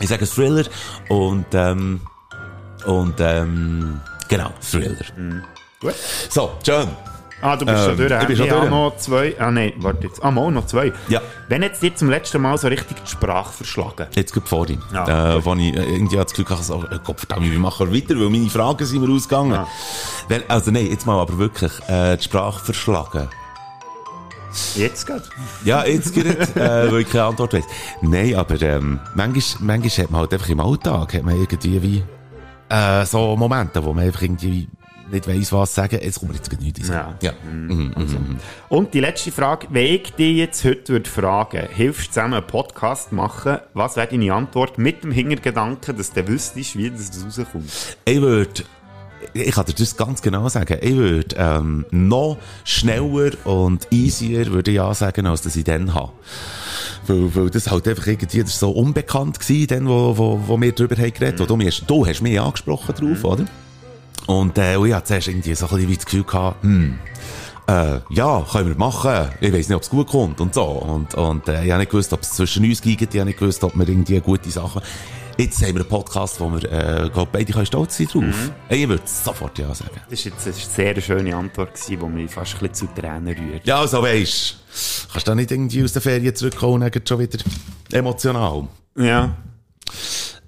Ich 0.00 0.08
sage 0.08 0.26
Thriller 0.26 0.64
und, 1.08 1.46
ähm, 1.52 2.00
und, 2.86 3.14
ähm, 3.20 4.00
genau, 4.28 4.50
Thriller. 4.60 4.96
Gut. 5.80 5.94
So, 6.28 6.52
John. 6.64 6.88
Ah, 7.42 7.56
du 7.56 7.64
bist 7.64 7.78
Ähm, 7.78 7.84
schon 7.88 7.96
durch. 7.96 8.10
ich 8.20 8.26
bin 8.26 8.36
schon 8.36 8.46
ich 8.46 8.52
habe 8.52 8.60
durch. 8.68 8.70
noch 8.70 8.96
zwei. 8.98 9.34
Ah, 9.38 9.50
nein, 9.50 9.72
warte 9.78 10.06
jetzt. 10.06 10.22
Ah, 10.22 10.30
mal 10.30 10.50
noch 10.50 10.66
zwei. 10.66 10.92
Ja. 11.08 11.22
Wenn 11.48 11.62
jetzt 11.62 11.82
dir 11.82 11.94
zum 11.94 12.10
letzten 12.10 12.42
Mal 12.42 12.58
so 12.58 12.68
richtig 12.68 13.02
die 13.02 13.10
Sprache 13.10 13.50
verschlagen. 13.52 14.08
Jetzt 14.14 14.34
geht 14.34 14.46
vor 14.46 14.68
ihm. 14.68 14.82
Ja, 14.92 15.36
äh, 15.36 15.44
wo 15.44 15.54
ich 15.54 15.74
äh, 15.74 15.82
irgendwie 15.94 16.16
das 16.16 16.32
Gefühl 16.34 16.50
hatte, 16.50 16.62
so, 16.62 16.84
äh, 16.84 16.98
Gott 17.02 17.18
verdammt, 17.20 17.50
wie 17.50 17.56
machen 17.56 17.90
wir 17.90 17.96
weiter, 18.02 18.14
weil 18.20 18.28
meine 18.28 18.50
Fragen 18.50 18.84
sind 18.84 19.00
mir 19.02 19.14
ausgegangen. 19.14 19.52
Ja. 19.52 19.66
Wenn, 20.28 20.42
also 20.50 20.70
nein, 20.70 20.86
jetzt 20.90 21.06
mal 21.06 21.18
aber 21.18 21.38
wirklich, 21.38 21.72
äh, 21.88 22.16
die 22.18 22.24
Sprache 22.24 22.62
verschlagen. 22.62 23.28
Jetzt 24.74 25.06
geht. 25.06 25.22
Ja, 25.64 25.84
jetzt 25.84 26.14
gerade, 26.14 26.38
äh, 26.54 26.92
weil 26.92 27.00
ich 27.00 27.10
keine 27.10 27.24
Antwort 27.24 27.52
weiss. 27.52 27.64
Nein, 28.02 28.34
aber 28.34 28.60
ähm, 28.62 28.98
manchmal, 29.14 29.78
manchmal 29.78 30.04
hat 30.04 30.10
man 30.10 30.20
halt 30.20 30.32
einfach 30.32 30.48
im 30.48 30.60
Alltag, 30.60 31.14
hat 31.14 31.22
man 31.22 31.36
irgendwie 31.36 31.82
wie, 31.82 32.02
äh, 32.68 33.04
so 33.04 33.36
Momente, 33.36 33.84
wo 33.84 33.92
man 33.92 34.04
einfach 34.04 34.22
irgendwie 34.22 34.68
nicht 35.10 35.28
weiss, 35.28 35.52
was 35.52 35.74
sagen. 35.74 35.98
Jetzt 36.02 36.20
kommt 36.20 36.34
jetzt 36.34 36.48
gerade 36.48 36.62
nicht 36.62 36.78
in 36.78 36.84
den 36.84 36.86
Sinn. 36.86 36.94
Ja. 36.94 37.14
ja. 37.20 37.32
Mhm, 37.44 37.92
mhm. 37.96 38.38
Und 38.68 38.94
die 38.94 39.00
letzte 39.00 39.32
Frage. 39.32 39.66
Wenn 39.70 39.86
ich 39.86 40.12
dich 40.14 40.36
jetzt 40.36 40.64
heute 40.64 40.92
würde 40.92 41.10
fragen, 41.10 41.68
hilfst 41.70 42.08
du 42.08 42.12
zusammen 42.12 42.34
einen 42.34 42.46
Podcast 42.46 43.12
machen, 43.12 43.58
was 43.74 43.96
wäre 43.96 44.08
deine 44.08 44.32
Antwort 44.32 44.78
mit 44.78 45.02
dem 45.04 45.12
Hintergedanken, 45.12 45.96
dass 45.96 46.12
du 46.12 46.26
wüsstest, 46.26 46.76
wie 46.76 46.90
das 46.90 47.24
rauskommt? 47.24 47.96
Ich 48.04 48.20
würde, 48.20 48.64
ich 49.32 49.52
kann 49.52 49.66
dir 49.66 49.74
das 49.74 49.96
ganz 49.96 50.22
genau 50.22 50.48
sagen, 50.48 50.78
ich 50.80 50.96
würde 50.96 51.36
ähm, 51.38 51.86
noch 51.90 52.38
schneller 52.64 53.32
und 53.44 53.86
easier, 53.90 54.52
würde 54.52 54.70
ich 54.70 54.76
ja 54.76 54.92
sagen, 54.94 55.26
als 55.26 55.42
dass 55.42 55.56
ich 55.56 55.64
dann 55.64 55.94
habe. 55.94 56.12
Weil, 57.06 57.34
weil 57.34 57.50
das 57.50 57.70
halt 57.70 57.86
einfach 57.88 58.06
irgendwie 58.06 58.42
das 58.42 58.58
so 58.58 58.70
unbekannt 58.70 59.40
gewesen, 59.40 59.66
dann, 59.68 59.88
wo, 59.88 60.16
wo, 60.16 60.40
wo 60.46 60.60
wir 60.60 60.72
darüber 60.72 60.96
haben 60.96 61.12
geredet. 61.12 61.40
Wo 61.40 61.46
du, 61.46 61.56
mich, 61.56 61.84
du 61.86 62.06
hast 62.06 62.20
mich 62.20 62.40
angesprochen 62.40 62.94
drauf, 62.94 63.24
oder? 63.24 63.44
Und, 64.26 64.58
äh, 64.58 64.76
und 64.76 64.86
ich 64.88 64.94
hatte 64.94 65.06
zuerst 65.06 65.28
irgendwie 65.28 65.54
so 65.54 65.66
ein 65.66 65.76
bisschen 65.76 65.94
das 65.94 66.04
Gefühl 66.04 66.24
gehabt, 66.24 66.62
hm, 66.62 66.98
äh, 67.66 68.00
ja, 68.10 68.44
können 68.50 68.68
wir 68.68 68.76
machen. 68.76 69.28
Ich 69.40 69.52
weiss 69.52 69.68
nicht, 69.68 69.76
ob 69.76 69.82
es 69.82 69.90
gut 69.90 70.08
kommt 70.08 70.40
und 70.40 70.54
so. 70.54 70.64
Und, 70.64 71.14
und 71.14 71.48
äh, 71.48 71.64
ich 71.64 71.70
habe 71.70 71.80
nicht 71.80 71.90
gewusst, 71.90 72.12
ob 72.12 72.20
es 72.22 72.32
zwischen 72.32 72.64
uns 72.64 72.82
geht. 72.82 73.02
Ich 73.02 73.20
habe 73.20 73.26
nicht 73.26 73.38
gewusst, 73.38 73.62
ob 73.64 73.76
wir 73.76 73.88
irgendwie 73.88 74.20
gute 74.20 74.50
Sachen... 74.50 74.82
Jetzt 75.40 75.62
haben 75.62 75.74
wir 75.74 75.80
einen 75.80 75.88
Podcast, 75.88 76.38
wo 76.38 76.50
wir, 76.50 76.70
äh, 76.70 77.08
glaub, 77.08 77.32
beide 77.32 77.50
können 77.50 77.64
stolz 77.64 77.96
sein 77.96 78.08
drauf. 78.08 78.22
Mhm. 78.24 78.52
Ich 78.68 78.86
würde 78.86 79.02
sofort 79.06 79.58
ja 79.58 79.74
sagen. 79.74 79.90
Das 80.10 80.26
war 80.26 80.32
jetzt 80.32 80.46
eine 80.46 80.54
sehr 80.94 81.00
schöne 81.00 81.34
Antwort, 81.34 81.72
gewesen, 81.72 81.98
die 81.98 82.06
mich 82.22 82.30
fast 82.30 82.56
ein 82.56 82.68
bisschen 82.68 82.88
zu 82.94 83.00
Tränen 83.00 83.34
rührt. 83.34 83.66
Ja, 83.66 83.80
also 83.80 84.02
weisst, 84.02 84.56
kannst 85.10 85.26
du 85.26 85.30
da 85.30 85.34
nicht 85.34 85.50
irgendwie 85.50 85.82
aus 85.82 85.94
der 85.94 86.02
Ferien 86.02 86.34
zurückkommen 86.36 86.82
und 86.82 87.08
schon 87.08 87.20
wieder 87.20 87.38
emotional? 87.90 88.68
Ja, 88.98 89.34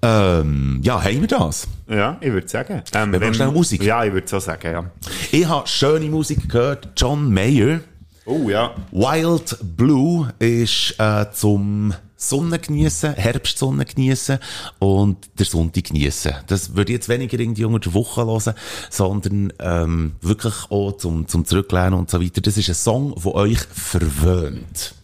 Ähm, 0.03 0.79
ja, 0.83 1.01
haben 1.03 1.21
wir 1.21 1.27
das? 1.27 1.67
ja 1.87 2.17
ich 2.21 2.31
würde 2.31 2.47
sagen. 2.47 2.83
Ähm, 2.93 3.13
Wir 3.13 3.19
machen 3.19 3.33
schnell 3.33 3.51
Musik. 3.51 3.81
Ja, 3.81 4.03
ich 4.05 4.13
würde 4.13 4.27
so 4.27 4.37
sagen, 4.37 4.71
ja. 4.71 4.85
Ich 5.31 5.47
habe 5.47 5.67
schöne 5.67 6.05
Musik 6.05 6.47
gehört. 6.49 6.89
John 6.97 7.33
Mayer. 7.33 7.79
Oh 8.25 8.47
ja. 8.47 8.75
Wild 8.91 9.57
Blue 9.75 10.31
ist 10.37 10.93
äh, 10.99 11.25
zum 11.31 11.93
Sonne 12.29 12.59
geniessen, 12.59 13.13
Herbstsonne 13.13 13.85
geniessen 13.85 14.39
und 14.79 15.17
der 15.37 15.45
Sonntag 15.45 15.85
geniessen. 15.85 16.33
Das 16.47 16.75
würde 16.75 16.91
ich 16.91 16.97
jetzt 16.97 17.09
weniger 17.09 17.39
irgendwie 17.39 17.65
unter 17.65 17.79
der 17.79 17.93
Woche 17.93 18.25
hören, 18.25 18.55
sondern 18.89 19.53
ähm, 19.59 20.13
wirklich 20.21 20.55
auch 20.69 20.93
zum, 20.93 21.27
zum 21.27 21.45
Zurücklehnen 21.45 21.93
und 21.93 22.09
so 22.09 22.21
weiter. 22.21 22.41
Das 22.41 22.57
ist 22.57 22.69
ein 22.69 22.75
Song, 22.75 23.15
der 23.15 23.35
euch 23.35 23.59
verwöhnt. 23.59 24.95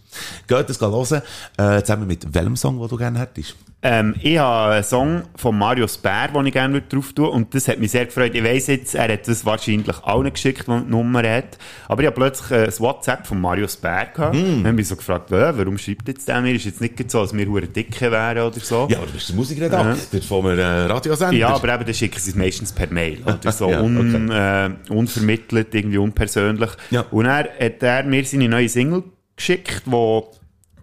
Geht 0.47 0.69
das 0.69 0.79
hören, 0.81 1.21
äh, 1.57 1.81
zusammen 1.81 2.07
mit 2.07 2.33
welchem 2.33 2.55
Song, 2.55 2.79
den 2.79 2.87
du 2.87 2.97
gerne 2.97 3.19
hättest? 3.19 3.55
Ähm, 3.81 4.13
ich 4.21 4.37
habe 4.37 4.73
einen 4.73 4.83
Song 4.83 5.21
von 5.37 5.57
Marius 5.57 5.97
Bär, 5.97 6.27
den 6.27 6.45
ich 6.45 6.51
gerne 6.51 6.81
drauf 6.81 7.13
tun 7.13 7.29
und 7.29 7.55
das 7.55 7.69
hat 7.69 7.79
mich 7.79 7.91
sehr 7.91 8.05
gefreut. 8.05 8.35
Ich 8.35 8.43
weiss 8.43 8.67
jetzt, 8.67 8.93
er 8.93 9.13
hat 9.13 9.25
das 9.25 9.45
wahrscheinlich 9.45 9.97
allen 10.03 10.33
geschickt, 10.33 10.67
der 10.67 10.81
die 10.81 10.91
Nummer 10.91 11.23
hat. 11.23 11.57
Aber 11.87 12.01
ich 12.01 12.07
habe 12.07 12.15
plötzlich 12.15 12.51
äh, 12.51 12.65
ein 12.65 12.79
WhatsApp 12.79 13.25
von 13.25 13.39
Marius 13.39 13.77
Bär 13.77 14.07
gehabt. 14.07 14.35
Hm. 14.35 14.43
Dann 14.43 14.57
habe 14.59 14.69
ich 14.69 14.75
mich 14.75 14.87
so 14.89 14.97
gefragt, 14.97 15.31
äh, 15.31 15.57
warum 15.57 15.77
schreibt 15.77 16.09
jetzt 16.09 16.27
der 16.27 16.41
mir? 16.41 16.53
Ist 16.53 16.65
jetzt 16.65 16.81
nicht 16.81 17.09
so, 17.09 17.21
als 17.21 17.33
wir 17.33 17.47
hure 17.47 17.67
dicke 17.67 18.11
wären 18.11 18.47
oder 18.47 18.59
so. 18.59 18.85
Ja, 18.89 18.97
aber 18.97 19.07
du 19.07 19.13
bist 19.13 19.29
der 19.29 19.35
Musikredakteur 19.37 20.21
von 20.23 20.45
einem 20.45 20.59
äh, 20.59 20.91
Radiosender. 20.91 21.37
Ja, 21.37 21.55
aber 21.55 21.73
eben, 21.73 21.85
dann 21.85 21.93
schicken 21.93 22.19
sie 22.19 22.31
es 22.31 22.35
meistens 22.35 22.73
per 22.73 22.91
Mail. 22.91 23.21
Oder 23.23 23.51
so 23.53 23.69
Ja, 23.69 23.79
un, 23.79 24.29
äh, 24.29 24.71
unvermittelt, 24.89 25.73
irgendwie 25.73 25.99
unpersönlich. 25.99 26.71
Ja. 26.91 27.05
Und 27.11 27.27
er 27.27 27.49
hat 27.57 27.81
er 27.81 28.03
mir 28.03 28.25
seine 28.25 28.49
neue 28.49 28.67
Single 28.67 29.03
geschickt, 29.39 29.83
die 29.85 30.21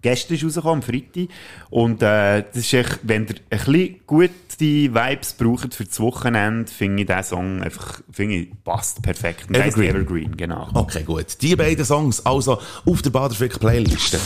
gestern 0.01 0.35
ist 0.35 0.43
rausgekommen, 0.43 0.75
am 0.75 0.81
Freitag. 0.81 1.29
Und 1.69 2.01
äh, 2.01 2.43
das 2.43 2.57
ist 2.57 2.73
echt, 2.73 2.99
wenn 3.03 3.25
ihr 3.25 3.35
ein 3.49 3.59
bisschen 3.65 3.99
gute 4.05 4.33
Vibes 4.59 5.33
braucht 5.33 5.73
für 5.73 5.85
das 5.85 5.99
Wochenende, 5.99 6.71
finde 6.71 7.03
ich 7.03 7.07
diesen 7.07 7.23
Song 7.23 7.61
einfach, 7.61 8.01
finde 8.11 8.35
ich, 8.35 8.63
passt 8.63 9.01
perfekt. 9.01 9.49
Und 9.49 9.55
Evergreen. 9.55 9.89
Evergreen, 9.89 10.37
genau. 10.37 10.67
Okay, 10.73 11.03
gut. 11.03 11.41
Die 11.41 11.55
beiden 11.55 11.85
Songs 11.85 12.25
also 12.25 12.59
auf 12.85 13.01
der 13.01 13.09
Baderfrick 13.09 13.59
Playliste. 13.59 14.19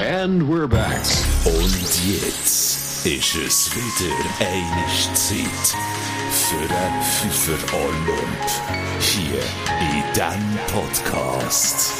And 0.00 0.42
we're 0.42 0.68
back. 0.68 1.02
Und 1.44 2.06
jetzt 2.06 3.06
ist 3.06 3.36
es 3.36 3.70
wieder 3.74 4.14
eine 4.40 5.14
Zeit 5.14 6.17
für 6.48 6.56
einen 6.56 7.02
Pfeffer 7.02 7.76
Olymp. 7.76 9.00
Hier 9.00 9.38
in 9.80 10.02
diesem 10.14 10.58
Podcast. 10.72 11.92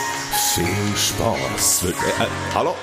Viel 0.55 0.97
Spass. 0.97 1.85
Äh, 1.85 1.91
äh, 1.91 2.29
hallo? 2.55 2.75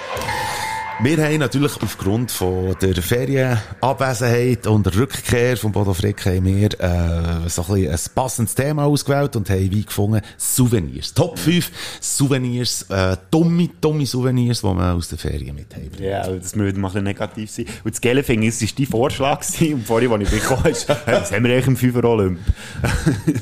Wir 1.02 1.22
haben 1.22 1.40
natürlich 1.40 1.74
aufgrund 1.82 2.32
von 2.32 2.74
der 2.82 2.96
Ferienabwesenheit 2.96 4.66
und 4.66 4.86
der 4.86 4.96
Rückkehr 4.96 5.58
von 5.58 5.74
Bodo 5.74 5.94
Frick 5.94 6.26
haben 6.26 6.46
wir 6.46 6.72
äh, 6.80 7.50
so 7.50 7.64
ein, 7.64 7.74
bisschen 7.74 7.92
ein 7.92 8.00
passendes 8.16 8.56
Thema 8.56 8.86
ausgewählt 8.86 9.36
und 9.36 9.50
haben 9.50 9.72
wie 9.72 9.84
gefunden 9.84 10.22
Souvenirs. 10.38 11.14
Top 11.14 11.38
5 11.38 11.70
Souvenirs, 12.00 12.84
äh, 12.84 13.18
dumme, 13.30 13.70
dumme 13.82 14.06
Souvenirs, 14.06 14.62
die 14.62 14.68
man 14.68 14.96
aus 14.96 15.10
der 15.10 15.18
Ferien 15.18 15.56
mit 15.56 15.76
haben. 15.76 15.92
Ja, 16.00 16.24
aber 16.24 16.38
das 16.38 16.56
würde 16.56 16.80
mal 16.80 16.88
ein 16.88 16.94
bisschen 16.94 17.04
negativ 17.04 17.52
sein. 17.52 17.66
Und 17.84 17.94
das 17.94 18.00
Geile 18.00 18.24
finde 18.24 18.48
ich, 18.48 18.54
es 18.54 18.62
war 18.62 18.70
dein 18.78 18.88
Vorschlag 18.88 19.42
gewesen, 19.42 19.74
und 19.74 19.86
vorhin, 19.86 20.12
als 20.14 20.24
ich 20.24 20.30
bekommen 20.30 20.66
ist, 20.68 20.88
hey, 21.06 21.20
was 21.20 21.32
haben 21.32 21.44
wir 21.44 21.52
eigentlich 21.52 21.68
im 21.68 21.76
Fünfer 21.76 22.06
Olymp? 22.06 22.40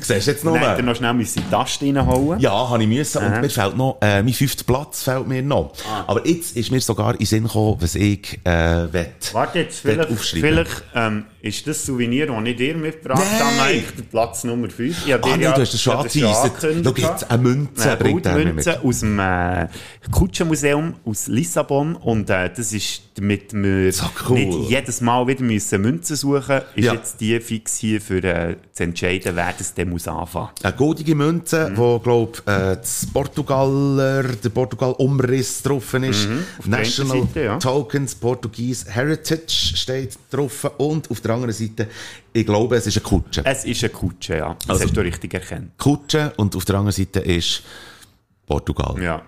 Siehst 0.00 0.26
du 0.26 0.30
jetzt 0.32 0.44
noch 0.44 0.54
Dann 0.54 0.66
hat 0.66 0.78
er 0.78 0.82
noch 0.82 0.96
schnell 0.96 1.12
in 1.12 1.18
die 1.18 1.50
Tasche 1.50 1.86
reinhauen. 1.86 2.40
Ja, 2.40 2.68
habe 2.68 2.82
ich 2.82 2.88
müssen. 2.88 3.18
Und 3.18 3.32
Aha. 3.32 3.40
mir 3.40 3.50
fehlt 3.50 3.76
noch, 3.76 3.98
äh, 4.00 4.24
mein 4.24 4.34
fünfter 4.34 4.64
Platz 4.64 5.04
fehlt 5.04 5.28
mir 5.28 5.40
noch. 5.40 5.72
Aber 6.08 6.26
jetzt 6.26 6.56
ist 6.56 6.72
mir 6.72 6.80
sogar 6.80 7.18
in 7.20 7.26
den 7.26 7.43
Sinn 7.44 7.48
gekommen, 7.48 7.76
was 7.80 7.94
ich, 7.94 8.40
äh, 8.44 8.92
wett. 8.92 9.30
Warte 9.32 9.58
jetzt, 9.60 9.80
vielleicht, 9.80 10.10
vielleicht 10.20 10.84
ähm, 10.94 11.24
ist 11.42 11.66
das 11.66 11.84
Souvenir, 11.84 12.26
das 12.26 12.36
ich 12.44 12.56
dir 12.56 12.74
mitgebracht 12.76 13.22
Nein! 13.38 13.40
habe, 13.58 13.62
eigentlich 13.68 13.94
der 13.96 14.02
Platz 14.04 14.44
Nummer 14.44 14.68
5. 14.70 15.06
Ich 15.06 15.14
Ah, 15.14 15.18
nee, 15.36 15.44
du 15.44 15.50
hast 15.52 15.72
das 15.74 15.80
schon 15.80 15.96
angeteasert. 15.96 16.52
Schau 16.84 16.92
jetzt, 16.96 17.30
eine 17.30 17.42
Münze 17.42 17.96
bringt 17.98 18.26
er 18.26 18.38
mit. 18.52 18.68
Aus 18.84 19.00
dem 19.00 19.18
äh, 19.18 19.68
Kutschenmuseum 20.10 20.94
aus 21.04 21.26
Lissabon 21.28 21.96
und 21.96 22.30
äh, 22.30 22.50
das 22.54 22.72
ist, 22.72 23.02
damit 23.16 23.52
wir 23.52 23.92
So 23.92 24.06
cool. 24.28 24.38
nicht 24.38 24.70
jedes 24.70 25.00
Mal 25.00 25.26
wieder 25.26 25.42
müssen 25.42 25.80
Münzen 25.82 26.16
suchen 26.16 26.60
ist 26.74 26.84
Ja. 26.84 26.94
jetzt 26.94 27.20
die 27.20 27.38
fix 27.40 27.76
hier 27.78 28.00
für 28.00 28.22
äh, 28.24 28.56
zu 28.72 28.82
entscheiden, 28.84 29.32
wer 29.36 29.52
das 29.56 29.74
dann 29.74 29.90
muss 29.90 30.08
anfangen. 30.08 30.48
Eine 30.62 30.72
goldige 30.74 31.14
Münze, 31.14 31.70
wo, 31.74 31.98
glaub, 31.98 32.38
äh, 32.46 32.76
das 32.76 33.06
Portugaler, 33.12 34.22
der 34.24 34.48
Portugal-Umriss 34.48 35.62
drauf 35.62 35.94
ist. 35.94 36.26
der 36.64 36.68
National 36.68 37.26
Seite, 37.34 37.44
ja. 37.44 37.58
Tokens 37.58 38.14
Portuguese 38.14 38.90
Heritage 38.90 39.42
steht 39.76 40.18
drauf. 40.30 40.70
Und 40.78 41.10
auf 41.10 41.20
der 41.20 41.32
anderen 41.34 41.52
Seite, 41.54 41.88
ich 42.32 42.46
glaube, 42.46 42.76
es 42.76 42.86
ist 42.86 42.96
eine 42.96 43.02
Kutsche. 43.04 43.42
Es 43.44 43.64
ist 43.64 43.82
eine 43.82 43.92
Kutsche, 43.92 44.36
ja. 44.38 44.56
Das 44.60 44.70
Also- 44.70 44.84
hast 44.84 44.96
du 44.96 45.00
richtig 45.00 45.34
erkannt. 45.34 45.72
Kutsche 45.78 46.32
und 46.36 46.54
auf 46.56 46.64
der 46.64 46.76
anderen 46.76 46.92
Seite 46.92 47.20
ist 47.20 47.62
Portugal. 48.46 49.02
Ja. 49.02 49.22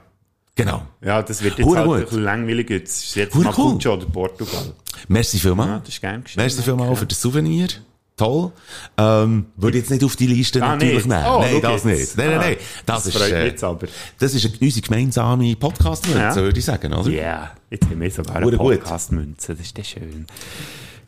Genau. 0.54 0.82
Ja, 1.02 1.20
das 1.22 1.42
wird 1.42 1.58
jetzt 1.58 1.66
Hure 1.66 1.78
halt 1.78 1.86
gut. 1.86 1.96
ein 1.96 2.04
bisschen 2.04 2.22
langweilig. 2.22 2.70
Jetzt 2.70 3.04
ist 3.04 3.14
jetzt 3.16 3.34
Hure 3.34 3.44
mal 3.44 3.54
cool. 3.58 3.72
Kutsche 3.72 3.92
oder 3.92 4.06
Portugal. 4.06 4.72
Merci 5.08 5.38
vielmals. 5.38 5.68
Ja, 5.70 5.78
das 5.80 5.88
ist 5.90 6.00
gern 6.00 6.24
geschehen. 6.24 6.40
Merci 6.42 6.62
vielmals 6.62 6.98
für 6.98 7.06
das 7.06 7.20
Souvenir. 7.20 7.68
Toll. 8.16 8.50
Ähm, 8.96 9.46
würde 9.56 9.76
jetzt 9.76 9.90
nicht 9.90 10.02
auf 10.02 10.16
die 10.16 10.26
Liste 10.26 10.62
Ah, 10.62 10.68
natürlich 10.76 11.04
nicht? 11.04 11.08
nehmen. 11.08 11.24
Oh, 11.26 11.40
nein, 11.40 11.60
das 11.60 11.84
jetzt. 11.84 11.84
nicht. 11.84 12.16
Nein, 12.16 12.26
nein, 12.30 12.38
Ah, 12.38 12.42
nein. 12.44 12.56
Das, 12.86 13.04
das 13.04 13.06
ist, 13.06 13.16
freut 13.18 13.30
mich 13.30 13.38
äh, 13.40 13.46
jetzt 13.48 13.64
aber. 13.64 13.86
das 14.18 14.34
ist 14.34 14.46
eine, 14.46 14.54
unsere 14.58 14.86
gemeinsame 14.86 15.56
Podcast-Münze, 15.56 16.18
Ja. 16.20 16.34
würde 16.36 16.58
ich 16.58 16.64
sagen, 16.64 16.94
oder? 16.94 17.10
Ja, 17.10 17.20
yeah. 17.22 17.50
jetzt 17.70 17.84
haben 17.90 18.00
wir 18.00 18.10
sogar 18.10 18.36
eine. 18.36 18.56
Podcast-Münze. 18.56 19.52
Das 19.54 19.60
ist 19.66 19.76
dann 19.76 19.84
schön. 19.84 20.26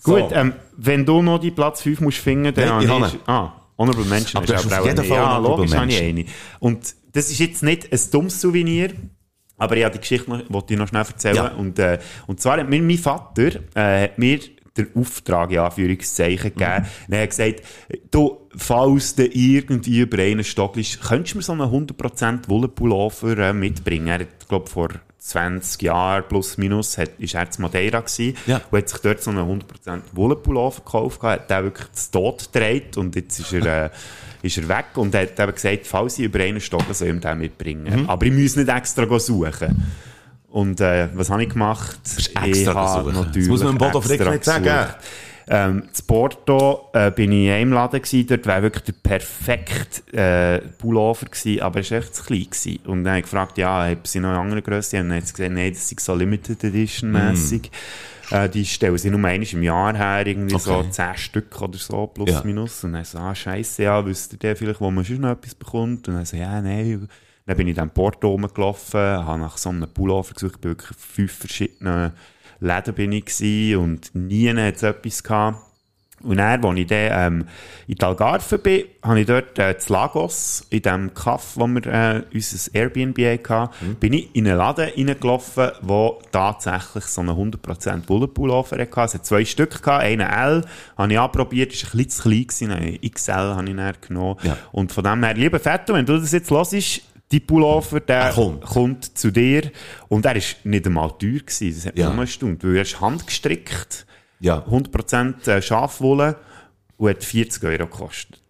So. 0.01 0.15
Gut, 0.17 0.31
ähm, 0.33 0.53
wenn 0.77 1.07
du 1.07 1.23
noch 1.23 1.39
die 1.39 1.51
Platz 1.51 1.81
5 1.81 2.01
musst 2.03 2.19
finden, 2.19 2.55
dann 2.55 2.69
habe 2.69 2.89
habe 2.89 3.07
ich... 3.07 3.19
Ah, 3.27 3.53
Honorable 3.79 4.05
Mention 4.07 4.39
Aber 4.43 4.47
du 4.47 4.55
hast 4.55 4.67
aber 4.67 4.81
auf 4.81 4.87
jeden 4.87 4.99
eine. 4.99 5.09
Fall 5.09 5.17
Ja, 5.17 5.39
logisch 5.39 5.73
habe 5.75 5.91
ich 5.91 6.03
eine. 6.03 6.25
Und 6.61 6.95
das 7.13 7.31
ist 7.31 7.39
jetzt 7.39 7.63
nicht 7.63 7.91
ein 7.93 8.01
dummes 8.11 8.41
Souvenir, 8.41 8.91
aber 9.57 9.77
ich 9.77 9.85
habe 9.85 9.95
die 9.95 10.01
Geschichte 10.01 10.29
noch, 10.31 10.41
wollte 10.49 10.75
ich 10.75 10.79
noch 10.79 10.89
schnell 10.89 11.03
erzählen. 11.05 11.37
Ja. 11.37 11.49
Und, 11.49 11.79
äh, 11.79 11.99
und 12.27 12.41
zwar 12.41 12.59
hat 12.59 12.69
mir 12.69 12.83
mein 12.83 12.99
Vater 12.99 13.51
äh, 13.75 14.03
hat 14.05 14.19
mir 14.19 14.41
den 14.79 14.89
Auftrag, 14.95 15.51
in 15.51 15.59
Anführungszeichen, 15.59 16.55
gegeben. 16.55 16.87
Mhm. 17.09 17.13
Er 17.15 17.23
hat 17.23 17.31
gesagt, 17.31 17.63
du, 18.11 18.39
falls 18.57 19.15
du 19.17 19.27
irgendwie 19.27 20.01
über 20.01 20.19
einen 20.23 20.45
stockelst, 20.45 21.03
könntest 21.03 21.35
du 21.35 21.39
mir 21.39 21.43
so 21.43 21.53
einen 21.53 21.63
100% 21.63 22.49
Wollenpullover 22.49 23.39
äh, 23.39 23.53
mitbringen? 23.53 24.07
Er 24.09 24.21
hat, 24.21 24.49
glaube 24.49 24.69
vor 24.71 24.89
20 25.21 25.83
Jahren 25.83 26.25
plus 26.29 26.57
minus 26.59 26.97
hat, 26.97 27.11
ist 27.19 27.35
er 27.35 27.51
zu 27.51 27.61
Madeira 27.61 28.01
gewesen 28.01 28.37
Ja. 28.47 28.61
und 28.71 28.79
hat 28.79 28.89
sich 28.89 28.99
dort 29.01 29.23
so 29.23 29.31
einen 29.31 29.41
100% 29.61 30.01
Wollenpullover 30.13 30.81
gekauft, 30.83 31.23
hat 31.23 31.51
den 31.51 31.65
wirklich 31.65 31.93
zu 31.93 32.11
Tod 32.13 32.51
gedreht 32.53 32.97
und 32.97 33.17
jetzt 33.17 33.39
ist 33.41 33.53
er, 33.53 33.87
äh, 33.87 33.91
ist 34.43 34.57
er 34.59 34.69
weg 34.69 34.87
und 34.95 35.15
hat 35.15 35.39
eben 35.39 35.53
gesagt, 35.53 35.87
falls 35.87 36.19
ich 36.19 36.27
über 36.27 36.39
einen 36.41 36.61
stocke, 36.61 36.95
soll 36.95 37.09
ich 37.09 37.15
ihm 37.15 37.21
den 37.21 37.39
mitbringen. 37.39 38.03
Mhm. 38.03 38.09
Aber 38.09 38.25
ich 38.27 38.33
muss 38.33 38.57
nicht 38.57 38.69
extra 38.69 39.19
suchen. 39.19 39.85
Und 40.51 40.81
äh, 40.81 41.09
was 41.15 41.31
habe 41.31 41.43
ich 41.43 41.51
gemacht? 41.51 41.99
ich 42.17 42.35
habe 42.35 42.49
gesucht. 42.51 42.67
Das 42.77 43.05
natürlich 43.15 43.49
muss 43.49 43.63
man 43.63 43.73
dem 43.75 43.79
Bodo 43.79 44.01
Frick 44.01 44.25
nicht 44.31 44.45
sagen. 44.45 44.95
Ähm, 45.51 45.85
in 45.85 46.07
Porto 46.07 46.91
äh, 46.93 47.11
bin 47.11 47.33
ich 47.33 47.47
in 47.47 47.53
einem 47.53 47.73
Laden 47.73 48.03
gewesen, 48.03 48.27
dort 48.27 48.47
war 48.47 48.61
wirklich 48.61 48.85
der 48.85 48.93
perfekte 48.93 50.13
äh, 50.15 50.59
Pullover 50.77 51.25
gewesen, 51.25 51.63
aber 51.63 51.81
es 51.81 51.91
war 51.91 51.99
echt 51.99 52.15
zu 52.15 52.23
klein 52.23 52.45
gewesen. 52.51 52.79
Und 52.85 53.05
dann 53.05 53.13
habe 53.13 53.19
ich 53.21 53.25
gefragt, 53.25 53.57
ja, 53.57 53.91
ob 53.91 54.07
sie 54.07 54.21
noch 54.21 54.29
eine 54.31 54.39
andere 54.41 54.61
Größe 54.61 54.99
haben. 54.99 55.05
Und 55.05 55.11
dann 55.11 55.19
hat 55.19 55.27
sie 55.27 55.33
gesagt, 55.35 55.55
nein, 55.55 55.73
das 55.73 55.91
ist 55.91 56.01
so 56.01 56.15
Limited 56.15 56.63
Edition 56.65 57.11
mäßig. 57.13 57.71
Äh, 58.31 58.51
die 58.51 58.67
stellen 58.67 58.99
sie 58.99 59.09
nur 59.09 59.25
einmal 59.25 59.43
im 59.43 59.63
Jahr 59.63 59.97
her, 59.97 60.27
irgendwie 60.27 60.59
so 60.59 60.75
Okay. 60.75 60.91
10 60.91 61.17
Stück 61.17 61.63
oder 61.63 61.79
so, 61.79 62.07
plus 62.09 62.29
Ja. 62.31 62.43
minus. 62.45 62.85
Und 62.85 62.93
dann 62.93 63.05
so, 63.07 63.17
ah, 63.17 63.35
scheisse, 63.35 63.85
ja, 63.85 64.05
wüsste 64.05 64.37
der 64.37 64.55
vielleicht, 64.55 64.83
wo 64.83 64.91
man 64.91 65.03
schon 65.03 65.21
noch 65.23 65.31
etwas 65.31 65.55
bekommt? 65.55 66.09
Und 66.09 66.15
dann 66.15 66.27
so, 66.27 66.37
ja, 66.37 66.61
nein. 66.61 67.09
Dann 67.49 67.57
bin 67.57 67.67
ich 67.67 67.77
dann 67.77 67.89
in 67.89 67.95
Porto 67.95 68.29
rumgelaufen, 68.29 69.01
habe 69.01 69.41
nach 69.41 69.57
so 69.57 69.71
einem 69.71 69.89
Pullover 69.89 70.35
gesucht, 70.35 70.57
ich 70.57 70.61
bin 70.61 70.71
wirklich 70.73 70.91
in 70.91 70.97
fünf 70.99 71.33
verschiedenen 71.33 72.13
Läden 72.61 72.95
bin 72.95 73.13
ich 73.13 73.25
gewesen 73.25 73.77
und 73.79 74.15
nie 74.15 74.51
hat 74.51 74.77
es 74.77 74.83
etwas 74.83 75.23
gehabt. 75.23 75.59
Und 76.23 76.37
dann, 76.37 76.63
als 76.63 76.79
ich 76.79 76.87
dann 76.87 77.09
ähm, 77.13 77.49
in 77.87 77.95
die 77.95 78.05
Algarve 78.05 78.59
bin, 78.59 78.85
habe 79.03 79.21
ich 79.21 79.27
dort 79.27 79.59
äh, 79.59 79.79
zu 79.79 79.95
Lagos, 79.95 80.67
in 80.69 80.83
dem 80.83 81.15
Kaff, 81.15 81.53
wo 81.55 81.67
wir 81.67 81.87
äh, 81.87 82.23
unser 82.35 82.75
Airbnb 82.75 83.19
hatten, 83.49 83.95
bin 83.95 84.13
ich 84.13 84.35
in 84.35 84.47
einen 84.47 84.59
Laden 84.59 84.91
reingelaufen, 84.91 85.71
der 85.81 86.13
tatsächlich 86.31 87.05
so 87.05 87.23
einen 87.23 87.31
100% 87.31 88.05
Bullenpullover 88.05 88.77
hatte. 88.77 89.01
Es 89.05 89.15
hat 89.15 89.25
zwei 89.25 89.45
Stück 89.47 89.83
gehabt, 89.83 90.05
einen 90.05 90.29
L 90.29 90.67
habe 90.99 91.13
ich 91.13 91.19
anprobiert, 91.19 91.73
ist 91.73 91.95
ein 91.95 91.97
bisschen 91.97 92.11
zu 92.11 92.23
klein 92.23 92.47
gewesen, 92.47 93.11
XL 93.11 93.33
habe 93.33 93.71
ich 93.71 93.77
dann 93.77 93.95
genommen. 94.07 94.37
Ja. 94.43 94.59
Und 94.73 94.93
von 94.93 95.05
dem 95.05 95.25
her, 95.25 95.33
lieber 95.33 95.61
Fetto, 95.61 95.95
wenn 95.95 96.05
du 96.05 96.19
das 96.19 96.33
jetzt 96.33 96.51
hörst, 96.51 97.03
die 97.31 97.41
Pullover, 97.41 98.01
der 98.01 98.17
Er 98.21 98.33
kommt. 98.33 98.63
kommt. 98.63 99.19
zu 99.19 99.31
dir 99.31 99.71
und 100.09 100.25
er 100.25 100.37
ist 100.37 100.65
nicht 100.65 100.87
einmal 100.87 101.11
teuer 101.19 101.41
gewesen. 101.41 101.75
Das 101.75 101.87
hat 101.87 101.99
Ja. 101.99 102.11
nur 102.11 102.21
erstaunt, 102.25 102.65
weil 102.65 102.77
er 102.77 102.83
ist 102.83 103.01
handgestrickt, 103.01 104.07
Ja. 104.41 104.65
100% 104.71 105.61
Schafwolle 105.61 106.37
und 106.97 107.11
hat 107.11 107.23
40 107.25 107.63
Euro 107.65 107.87
gekostet. 107.87 108.41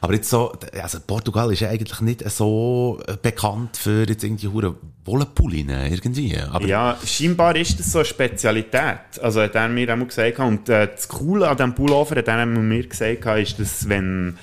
Aber 0.00 0.12
jetzt 0.12 0.28
so, 0.28 0.52
also 0.82 0.98
Portugal 1.06 1.50
ist 1.52 1.60
ja 1.60 1.70
eigentlich 1.70 2.00
nicht 2.02 2.28
so 2.30 3.00
äh, 3.06 3.16
bekannt 3.20 3.76
für 3.78 4.06
jetzt 4.06 4.22
irgendwie 4.22 4.48
hure 4.48 4.74
Wollenpullinen 5.06 5.90
irgendwie. 5.90 6.36
Aber 6.38 6.66
Ja, 6.66 6.98
scheinbar 7.06 7.56
ist 7.56 7.78
das 7.80 7.92
so 7.92 7.98
eine 8.00 8.04
Spezialität. 8.04 8.98
Also 9.22 9.40
hat 9.42 9.54
er 9.54 9.68
mir 9.68 9.90
einmal 9.90 10.08
gesagt. 10.08 10.38
Und 10.40 10.68
äh, 10.68 10.88
das 10.88 11.08
Coole 11.08 11.48
an 11.48 11.56
diesem 11.56 11.74
Pullover 11.74 12.16
hat 12.16 12.28
er 12.28 12.44
mir 12.46 12.86
gesagt, 12.86 13.24
ist, 13.38 13.58
dass 13.58 13.88
wenn 13.88 14.36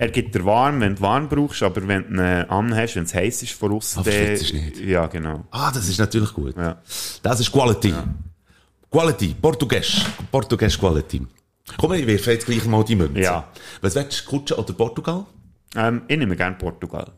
er 0.00 0.08
gibt 0.08 0.34
dir 0.34 0.44
warm, 0.46 0.80
wenn 0.80 0.94
du 0.94 1.02
warm 1.02 1.28
brauchst, 1.28 1.62
aber 1.62 1.86
wenn 1.86 2.04
du 2.04 2.14
ihn 2.14 2.20
anhast, 2.48 2.96
wenn 2.96 3.02
es 3.04 3.14
heiß 3.14 3.42
ist 3.42 3.52
von 3.52 3.72
außen, 3.72 4.00
Ah, 4.00 4.04
verschwitzt 4.04 4.54
nicht. 4.54 4.80
Ja, 4.80 5.06
genau. 5.06 5.44
Ah, 5.50 5.70
das 5.70 5.88
ist 5.90 5.98
natürlich 5.98 6.32
gut. 6.32 6.56
Ja. 6.56 6.80
Das 7.22 7.38
ist 7.40 7.52
Quality. 7.52 7.92
Quality, 8.90 9.34
Portugies. 9.42 10.06
Portugies 10.32 10.78
Quality. 10.78 11.26
Komm, 11.76 11.92
ich 11.92 12.06
werfe 12.06 12.32
jetzt 12.32 12.46
gleich 12.46 12.64
mal 12.64 12.82
die 12.82 12.96
Münze. 12.96 13.20
Ja. 13.20 13.46
Was 13.82 13.94
willst 13.94 14.24
du, 14.26 14.30
Kutsche 14.30 14.56
oder 14.58 14.72
Portugal? 14.72 15.26
Ähm, 15.76 16.00
ich 16.08 16.16
nehme 16.18 16.34
gerne 16.34 16.56
Portugal. 16.56 17.12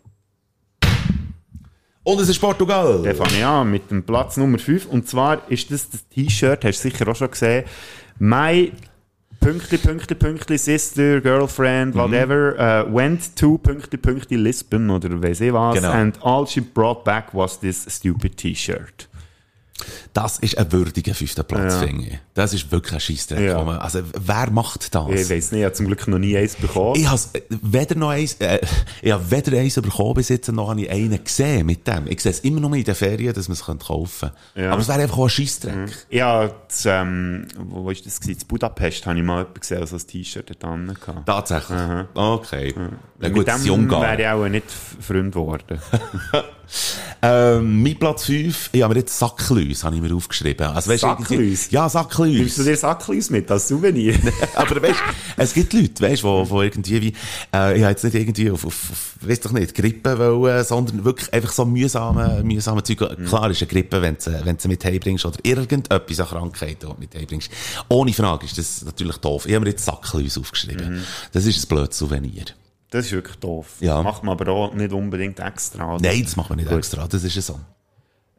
Und 2.04 2.20
es 2.20 2.28
ist 2.28 2.40
Portugal. 2.40 3.00
Der 3.02 3.14
fange 3.14 3.36
ich 3.38 3.44
an 3.44 3.70
mit 3.70 3.88
dem 3.92 4.02
Platz 4.02 4.36
Nummer 4.36 4.58
5. 4.58 4.86
Und 4.86 5.08
zwar 5.08 5.48
ist 5.48 5.70
das 5.70 5.88
das 5.88 6.08
T-Shirt, 6.08 6.64
hast 6.64 6.84
du 6.84 6.90
sicher 6.90 7.06
auch 7.06 7.14
schon 7.14 7.30
gesehen. 7.30 7.64
My 8.18 8.72
Pünktli, 9.42 9.78
Pünktli, 9.78 10.14
Pünktli, 10.14 10.56
Sister, 10.58 11.16
Mhm. 11.16 11.22
Girlfriend, 11.22 11.94
whatever, 11.94 12.54
uh, 12.54 12.94
went 12.94 13.36
to 13.36 13.58
Pünktli, 13.58 13.98
Pünktli, 13.98 14.36
Lisbon 14.36 14.88
oder 14.90 15.20
weiss 15.22 15.40
ich 15.40 15.52
was. 15.52 15.74
Genau. 15.74 15.90
And 15.90 16.16
all 16.22 16.46
she 16.46 16.60
brought 16.60 17.04
back 17.04 17.34
was 17.34 17.58
this 17.58 17.84
stupid 17.88 18.36
T-Shirt. 18.36 19.08
Das 20.12 20.38
ist 20.38 20.58
ein 20.58 20.70
würdiger 20.70 21.14
fünfter 21.14 21.42
Platz, 21.42 21.74
Ja. 21.74 21.80
finde 21.80 22.04
ich. 22.06 22.18
Das 22.34 22.52
ist 22.54 22.70
wirklich 22.70 22.92
ein 22.94 23.00
Scheissdreck. 23.00 23.40
Ja. 23.40 23.66
Also, 23.78 24.02
wer 24.20 24.50
macht 24.50 24.94
das? 24.94 25.08
Ich 25.10 25.30
weiss 25.30 25.50
nicht, 25.50 25.60
ich 25.60 25.64
habe 25.64 25.74
zum 25.74 25.86
Glück 25.86 26.06
noch 26.06 26.18
nie 26.18 26.36
eins 26.36 26.54
bekommen. 26.54 26.94
Ich 26.96 27.08
habe 27.08 27.20
weder 27.48 27.94
noch 27.96 28.10
eins, 28.10 28.34
äh, 28.34 28.60
ich 29.00 29.10
habe 29.10 29.30
weder 29.30 29.58
eins 29.58 29.74
bekommen 29.74 30.14
bis 30.14 30.28
jetzt, 30.28 30.48
noch 30.52 30.68
habe 30.68 30.82
ich 30.82 30.90
einen 30.90 31.22
gesehen 31.24 31.66
mit 31.66 31.86
dem. 31.88 32.06
Ich 32.06 32.20
sehe 32.20 32.30
es 32.30 32.40
immer 32.40 32.60
noch 32.60 32.72
in 32.74 32.84
den 32.84 32.94
Ferien, 32.94 33.32
dass 33.34 33.48
man 33.48 33.54
es 33.54 33.62
kaufen 33.64 33.78
könnte. 34.20 34.34
Ja. 34.54 34.72
Aber 34.72 34.82
es 34.82 34.88
wäre 34.88 35.00
einfach 35.00 35.18
auch 35.18 35.24
ein 35.24 35.30
Scheissdreck. 35.30 36.06
Ja, 36.10 36.48
das, 36.68 36.84
ähm, 36.86 37.48
wo 37.58 37.86
war 37.86 37.94
das? 37.94 38.20
Gewesen? 38.20 38.40
In 38.42 38.46
Budapest 38.48 39.06
habe 39.06 39.18
ich 39.18 39.24
mal 39.24 39.38
jemanden 39.38 39.60
gesehen, 39.60 39.78
der 39.78 39.86
so 39.86 39.96
ein 39.96 40.06
T-Shirt 40.06 40.62
dran 40.62 40.96
hatte. 41.06 41.22
Tatsächlich. 41.26 41.80
Okay. 42.14 42.74
Ja, 42.76 42.88
Mit 43.18 43.34
gut, 43.34 43.48
das 43.48 43.60
ist 43.60 43.66
dem 43.66 43.90
wäre 43.90 44.20
ich 44.20 44.26
auch 44.28 44.48
nicht 44.48 44.66
Freund 44.70 45.32
geworden. 45.32 45.78
Ähm, 47.24 47.82
mein 47.82 47.96
Platz 47.96 48.24
5, 48.24 48.70
ich 48.72 48.82
habe 48.82 48.94
mir 48.94 49.00
jetzt 49.00 49.16
Sackläuse, 49.16 49.84
habe 49.84 49.94
ich 49.94 50.02
mir 50.02 50.14
aufgeschrieben. 50.14 50.66
Also, 50.66 50.90
weißt, 50.90 51.02
Sackläuse? 51.02 51.70
Ja, 51.70 51.88
Nimmst 52.38 52.58
du 52.58 52.64
dir 52.64 52.76
Sacklis 52.76 53.30
mit 53.30 53.50
als 53.50 53.68
Souvenir? 53.68 54.16
Aber 54.56 54.82
weißt, 54.82 55.00
es 55.36 55.54
gibt 55.54 55.72
Leute, 55.72 56.02
weißt, 56.02 56.24
wo, 56.24 56.48
wo 56.48 56.62
irgendwie 56.62 57.00
wie, 57.00 57.08
äh, 57.54 57.76
ich 57.76 57.82
habe 57.82 57.90
jetzt 57.90 58.02
nicht 58.02 58.14
irgendwie 58.16 58.50
auf, 58.50 58.64
auf, 58.64 58.90
auf 58.90 59.14
weiss 59.20 59.40
doch 59.40 59.52
nicht, 59.52 59.74
Grippe 59.74 60.18
wollen, 60.18 60.64
sondern 60.64 61.04
wirklich 61.04 61.32
einfach 61.32 61.52
so 61.52 61.64
mühsame, 61.64 62.42
mühsame 62.42 62.82
Zeug. 62.82 62.98
Klar 63.28 63.50
ist 63.50 63.62
eine 63.62 63.68
Grippe, 63.68 64.02
wenn 64.02 64.16
du, 64.16 64.44
wenn 64.44 64.56
du 64.56 64.62
sie 64.62 64.68
mit 64.68 64.84
heimbringst 64.84 65.24
oder 65.24 65.38
irgendetwas 65.44 66.20
an 66.32 66.50
du 66.80 66.96
mit 66.98 67.14
heimbringst. 67.14 67.50
Ohne 67.88 68.12
Frage 68.12 68.46
ist 68.46 68.58
das 68.58 68.84
natürlich 68.84 69.18
doof. 69.18 69.46
Ich 69.46 69.54
habe 69.54 69.64
mir 69.64 69.70
jetzt 69.70 69.84
Sackläuse 69.84 70.40
aufgeschrieben. 70.40 71.04
Das 71.32 71.46
ist 71.46 71.64
ein 71.64 71.68
blödes 71.68 71.98
Souvenir. 71.98 72.46
Das 72.92 73.06
ist 73.06 73.12
wirklich 73.12 73.38
doof. 73.38 73.76
Ja. 73.80 73.96
Das 73.96 74.04
macht 74.04 74.22
man 74.22 74.38
aber 74.38 74.52
auch 74.52 74.74
nicht 74.74 74.92
unbedingt 74.92 75.40
extra. 75.40 75.94
oder? 75.94 76.02
Nein, 76.10 76.24
das 76.24 76.36
macht 76.36 76.50
man 76.50 76.58
nicht 76.58 76.70
extra. 76.70 77.08
Das 77.08 77.24
ist 77.24 77.34
ja 77.34 77.40
so. 77.40 77.58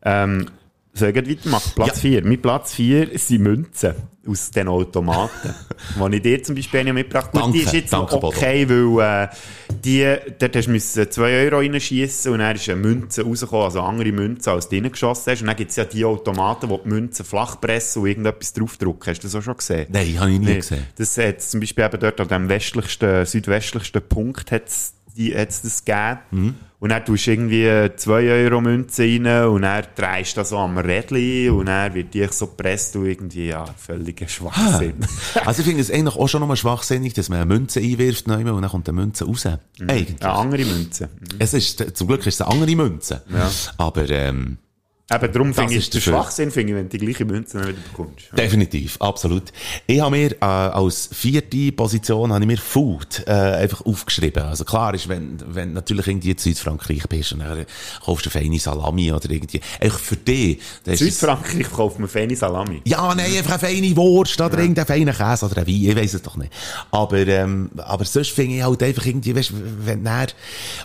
Ähm, 0.03 0.45
soll 0.93 1.09
ich 1.09 1.15
weitermachen? 1.15 1.71
Platz 1.75 1.95
Ja. 1.95 2.01
4. 2.21 2.25
Mein 2.25 2.41
Platz 2.41 2.73
4 2.75 3.17
sind 3.17 3.41
Münzen 3.41 3.93
aus 4.27 4.51
den 4.51 4.67
Automaten. 4.67 5.53
die 5.99 6.15
ich 6.15 6.21
dir 6.21 6.43
zum 6.43 6.55
Beispiel 6.55 6.79
habe 6.81 6.93
mitgebracht 6.93 7.31
habe. 7.33 7.51
Die 7.51 7.59
ist 7.59 7.73
jetzt 7.73 7.91
danke, 7.91 8.15
Bodo. 8.15 8.27
okay, 8.27 8.69
weil 8.69 9.25
äh, 9.25 9.35
die, 9.83 10.15
dort 10.39 10.55
hast 10.55 10.67
du 10.67 10.71
müssen 10.71 11.11
2 11.11 11.43
Euro 11.45 11.57
reinschiessen 11.57 12.31
und 12.31 12.39
dann 12.39 12.55
ist 12.55 12.69
eine 12.69 12.79
Münze 12.79 13.23
rausgekommen, 13.23 13.65
also 13.65 13.81
andere 13.81 14.11
Münzen, 14.11 14.49
als 14.51 14.69
du 14.69 14.75
reingeschossen 14.75 15.31
hast. 15.33 15.41
Und 15.41 15.47
dann 15.47 15.55
gibt 15.57 15.71
es 15.71 15.75
ja 15.77 15.85
die 15.85 16.05
Automaten, 16.05 16.69
wo 16.69 16.77
die 16.77 16.87
Münzen 16.89 17.25
flach 17.25 17.59
pressen 17.59 18.03
und 18.03 18.07
irgendetwas 18.09 18.53
draufdrucken. 18.53 19.11
Hast 19.11 19.19
du 19.23 19.27
das 19.27 19.35
auch 19.35 19.41
schon 19.41 19.57
gesehen? 19.57 19.87
Nein, 19.89 20.19
habe 20.19 20.31
ich 20.31 20.39
nie 20.39 20.45
Nee, 20.45 20.55
gesehen. 20.57 20.85
Das 20.95 21.17
hat 21.17 21.41
zum 21.41 21.59
Beispiel 21.59 21.83
eben 21.83 21.99
dort 21.99 22.21
an 22.21 22.27
dem 22.29 22.49
westlichsten, 22.49 23.25
südwestlichsten 23.25 24.01
Punkt 24.07 24.51
hat's 24.51 24.93
die, 25.17 25.35
hat's 25.35 25.61
das 25.63 25.83
gegeben. 25.83 26.19
Mhm. 26.31 26.55
Und 26.83 26.89
dann 26.89 27.05
tust 27.05 27.27
du 27.27 27.31
irgendwie 27.31 27.95
2 27.95 28.11
Euro 28.43 28.59
Münze 28.59 29.03
rein 29.03 29.45
und 29.45 29.61
dann 29.61 29.85
drehst 29.95 30.35
du 30.35 30.41
das 30.41 30.49
so 30.49 30.57
am 30.57 30.77
Rädchen 30.77 31.51
und 31.51 31.67
dann 31.67 31.93
wird 31.93 32.13
die 32.13 32.27
so 32.29 32.47
gepresst 32.47 32.97
und 32.97 33.05
irgendwie, 33.05 33.47
ja, 33.47 33.63
völliger 33.63 34.27
Schwachsinn. 34.27 34.95
Also 35.45 35.61
ich 35.61 35.65
finde 35.65 35.79
es 35.81 35.89
eigentlich 35.89 36.17
auch 36.17 36.27
schon 36.27 36.41
nochmal 36.41 36.57
schwachsinnig, 36.57 37.13
dass 37.13 37.29
man 37.29 37.37
eine 37.37 37.45
Münze 37.45 37.79
einwirft 37.79 38.27
und 38.27 38.45
dann 38.45 38.69
kommt 38.69 38.89
eine 38.89 38.99
Münze 38.99 39.23
raus. 39.23 39.45
Eigentlich. 39.45 40.21
Eine 40.21 40.33
andere 40.33 40.65
Münze. 40.65 41.07
Es 41.39 41.53
ist, 41.53 41.95
zum 41.95 42.07
Glück 42.07 42.27
ist 42.27 42.33
es 42.33 42.41
eine 42.41 42.51
andere 42.51 42.75
Münze. 42.75 43.21
Ja. 43.31 43.49
Aber, 43.77 44.09
ähm, 44.09 44.57
Eben, 45.13 45.33
darum 45.33 45.53
finde 45.53 45.73
ich, 45.73 45.79
ist 45.79 45.93
der. 45.93 46.01
Schwachsinn 46.01 46.51
finde 46.51 46.73
ich, 46.73 46.77
wenn 46.77 46.89
du 46.89 46.97
die 46.97 47.05
gleiche 47.05 47.25
Münze 47.25 47.59
wieder 47.59 47.73
bekommst. 47.73 48.25
definitiv, 48.37 48.97
absolut. 48.99 49.51
Ich 49.87 49.99
habe 49.99 50.11
mir, 50.11 50.31
äh, 50.31 50.45
als 50.45 51.09
vierte 51.11 51.71
Position, 51.71 52.31
habe 52.31 52.43
ich 52.43 52.47
mir 52.47 52.57
Food, 52.57 53.23
äh, 53.27 53.31
einfach 53.31 53.85
aufgeschrieben. 53.85 54.43
Also 54.43 54.63
klar 54.63 54.93
ist, 54.93 55.09
wenn, 55.09 55.37
wenn 55.47 55.69
du 55.69 55.75
natürlich 55.75 56.07
irgendwie 56.07 56.31
in 56.31 56.37
Südfrankreich 56.37 57.07
bist 57.07 57.33
und 57.33 57.39
dann 57.39 57.65
kaufst 58.03 58.25
du 58.25 58.29
eine 58.29 58.43
feine 58.43 58.59
Salami 58.59 59.11
oder 59.11 59.29
irgendwie, 59.29 59.61
einfach 59.79 59.99
für 59.99 60.15
dich, 60.15 60.59
In 60.85 60.95
Südfrankreich 60.95 61.71
kauft 61.71 61.99
man 61.99 62.09
feine 62.09 62.35
Salami. 62.35 62.81
Ja, 62.85 63.13
nein, 63.15 63.37
einfach 63.37 63.61
eine 63.61 63.73
feine 63.73 63.95
Wurst 63.95 64.39
oder 64.39 64.57
irgendeinen 64.57 64.87
feinen 64.87 65.13
Käse 65.13 65.45
oder 65.45 65.57
ein 65.57 65.67
Wein, 65.67 65.83
ich 65.83 65.95
weiss 65.95 66.13
es 66.13 66.21
doch 66.21 66.37
nicht. 66.37 66.51
Aber, 66.91 67.17
ähm, 67.27 67.69
aber 67.77 68.05
sonst 68.05 68.31
finde 68.31 68.57
ich 68.57 68.63
halt 68.63 68.81
einfach 68.83 69.05
irgendwie, 69.05 69.35
weißt, 69.35 69.51
wenn 69.85 70.03
du 70.03 70.13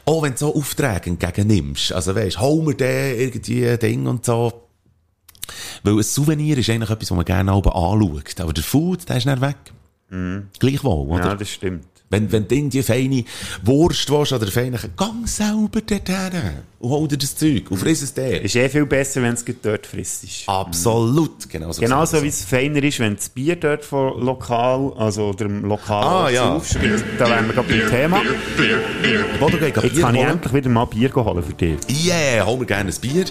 auch 0.05 0.23
wenn 0.23 0.33
du 0.33 0.39
so 0.39 0.55
Aufträge 0.55 1.11
entgegennimmst, 1.11 1.93
also 1.93 2.15
weißt, 2.15 2.41
hol 2.41 2.63
mir 2.63 2.75
den 2.75 3.19
irgendwie 3.19 3.77
Ding 3.77 4.07
und 4.07 4.18
so. 4.25 4.69
Weil 5.83 5.95
ein 5.95 6.03
Souvenir 6.03 6.59
ist 6.59 6.69
eigentlich 6.71 6.91
etwas, 6.91 7.11
was 7.11 7.17
man 7.17 7.25
gerne 7.25 7.55
oben 7.55 7.71
anschaut. 7.71 8.41
Aber 8.41 8.53
der 8.53 8.65
Food, 8.65 9.09
der 9.09 9.17
ist 9.17 9.27
dann 9.27 9.41
weg. 9.41 9.57
Gleichwohl, 10.59 11.07
oder? 11.09 11.27
Ja, 11.27 11.35
das 11.35 11.51
stimmt. 11.51 11.87
Wenn, 12.11 12.31
wenn 12.33 12.49
du 12.49 12.55
irgendwie 12.55 12.83
feine 12.83 13.25
Wurst 13.63 14.11
willst 14.11 14.33
oder 14.33 14.47
feine, 14.47 14.79
gang 14.97 15.29
selber 15.29 15.81
dorthin 15.81 16.63
und 16.81 16.91
hol 16.91 17.09
dir 17.09 17.17
das 17.19 17.35
Zeug 17.35 17.71
und 17.71 17.79
friss 17.79 18.03
es 18.03 18.15
dir. 18.15 18.41
Ist 18.41 18.55
eh 18.55 18.69
viel 18.69 18.87
besser, 18.87 19.21
wenn 19.23 19.35
es 19.35 19.45
dort 19.63 19.87
frisst. 19.87 20.25
Absolut, 20.47 21.49
genau 21.49 21.73
so. 21.73 21.81
Genauso 21.81 22.23
wie 22.23 22.29
es 22.29 22.45
feiner 22.45 22.83
ist, 22.83 23.01
wenn 23.01 23.17
das 23.17 23.29
Bier 23.29 23.57
dort 23.57 23.85
von 23.85 24.21
lokal, 24.21 24.93
also 24.97 25.33
dem 25.33 25.65
Lokal 25.65 26.05
Ah, 26.05 26.31
ja. 26.31 26.55
aufschreibt. 26.55 27.05
Da 27.19 27.29
wären 27.29 27.47
wir 27.49 27.55
gerade 27.55 27.69
beim 27.69 27.91
Thema. 27.91 28.23
Geht 29.49 29.61
Jetzt 29.83 29.93
Bier 29.95 30.03
kann 30.03 30.15
ich 30.15 30.23
endlich 30.23 30.53
wieder 30.55 30.71
mal 30.71 30.85
Bier 30.85 31.13
holen 31.15 31.43
für 31.43 31.53
dich. 31.53 31.77
Yeah, 32.07 32.47
hol 32.47 32.59
mir 32.59 32.67
gerne 32.67 32.91
ein 32.91 33.01
Bier. 33.01 33.25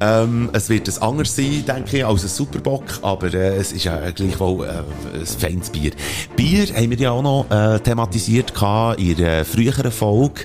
Ähm, 0.00 0.50
es 0.52 0.68
wird 0.68 0.88
ein 0.88 1.02
anderes 1.02 1.34
sein, 1.34 1.64
denke 1.66 1.96
ich, 1.98 2.04
als 2.04 2.22
ein 2.22 2.28
Superbock, 2.28 2.84
aber 3.02 3.32
äh, 3.34 3.56
es 3.56 3.72
ist 3.72 3.84
ja 3.84 4.10
gleichwohl 4.10 4.64
äh, 4.66 5.18
ein 5.18 5.26
feines 5.26 5.70
Bier. 5.70 5.90
Bier 6.36 6.66
haben 6.74 6.90
wir 6.90 6.98
ja 6.98 7.10
auch 7.10 7.22
noch 7.22 7.46
äh, 7.50 7.80
thematisiert 7.80 8.52
in 8.52 9.24
einer 9.24 9.44
früheren 9.44 9.90
Folge, 9.90 10.42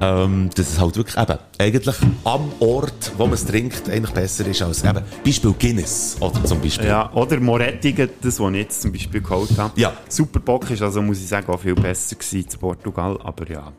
ähm, 0.00 0.48
dass 0.54 0.70
es 0.72 0.80
halt 0.80 0.96
wirklich 0.96 1.16
eben 1.18 1.38
eigentlich 1.58 1.97
am 2.24 2.50
Ort, 2.60 3.12
wo 3.16 3.24
man 3.24 3.34
es 3.34 3.44
trinkt, 3.44 3.88
eigentlich 3.88 4.12
besser 4.12 4.46
ist 4.46 4.62
als 4.62 4.84
eben 4.84 5.02
Beispiel 5.24 5.54
Guinness 5.58 6.16
oder 6.20 6.44
zum 6.44 6.60
Beispiel. 6.60 6.86
Ja, 6.88 7.12
oder 7.12 7.40
Moretti, 7.40 7.94
das, 7.94 8.40
was 8.40 8.50
ich 8.52 8.56
jetzt 8.56 8.82
zum 8.82 8.92
Beispiel 8.92 9.20
geholt 9.20 9.56
habe. 9.56 9.80
Ja. 9.80 9.92
Superbock 10.08 10.70
ist 10.70 10.82
also, 10.82 11.02
muss 11.02 11.18
ich 11.18 11.28
sagen, 11.28 11.50
auch 11.52 11.60
viel 11.60 11.74
besser 11.74 12.16
gewesen 12.16 12.48
zu 12.48 12.58
Portugal, 12.58 13.18
aber 13.22 13.50
ja. 13.50 13.72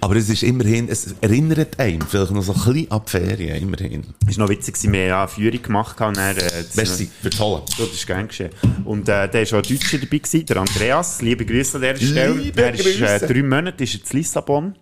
Aber 0.00 0.16
es 0.16 0.28
ist 0.28 0.42
immerhin, 0.42 0.88
es 0.88 1.14
erinnert 1.20 1.78
einen 1.78 2.02
vielleicht 2.02 2.32
noch 2.32 2.42
so 2.42 2.52
ein 2.52 2.58
bisschen 2.58 2.90
an 2.90 3.02
die 3.06 3.10
Ferien, 3.10 3.62
immerhin. 3.62 4.04
Es 4.28 4.36
war 4.36 4.44
noch 4.44 4.50
witzig, 4.50 4.74
gewesen, 4.74 4.92
wir 4.92 5.00
haben 5.00 5.08
ja 5.08 5.18
eine 5.20 5.28
Führung 5.28 5.62
gemacht 5.62 6.00
und 6.00 6.16
dann, 6.16 6.36
äh, 6.36 6.64
Merci 6.74 7.08
fürs 7.20 7.40
Holen. 7.40 7.62
So, 7.76 7.86
das 7.86 7.94
ist 7.94 8.06
gern 8.06 8.28
geschehen. 8.28 8.50
Und 8.84 9.08
äh, 9.08 9.28
da 9.28 9.32
war 9.32 9.42
auch 9.42 9.52
ein 9.52 9.62
Deutscher 9.62 9.98
dabei, 9.98 10.18
gewesen, 10.18 10.46
der 10.46 10.56
Andreas. 10.58 11.22
Liebe 11.22 11.46
Grüße 11.46 11.76
an 11.76 11.82
dieser 11.82 12.06
Stelle. 12.06 12.34
Liebe 12.34 12.62
er 12.62 12.74
ist 12.74 13.00
äh, 13.00 13.26
drei 13.26 13.42
Monate 13.42 13.84
ist 13.84 13.94
er 13.94 14.04
zu 14.04 14.16
Lissabon, 14.16 14.74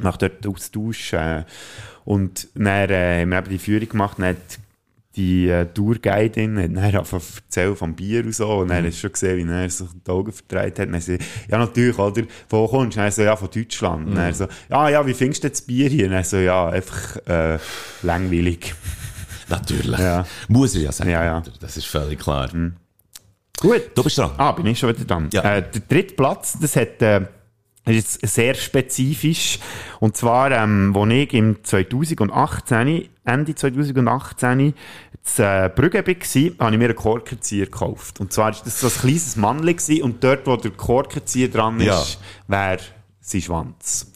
macht 0.00 0.22
dort 0.22 0.46
Austausch. 0.46 1.12
Äh, 1.12 1.44
und 2.10 2.48
dann 2.56 2.90
äh, 2.90 3.20
haben 3.20 3.30
wir 3.30 3.38
eben 3.38 3.50
die 3.50 3.58
Führung 3.58 3.88
gemacht. 3.88 4.18
Dann 4.18 4.30
hat 4.30 4.58
die 5.14 5.48
äh, 5.48 5.64
Tourguidin 5.66 6.58
hat 6.58 6.70
dann 6.74 6.78
einfach 6.78 7.22
erzählt 7.36 7.78
vom 7.78 7.94
Bier 7.94 8.24
und 8.24 8.34
so. 8.34 8.48
Und 8.48 8.68
dann 8.68 8.84
hast 8.84 8.96
du 8.96 9.00
schon 9.02 9.12
gesehen, 9.12 9.48
wie 9.48 9.52
er 9.52 9.70
sich 9.70 9.86
die 10.04 10.10
Augen 10.10 10.32
verdreht 10.32 10.80
hat. 10.80 10.86
Und 10.88 10.94
dann 10.94 11.00
so, 11.00 11.12
ja, 11.12 11.58
natürlich, 11.58 11.96
oder? 11.96 12.22
Wo 12.48 12.66
kommst 12.66 12.96
du? 12.96 13.00
Und 13.00 13.04
dann 13.04 13.12
so, 13.12 13.22
ja, 13.22 13.36
von 13.36 13.48
Deutschland. 13.48 14.08
Und 14.08 14.16
dann 14.16 14.34
so, 14.34 14.48
ja, 14.68 14.88
ja, 14.88 15.06
wie 15.06 15.14
findest 15.14 15.44
du 15.44 15.50
das 15.50 15.62
Bier 15.62 15.88
hier? 15.88 16.06
Und 16.06 16.10
dann 16.10 16.24
so, 16.24 16.38
ja, 16.38 16.68
einfach 16.68 17.16
äh, 17.28 17.58
langweilig. 18.02 18.74
Natürlich. 19.48 20.00
Ja. 20.00 20.26
Muss 20.48 20.74
er 20.74 20.82
ja 20.82 20.90
sein. 20.90 21.10
Ja, 21.10 21.24
ja. 21.24 21.42
Das 21.60 21.76
ist 21.76 21.86
völlig 21.86 22.18
klar. 22.18 22.50
Gut. 23.60 23.82
Du 23.94 24.02
bist 24.02 24.18
dran. 24.18 24.32
Ah, 24.36 24.50
bin 24.50 24.66
ich 24.66 24.80
schon 24.80 24.88
wieder 24.88 25.04
dran. 25.04 25.28
Ja. 25.32 25.42
Äh, 25.42 25.62
der 25.62 25.82
dritte 25.88 26.14
Platz, 26.14 26.58
das 26.60 26.74
hat, 26.74 27.00
äh, 27.02 27.20
Das 27.96 28.04
ist 28.04 28.22
jetzt 28.22 28.34
sehr 28.34 28.54
spezifisch. 28.54 29.58
Und 30.00 30.16
zwar, 30.16 30.50
ähm, 30.52 30.94
als 30.96 31.10
ich 31.12 31.34
im 31.34 31.62
2018, 31.62 33.08
Ende 33.24 33.54
2018, 33.54 34.74
zu 35.22 35.42
äh, 35.44 35.70
Brügge 35.74 35.98
war, 36.06 36.14
habe 36.14 36.14
ich 36.74 36.78
mir 36.78 36.84
einen 36.86 36.96
Korkenzieher 36.96 37.66
gekauft. 37.66 38.20
Und 38.20 38.32
zwar 38.32 38.50
ist 38.50 38.62
das 38.64 38.80
so 38.80 38.86
ein 38.88 38.92
kleines 38.92 39.36
Mannli 39.36 40.02
und 40.02 40.22
dort, 40.24 40.46
wo 40.46 40.56
der 40.56 40.70
Korkenzieher 40.70 41.48
dran 41.48 41.78
ist, 41.80 41.86
Ja. 41.86 42.06
wäre 42.48 42.78
sein 43.20 43.40
Schwanz. 43.42 44.06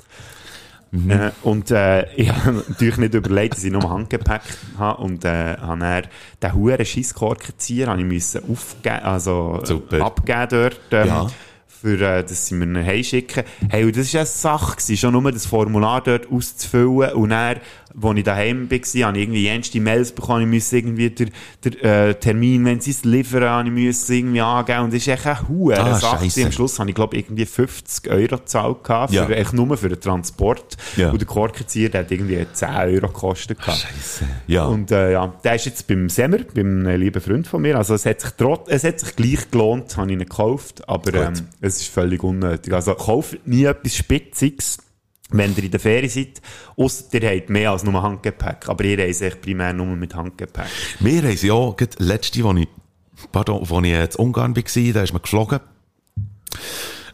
Äh, 1.08 1.30
und 1.42 1.70
äh, 1.72 2.12
ich 2.16 2.30
habe 2.30 2.64
natürlich 2.68 2.96
nicht 2.98 3.14
überlegt, 3.14 3.56
dass 3.56 3.64
ich 3.64 3.72
nur 3.72 3.88
Handgepäck 3.90 4.42
habe 4.78 5.02
und 5.02 5.24
äh, 5.24 5.56
habe 5.58 5.80
dann 5.80 6.02
den 6.42 6.54
huren 6.54 6.84
Scheisskorkenzieher 6.86 7.88
habe 7.88 8.00
ich 8.00 8.06
müssen 8.06 8.48
aufgeben, 8.48 9.00
also 9.02 9.60
Super. 9.64 10.02
abgeben 10.04 10.46
dort, 10.50 10.80
ähm, 10.92 11.06
Ja. 11.08 11.26
Für, 11.84 12.00
äh, 12.00 12.24
dass 12.24 12.46
sie 12.46 12.54
mir 12.54 12.64
ihn 12.64 12.76
heimschicken. 12.76 13.44
Hey, 13.68 13.84
und 13.84 13.94
das 13.94 14.14
war 14.14 14.20
eine 14.20 14.26
Sache, 14.26 14.76
gewesen, 14.76 14.96
schon 14.96 15.12
nur 15.12 15.30
das 15.30 15.44
Formular 15.44 16.02
dort 16.02 16.30
auszufüllen 16.30 17.12
und 17.12 17.28
dann, 17.28 17.60
als 18.02 18.18
ich 18.18 18.24
daheim 18.24 18.70
war, 18.70 18.78
habe 19.08 19.16
ich 19.18 19.22
irgendwie 19.24 19.42
jenste 19.42 19.80
Mails 19.80 20.12
bekommen, 20.12 20.42
ich 20.42 20.54
musste 20.54 20.76
irgendwie 20.78 21.10
den, 21.10 21.30
den 21.64 21.78
äh, 21.80 22.14
Termin, 22.14 22.64
wenn 22.64 22.80
sie 22.80 22.90
es 22.90 23.04
liefern, 23.04 23.44
habe 23.44 23.68
ich 23.68 23.74
müssen 23.74 24.12
irgendwie 24.14 24.40
angeben 24.40 24.80
und 24.80 24.92
das 24.92 25.00
ist 25.02 25.08
echt 25.08 25.26
eine 25.26 25.48
hure 25.48 25.78
Ah, 25.78 25.94
Sache. 25.94 26.24
Am 26.44 26.52
Schluss 26.52 26.78
habe 26.78 26.90
ich, 26.90 26.96
glaube 26.96 27.16
irgendwie 27.16 27.46
50 27.46 28.10
Euro 28.10 28.38
gezahlt 28.38 28.78
für, 28.84 29.14
Ja. 29.14 29.28
echt 29.28 29.52
nur 29.52 29.76
für 29.76 29.88
den 29.88 30.00
Transport. 30.00 30.76
Ja. 30.96 31.10
Und 31.10 31.20
der 31.20 31.26
Korkenzieher, 31.28 31.88
der 31.88 32.00
hat 32.00 32.10
irgendwie 32.10 32.44
10 32.52 32.68
Euro 32.68 33.06
gekostet. 33.08 33.58
gehabt. 33.58 33.78
Scheisse. 33.78 34.24
Ja. 34.46 34.64
Und 34.66 34.90
äh, 34.90 35.12
ja, 35.12 35.32
der 35.44 35.54
ist 35.54 35.66
jetzt 35.66 35.86
beim 35.86 36.08
Semmer, 36.08 36.38
beim 36.54 36.86
äh, 36.86 36.96
lieben 36.96 37.20
Freund 37.20 37.46
von 37.46 37.62
mir. 37.62 37.76
Also 37.76 37.94
es 37.94 38.04
hat 38.06 38.20
sich, 38.20 38.30
trot 38.32 38.64
es 38.68 38.84
hat 38.84 39.00
sich 39.00 39.14
gleich 39.16 39.50
gelohnt, 39.50 39.96
habe 39.96 40.08
ich 40.08 40.14
ihn 40.14 40.18
gekauft, 40.18 40.88
aber 40.88 41.14
ähm, 41.14 41.34
es 41.60 41.76
ist 41.80 41.88
völlig 41.88 42.22
unnötig. 42.22 42.72
Also 42.72 42.94
kauft 42.94 43.46
nie 43.46 43.64
etwas 43.64 43.96
Spitziges, 43.96 44.78
wenn 45.36 45.54
ihr 45.56 45.64
in 45.64 45.70
der 45.70 45.80
Ferien 45.80 46.08
seid, 46.08 46.40
ausser 46.76 47.20
ihr 47.20 47.28
habt 47.28 47.50
mehr 47.50 47.72
als 47.72 47.82
nur 47.82 48.00
Handgepäck. 48.00 48.68
Aber 48.68 48.84
ihr 48.84 48.98
reist 48.98 49.20
echt 49.22 49.42
primär 49.42 49.72
nur 49.72 49.86
mit 49.86 50.14
Handgepäck. 50.14 50.66
Wir 51.00 51.36
sie 51.36 51.48
ja, 51.48 51.70
gerade 51.70 51.96
letzte, 51.98 52.44
wo 52.44 52.52
ich, 52.52 52.68
pardon, 53.32 53.68
wo 53.68 53.80
ich 53.80 53.92
in 53.92 54.08
Ungarn 54.16 54.56
war, 54.56 54.92
da 54.92 55.02
ist 55.02 55.12
man 55.12 55.22
geflogen. 55.22 55.60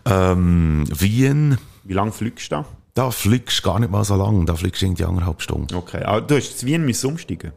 Ähm, 0.04 0.84
Wien, 0.88 1.58
Wie 1.84 1.92
lange 1.94 2.12
fliegst 2.12 2.52
du 2.52 2.56
da? 2.56 2.66
Da 2.95 3.11
fliegst 3.11 3.59
du 3.59 3.62
gar 3.62 3.78
nicht 3.78 3.91
mal 3.91 4.05
so 4.05 4.16
lang, 4.16 4.47
da 4.47 4.55
fliegst 4.55 4.82
du 4.82 4.86
irgendwie 4.86 5.05
anderthalb 5.05 5.41
Stunden. 5.43 5.74
Okay, 5.74 6.03
aber 6.03 6.20
du 6.20 6.36
hast 6.36 6.59
zu 6.59 6.66
Wien 6.66 6.84
müssen 6.84 7.07
umsteigen. 7.07 7.53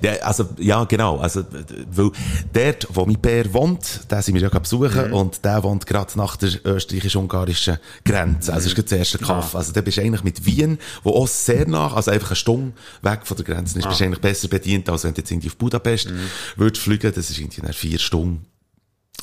Ja, 0.00 0.12
also, 0.22 0.48
ja, 0.58 0.84
genau. 0.84 1.18
Also, 1.18 1.44
weil 1.90 2.10
dort, 2.52 2.88
wo 2.90 3.04
mein 3.04 3.20
Bär 3.20 3.52
wohnt, 3.52 4.10
den 4.10 4.22
sind 4.22 4.34
wir 4.34 4.42
ja 4.42 4.48
besuchen, 4.58 5.12
und 5.12 5.44
der 5.44 5.62
wohnt 5.62 5.86
gerade 5.86 6.16
nach 6.16 6.36
der 6.36 6.50
österreichisch-ungarischen 6.64 7.78
Grenze. 8.04 8.52
Also, 8.52 8.64
das 8.64 8.72
ist 8.72 8.74
gerade 8.74 8.88
das 8.88 8.98
erste 8.98 9.18
Kaff. 9.18 9.54
Also, 9.54 9.72
da 9.72 9.80
bist 9.80 9.98
du 9.98 10.02
eigentlich 10.02 10.24
mit 10.24 10.46
Wien, 10.46 10.78
wo 11.02 11.10
auch 11.10 11.28
sehr 11.28 11.68
nach, 11.68 11.94
also 11.94 12.10
einfach 12.10 12.30
eine 12.30 12.36
Stunde 12.36 12.72
weg 13.02 13.20
von 13.24 13.36
der 13.36 13.44
Grenze 13.44 13.78
ist, 13.78 13.86
bist 13.86 14.00
du 14.00 14.04
eigentlich 14.04 14.20
besser 14.20 14.48
bedient, 14.48 14.88
als 14.88 15.04
wenn 15.04 15.14
du 15.14 15.20
jetzt 15.20 15.30
irgendwie 15.30 15.48
auf 15.48 15.56
Budapest 15.56 16.12
würdest 16.56 16.82
fliegen. 16.82 17.12
Das 17.14 17.30
ist 17.30 17.38
irgendwie 17.38 17.72
vier 17.72 17.98
Stunden 17.98 18.46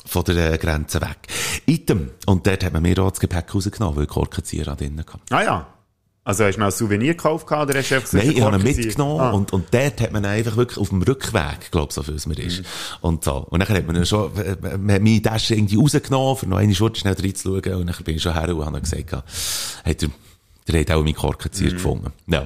von 0.06 0.24
der 0.24 0.52
äh, 0.52 0.58
Grenze 0.58 1.00
weg. 1.00 1.18
Item. 1.66 2.10
Und 2.26 2.46
dort 2.46 2.64
hat 2.64 2.72
man 2.72 2.82
mir 2.82 2.98
auch 3.00 3.10
das 3.10 3.20
Gepäck 3.20 3.54
rausgenommen, 3.54 3.96
weil 3.96 4.04
ich 4.04 4.10
Korkenzieher 4.10 4.64
drinnen 4.76 5.00
hatte. 5.00 5.18
Ah 5.30 5.42
ja. 5.42 5.66
Also 6.24 6.44
hast 6.44 6.56
du 6.56 6.60
mal 6.60 6.66
ein 6.66 6.72
Souvenir 6.72 7.14
gekauft 7.14 7.46
oder 7.50 7.78
hast 7.78 7.90
du 7.90 7.94
einfach 7.94 8.08
so 8.08 8.18
Nein, 8.18 8.32
ich 8.32 8.42
habe 8.42 8.56
ihn 8.58 8.62
mitgenommen 8.62 9.20
Ah. 9.20 9.30
und, 9.30 9.50
und 9.54 9.72
dort 9.72 9.98
hat 10.02 10.12
man 10.12 10.26
einfach 10.26 10.56
wirklich 10.58 10.76
auf 10.76 10.90
dem 10.90 11.00
Rückweg, 11.00 11.70
glaube 11.70 11.90
so 11.90 12.02
viel 12.02 12.16
es 12.16 12.26
mir 12.26 12.38
ist. 12.38 12.64
Und 13.00 13.24
so. 13.24 13.36
Und 13.48 13.60
dann 13.60 13.68
hat 13.74 13.86
man 13.86 14.04
schon, 14.04 14.36
äh, 14.36 14.56
man 14.60 14.92
hat 14.92 15.00
meine 15.02 15.22
Tasche 15.22 15.54
irgendwie 15.54 15.76
rausgenommen, 15.76 16.36
für 16.36 16.46
noch 16.46 16.58
eine 16.58 16.74
Schurte 16.74 17.00
schnell 17.00 17.14
reinzuschauen 17.14 17.74
und 17.76 17.86
dann 17.86 17.96
bin 18.04 18.16
ich 18.16 18.22
schon 18.22 18.34
her 18.34 18.54
und 18.54 18.66
habe 18.66 18.78
gesagt, 18.80 19.10
hat 19.12 19.24
er, 20.02 20.08
der 20.68 20.80
hat 20.80 20.90
auch 20.90 21.02
meinen 21.02 21.14
Korkenzieher 21.14 21.70
gefunden. 21.72 22.12
Ja. 22.26 22.44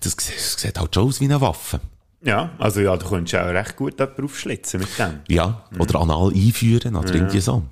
Das, 0.00 0.16
das 0.16 0.54
sieht 0.58 0.78
halt 0.78 0.94
schon 0.94 1.08
aus 1.08 1.20
wie 1.20 1.24
eine 1.26 1.42
Waffe. 1.42 1.80
Ja, 2.22 2.50
also 2.58 2.80
ja, 2.80 2.96
du 2.96 3.06
könntest 3.06 3.36
auch 3.36 3.46
recht 3.46 3.76
gut 3.76 3.98
jemanden 3.98 4.24
aufschlitzen 4.24 4.80
mit 4.80 4.98
dem. 4.98 5.20
Ja. 5.28 5.64
Oder 5.78 6.00
anal 6.00 6.32
einführen 6.34 6.96
oder 6.96 7.14
irgendwie 7.14 7.40
so. 7.40 7.62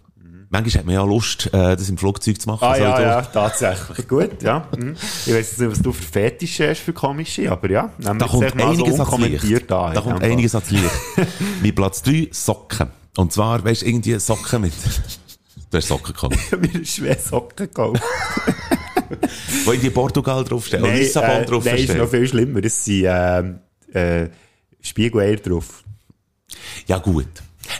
Manchmal 0.49 0.79
hat 0.79 0.87
man 0.87 0.95
ja 0.95 1.03
Lust, 1.03 1.47
äh, 1.53 1.77
das 1.77 1.89
im 1.89 1.99
Flugzeug 1.99 2.41
zu 2.41 2.49
machen. 2.49 2.65
Ah 2.65 2.77
so 2.77 2.83
ja, 2.83 3.01
ja, 3.01 3.23
tatsächlich. 3.23 4.07
Gut, 4.07 4.43
ja. 4.43 4.67
Mhm. 4.77 4.95
Ich 5.27 5.33
weiß 5.33 5.35
jetzt 5.35 5.61
nicht, 5.61 5.71
was 5.73 5.81
du 5.81 5.93
für 5.93 6.03
Fetische 6.05 6.71
hast 6.71 6.81
für 6.81 6.93
komische, 6.93 7.51
aber 7.51 7.69
ja. 7.69 7.91
Da 7.99 8.15
kommt 8.27 8.51
so 8.51 8.65
einiges 8.65 9.01
ans 9.01 9.19
Licht. 9.19 9.73
an. 9.73 9.95
Da 9.95 10.01
in 10.01 10.07
kommt 10.07 10.23
einiges 10.23 10.55
ans 10.55 10.71
Licht. 10.71 10.91
Mein 11.63 11.75
Platz 11.75 12.03
3, 12.03 12.29
Socken. 12.31 12.89
Und 13.17 13.33
zwar, 13.33 13.65
weißt 13.65 13.83
du, 13.83 13.87
irgendwie 13.87 14.19
Socken 14.19 14.63
mit... 14.63 14.73
Du 15.69 15.79
hast 15.79 15.89
Socken. 15.89 16.15
Fall. 16.15 16.31
mir 16.61 16.85
schwer 16.85 17.19
Socken 17.19 17.67
gekauft. 17.67 18.01
Wo 19.65 19.73
in 19.73 19.81
die 19.81 19.91
Portugal 19.91 20.45
draufstehen. 20.45 20.85
Und 20.85 20.95
Lissabon 20.95 21.43
äh, 21.43 21.61
nein, 21.65 21.77
ist 21.77 21.97
noch 21.97 22.09
viel 22.09 22.29
schlimmer. 22.29 22.65
Es 22.65 22.85
sind 22.85 23.07
ähm, 23.09 23.59
äh, 23.97 24.31
Spiegeleier 24.81 25.37
drauf. 25.37 25.83
Ja, 26.87 26.99
gut. 26.99 27.27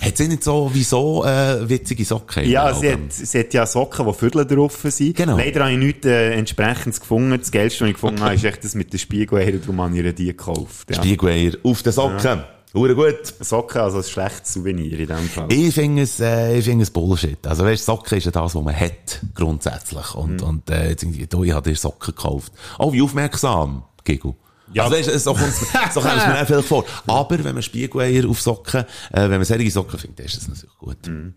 Hat 0.01 0.17
sie 0.17 0.27
nicht 0.27 0.43
so, 0.43 0.69
wieso, 0.73 1.25
äh, 1.25 1.69
witzige 1.69 2.05
Socken? 2.05 2.49
Ja, 2.49 2.75
sie 2.75 2.91
hat, 2.93 3.13
sie 3.13 3.39
hat 3.39 3.55
ja 3.55 3.65
Socken, 3.67 4.05
wo 4.05 4.13
Viertel 4.13 4.45
drauf 4.45 4.85
sind. 4.89 5.17
Genau. 5.17 5.37
Leider 5.37 5.61
habe 5.61 5.73
ich 5.73 5.79
nichts 5.79 6.07
äh, 6.07 6.33
entsprechendes 6.33 7.01
gefunden. 7.01 7.39
Das 7.39 7.53
Geilste, 7.53 7.83
was 7.83 7.89
ich 7.91 7.95
gefunden 7.95 8.21
habe, 8.21 8.35
ist 8.35 8.45
echt 8.45 8.65
das 8.65 8.75
mit 8.75 8.93
den 8.93 8.99
Spiegeleiern, 8.99 9.61
darum 9.61 9.81
habe 9.81 9.97
ich 9.99 10.15
die 10.17 10.27
gekauft. 10.27 10.91
Ja. 10.91 10.97
Spiegeleier 10.97 11.53
auf 11.63 11.83
den 11.85 11.93
Socken. 11.93 12.43
Hure 12.75 12.95
gut. 12.97 13.35
Socken, 13.41 13.81
also 13.81 13.99
ein 13.99 14.03
schlechtes 14.05 14.55
Souvenir 14.55 14.99
in 14.99 15.07
dem 15.07 15.29
Fall. 15.29 15.51
Ich 15.53 15.73
finde 15.73 16.03
es, 16.03 16.19
äh, 16.21 16.59
ich 16.59 16.65
finde 16.65 16.83
es 16.83 16.91
Bullshit. 16.91 17.47
Also, 17.47 17.65
weißt, 17.65 17.85
Socken 17.87 18.19
ist 18.19 18.25
ja 18.25 18.33
das, 18.33 18.55
was 18.55 18.63
man 18.63 18.79
hat, 18.79 19.21
grundsätzlich. 19.35 20.15
Und, 20.15 20.43
Mhm. 20.43 20.49
und, 20.49 20.71
äh, 20.71 20.91
jetzt 20.91 21.05
irgendwie, 21.05 21.27
ich 21.49 21.53
habe 21.55 21.71
dir 21.71 21.77
Socken 21.77 22.15
gekauft. 22.15 22.53
Oh, 22.79 22.93
wie 22.93 23.01
aufmerksam, 23.01 23.85
Gigu. 24.05 24.35
Ja. 24.73 24.85
Also, 24.85 24.97
weißt, 24.97 25.21
so 25.21 25.35
kommt's, 25.35 25.61
so 25.95 26.01
kommt 26.01 26.17
es 26.17 26.27
mir 26.27 26.41
auch 26.43 26.47
vielleicht 26.47 26.69
vor. 26.69 26.85
Aber, 27.07 27.43
wenn 27.45 27.55
man 27.55 27.63
Spiegeleier 27.63 28.29
auf 28.29 28.41
Socken, 28.41 28.81
äh, 29.13 29.23
wenn 29.23 29.31
man 29.31 29.45
solche 29.45 29.71
Socken 29.71 29.99
findet, 29.99 30.27
ist 30.27 30.37
das 30.37 30.49
natürlich 30.49 30.77
gut. 30.79 31.07
Mhm. 31.07 31.35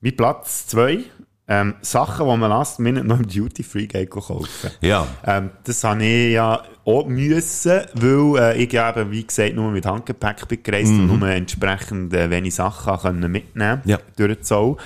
Mein 0.00 0.16
Platz 0.16 0.66
zwei 0.66 1.00
ähm, 1.48 1.74
Sachen, 1.82 2.26
die 2.28 2.36
man 2.36 2.48
last 2.48 2.78
minute 2.78 3.04
noch 3.06 3.18
im 3.18 3.26
Duty 3.26 3.62
Free 3.64 3.86
geht 3.86 4.10
kaufen. 4.10 4.70
Ja. 4.80 5.06
Ähm, 5.26 5.50
das 5.64 5.82
habe 5.82 6.04
ich 6.04 6.32
ja 6.34 6.62
auch 6.84 7.06
müssen, 7.06 7.80
weil 7.94 8.38
äh, 8.56 8.62
ich 8.62 8.72
ja 8.72 8.88
eben, 8.96 9.10
wie 9.10 9.24
gesagt, 9.26 9.54
nur 9.56 9.70
mit 9.72 9.84
Handgepäck 9.84 10.46
bin 10.46 10.62
gereist 10.62 10.92
und 10.92 11.06
nur 11.18 11.28
entsprechend 11.28 12.14
äh, 12.14 12.30
wenig 12.30 12.54
Sachen 12.54 12.96
können 12.98 13.30
mitnehmen 13.32 13.82
Ja. 13.84 13.98
durch 14.16 14.36
den 14.36 14.42
Zoll. 14.44 14.76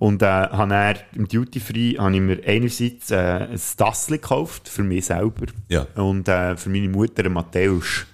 Und 0.00 0.22
äh, 0.22 0.26
habe 0.26 0.70
dann 0.70 0.96
im 1.14 1.28
Duty 1.28 1.60
Free 1.60 1.98
habe 1.98 2.14
ich 2.14 2.22
mir 2.22 2.40
einerseits 2.46 3.10
äh, 3.10 3.48
ein 3.50 3.60
Tassel 3.76 4.16
gekauft, 4.16 4.66
für 4.66 4.82
mich 4.82 5.04
selber. 5.04 5.44
Ja. 5.68 5.86
Und 5.94 6.26
äh, 6.26 6.56
für 6.56 6.70
meine 6.70 6.88
Mutter 6.88 7.26
ein 7.26 7.34
Matthäus. 7.34 8.06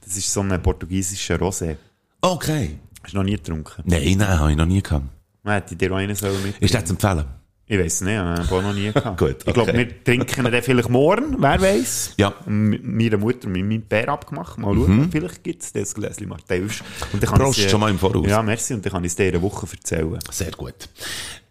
das 0.00 0.16
ist 0.16 0.32
so 0.32 0.40
ein 0.40 0.62
portugiesischer 0.62 1.36
Rosé. 1.36 1.76
Okay. 2.22 2.78
Hast 3.02 3.12
du 3.12 3.18
noch 3.18 3.24
nie 3.24 3.32
getrunken? 3.32 3.82
Nein, 3.84 4.16
nein, 4.16 4.40
habe 4.40 4.50
ich 4.50 4.56
noch 4.56 4.64
nie 4.64 4.82
gehabt. 4.82 5.04
Hätte 5.44 5.76
dir 5.76 5.92
auch 5.92 5.96
einen 5.96 6.14
sollen. 6.14 6.54
Ist 6.58 6.72
das 6.72 6.86
zu 6.86 6.94
empfehlen? 6.94 7.26
Ich 7.72 7.78
weiß 7.78 8.00
nicht, 8.00 8.14
ich 8.14 8.18
habe 8.18 8.52
auch 8.52 8.62
noch 8.62 8.74
nie 8.74 8.90
gehabt. 8.90 9.16
Gut, 9.16 9.36
Ich 9.46 9.54
glaube, 9.54 9.70
okay. 9.70 9.78
wir 9.78 10.02
trinken 10.02 10.42
dann 10.42 10.60
vielleicht 10.60 10.88
morgen, 10.88 11.36
wer 11.38 11.60
weiß. 11.60 12.14
Ja. 12.16 12.34
Mit 12.44 12.84
meiner 12.84 13.16
Mutter 13.16 13.48
mit 13.48 13.64
meinem 13.64 13.82
Bär 13.82 14.08
abgemacht. 14.08 14.58
Mal 14.58 14.74
schauen, 14.74 15.08
vielleicht 15.12 15.44
gibt 15.44 15.62
es 15.62 15.72
das 15.72 15.94
Gläschen 15.94 16.28
Matthäus. 16.28 16.82
Und 17.12 17.22
dann 17.22 17.30
kann 17.30 17.38
Prost, 17.38 17.70
schon 17.70 17.78
mal 17.78 17.88
im 17.88 17.98
Voraus. 18.00 18.26
Ja, 18.26 18.42
merci. 18.42 18.74
Und 18.74 18.84
dann 18.84 18.92
kann 18.92 19.04
ich 19.04 19.12
es 19.12 19.16
dir 19.16 19.28
in 19.28 19.34
einer 19.36 19.42
Woche 19.42 19.68
erzählen. 19.70 20.18
Sehr 20.32 20.50
gut. 20.50 20.88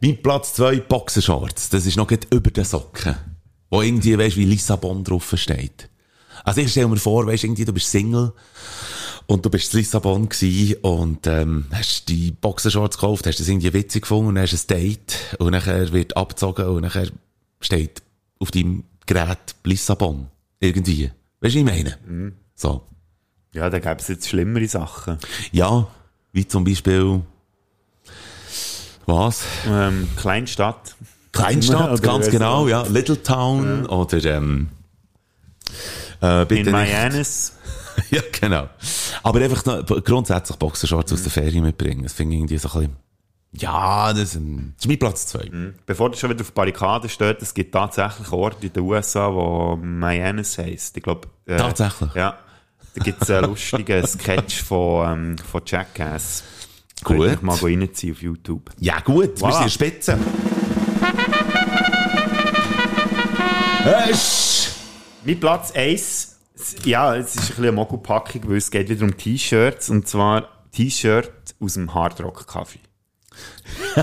Mein 0.01 0.21
Platz 0.21 0.55
2, 0.55 0.81
Boxershorts. 0.81 1.69
Das 1.69 1.85
ist 1.85 1.95
noch 1.95 2.11
über 2.11 2.51
den 2.51 2.65
Socken. 2.65 3.15
Wo 3.69 3.81
irgendwie, 3.81 4.17
weißt 4.17 4.35
wie 4.35 4.43
Lissabon 4.43 5.05
drauf 5.05 5.33
steht. 5.37 5.87
Also 6.43 6.59
ich 6.59 6.69
stelle 6.69 6.89
mir 6.89 6.97
vor, 6.97 7.27
weißt 7.27 7.45
irgendwie, 7.45 7.63
du 7.63 7.71
bist 7.71 7.89
Single 7.89 8.33
und 9.29 9.45
du 9.45 9.51
bist 9.51 9.73
in 9.73 9.79
Lissabon 9.79 10.27
und 10.81 11.27
ähm, 11.27 11.65
hast 11.71 12.09
die 12.09 12.31
Boxershorts 12.31 12.97
gekauft, 12.97 13.27
hast 13.27 13.39
das 13.39 13.47
irgendwie 13.47 13.71
witzig 13.73 14.01
gefunden 14.01 14.29
und 14.29 14.39
hast 14.39 14.53
ein 14.53 14.67
Date 14.75 15.35
und 15.37 15.51
nachher 15.51 15.91
wird 15.93 16.17
abgezogen 16.17 16.65
und 16.65 16.81
nachher 16.81 17.09
steht 17.61 18.01
auf 18.39 18.49
deinem 18.49 18.85
Gerät 19.05 19.37
Lissabon. 19.63 20.29
Irgendwie. 20.59 21.11
Weißt 21.41 21.53
du, 21.53 21.59
wie 21.59 21.59
ich 21.59 21.65
meine? 21.65 21.97
So. 22.55 22.81
Ja, 23.53 23.69
da 23.69 23.77
gäbe 23.77 23.97
es 23.99 24.07
jetzt 24.07 24.27
schlimmere 24.27 24.67
Sachen. 24.67 25.19
Ja, 25.51 25.87
wie 26.33 26.47
zum 26.47 26.63
Beispiel 26.63 27.21
was? 29.05 29.43
Ähm, 29.67 30.09
Kleinstadt. 30.17 30.95
Kleinstadt, 31.31 32.01
ganz 32.01 32.31
genau, 32.31 32.67
ja. 32.67 32.81
Little 32.81 33.21
Town 33.21 33.85
oder 33.85 34.25
ähm, 34.25 34.69
äh, 36.23 36.59
In 36.59 36.71
nicht. 36.71 37.58
Ja, 38.11 38.21
genau. 38.39 38.69
Aber 39.23 39.39
einfach 39.41 39.65
noch, 39.65 39.85
grundsätzlich 40.03 40.57
Boxershorts 40.57 41.13
aus 41.13 41.21
der 41.23 41.31
Ferien 41.31 41.63
mitbringen. 41.63 42.03
Das 42.03 42.13
finde 42.13 42.33
ich 42.35 42.39
irgendwie 42.39 42.57
so 42.57 42.69
ein 42.69 42.79
bisschen, 42.79 42.95
ja, 43.51 44.13
das, 44.13 44.33
das 44.33 44.35
ist 44.35 44.87
mein 44.87 44.99
Platz 44.99 45.27
zwei. 45.27 45.49
Bevor 45.85 46.09
du 46.11 46.17
schon 46.17 46.29
wieder 46.29 46.41
auf 46.41 46.51
Barrikaden 46.53 47.09
steht, 47.09 47.41
es 47.41 47.53
gibt 47.53 47.73
tatsächlich 47.73 48.31
Orte 48.31 48.67
in 48.67 48.73
den 48.73 48.83
USA, 48.83 49.33
wo 49.33 49.75
Mayanes 49.75 50.57
heisst. 50.57 50.95
Ich 50.97 51.03
glaube, 51.03 51.27
äh, 51.45 51.57
Tatsächlich? 51.57 52.13
Ja. 52.15 52.37
Da 52.95 53.03
gibt 53.03 53.21
es 53.21 53.29
einen 53.29 53.45
lustigen 53.49 54.05
Sketch 54.07 54.63
von, 54.63 55.11
ähm, 55.11 55.37
von 55.37 55.61
Jackass. 55.65 56.43
Gut. 57.03 57.17
Könnt 57.17 57.19
ihr 57.21 57.33
euch 57.33 57.41
mal 57.41 57.55
reinziehen 57.57 58.13
auf 58.13 58.21
YouTube. 58.21 58.69
Ja, 58.79 58.99
gut, 58.99 59.39
wir 59.39 59.47
Voilà. 59.47 59.53
sind 59.53 59.63
in 59.63 59.69
Spitze. 59.69 60.17
Mein 65.25 65.39
Platz 65.39 65.71
1, 65.71 66.28
ja, 66.83 67.15
es 67.15 67.35
ist 67.35 67.41
ein 67.41 67.47
bisschen 67.47 67.63
eine 67.65 67.71
Mogelpackung, 67.73 68.49
weil 68.49 68.57
es 68.57 68.71
geht 68.71 68.89
wieder 68.89 69.03
um 69.05 69.15
T-Shirts, 69.17 69.89
und 69.89 70.07
zwar 70.07 70.47
T-Shirt 70.71 71.31
aus 71.59 71.73
dem 71.73 71.93
Hardrock-Kaffee. 71.93 72.79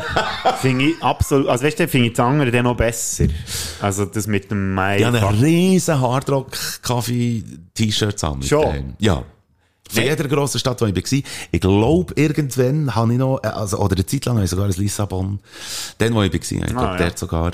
finde 0.60 0.84
ich 0.86 1.02
absolut, 1.02 1.48
also 1.48 1.64
weißt 1.64 1.80
du, 1.80 1.88
finde 1.88 2.08
ich 2.08 2.12
das 2.14 2.24
andere 2.24 2.50
dann 2.50 2.64
noch 2.64 2.76
besser. 2.76 3.26
Also 3.80 4.04
das 4.06 4.26
mit 4.26 4.50
dem 4.50 4.74
Mai. 4.74 4.98
Habe 5.00 5.18
einen 5.18 5.42
riesen 5.44 6.00
Hardrock-Kaffee-T-Shirt-Sammlung. 6.00 8.42
Schon? 8.42 8.62
daheim. 8.62 8.94
Ja. 8.98 9.22
Von 9.88 10.02
Nee. 10.02 10.08
jeder 10.08 10.26
grossen 10.26 10.58
Stadt, 10.58 10.80
wo 10.80 10.86
ich 10.86 10.96
war. 10.96 11.22
Ich 11.52 11.60
glaube, 11.60 12.12
irgendwann 12.16 12.92
habe 12.94 13.12
ich 13.12 13.18
noch, 13.18 13.38
äh, 13.42 13.48
also, 13.48 13.78
oder 13.78 13.94
eine 13.94 14.06
Zeit 14.06 14.24
lang 14.24 14.36
habe 14.36 14.44
ich 14.44 14.50
sogar 14.50 14.66
ein 14.66 14.72
Lissabon. 14.72 15.38
Dann, 15.98 16.14
wo 16.14 16.22
ich 16.22 16.32
war, 16.32 16.40
ich 16.40 16.48
glaube, 16.66 16.80
ja. 16.80 16.96
dort 16.96 17.18
sogar. 17.18 17.52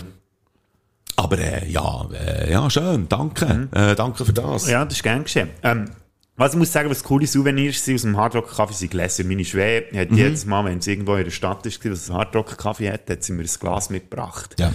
Aber, 1.17 1.39
äh, 1.39 1.69
ja, 1.71 2.09
äh, 2.13 2.51
ja, 2.53 2.69
schön, 2.71 3.09
danke. 3.09 3.69
Äh, 3.73 3.95
danke 3.95 4.25
für 4.25 4.33
das. 4.33 4.69
Ja, 4.69 4.85
das 4.85 4.95
ist 4.95 5.03
gern 5.03 5.25
geschehen. 5.25 5.51
Ähm, 5.63 5.91
was 6.37 6.53
ich 6.55 6.59
muss 6.59 6.73
sagen, 6.73 6.89
was 6.91 7.05
coole 7.05 7.27
Souvenirs 7.27 7.85
sind 7.85 7.97
aus 7.97 8.03
dem 8.03 8.17
Hardrock-Kaffee 8.17 8.73
sind 8.75 8.91
Gläser. 8.91 9.23
Meine 9.25 9.45
Schwäge 9.45 9.99
hat 10.01 10.11
Mhm. 10.11 10.17
jedes 10.17 10.47
Mal, 10.47 10.65
wenn 10.65 10.79
es 10.79 10.87
irgendwo 10.87 11.15
in 11.17 11.25
der 11.25 11.31
Stadt 11.31 11.65
ist, 11.67 11.85
was 11.85 12.09
ein 12.11 12.17
Hardrock-Kaffee 12.17 12.91
hat, 12.91 13.09
hat 13.11 13.23
sie 13.23 13.33
mir 13.35 13.43
ein 13.43 13.51
Glas 13.61 13.91
mitgebracht. 13.91 14.55
Ja. 14.59 14.73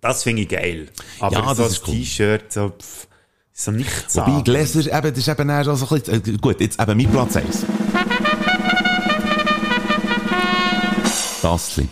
Das 0.00 0.24
finde 0.24 0.42
ich 0.42 0.48
geil. 0.48 0.88
Aber 1.20 1.36
Ja, 1.36 1.54
so 1.54 1.62
das 1.62 1.80
cool. 1.86 1.94
T-Shirt, 1.94 2.52
so, 2.52 2.70
pff, 2.70 3.06
so 3.52 3.70
nichts 3.70 4.16
Wobei 4.16 4.42
Gläser, 4.42 4.80
eben, 4.80 5.08
das 5.10 5.18
ist 5.18 5.28
eben 5.28 5.48
eher 5.48 5.64
so 5.76 5.86
ein 5.94 6.00
bisschen, 6.02 6.34
äh, 6.34 6.38
gut, 6.38 6.60
jetzt 6.60 6.80
eben 6.80 6.96
mein 6.96 7.10
Platz 7.10 7.36
1. 7.36 7.64
Tassli. 11.40 11.88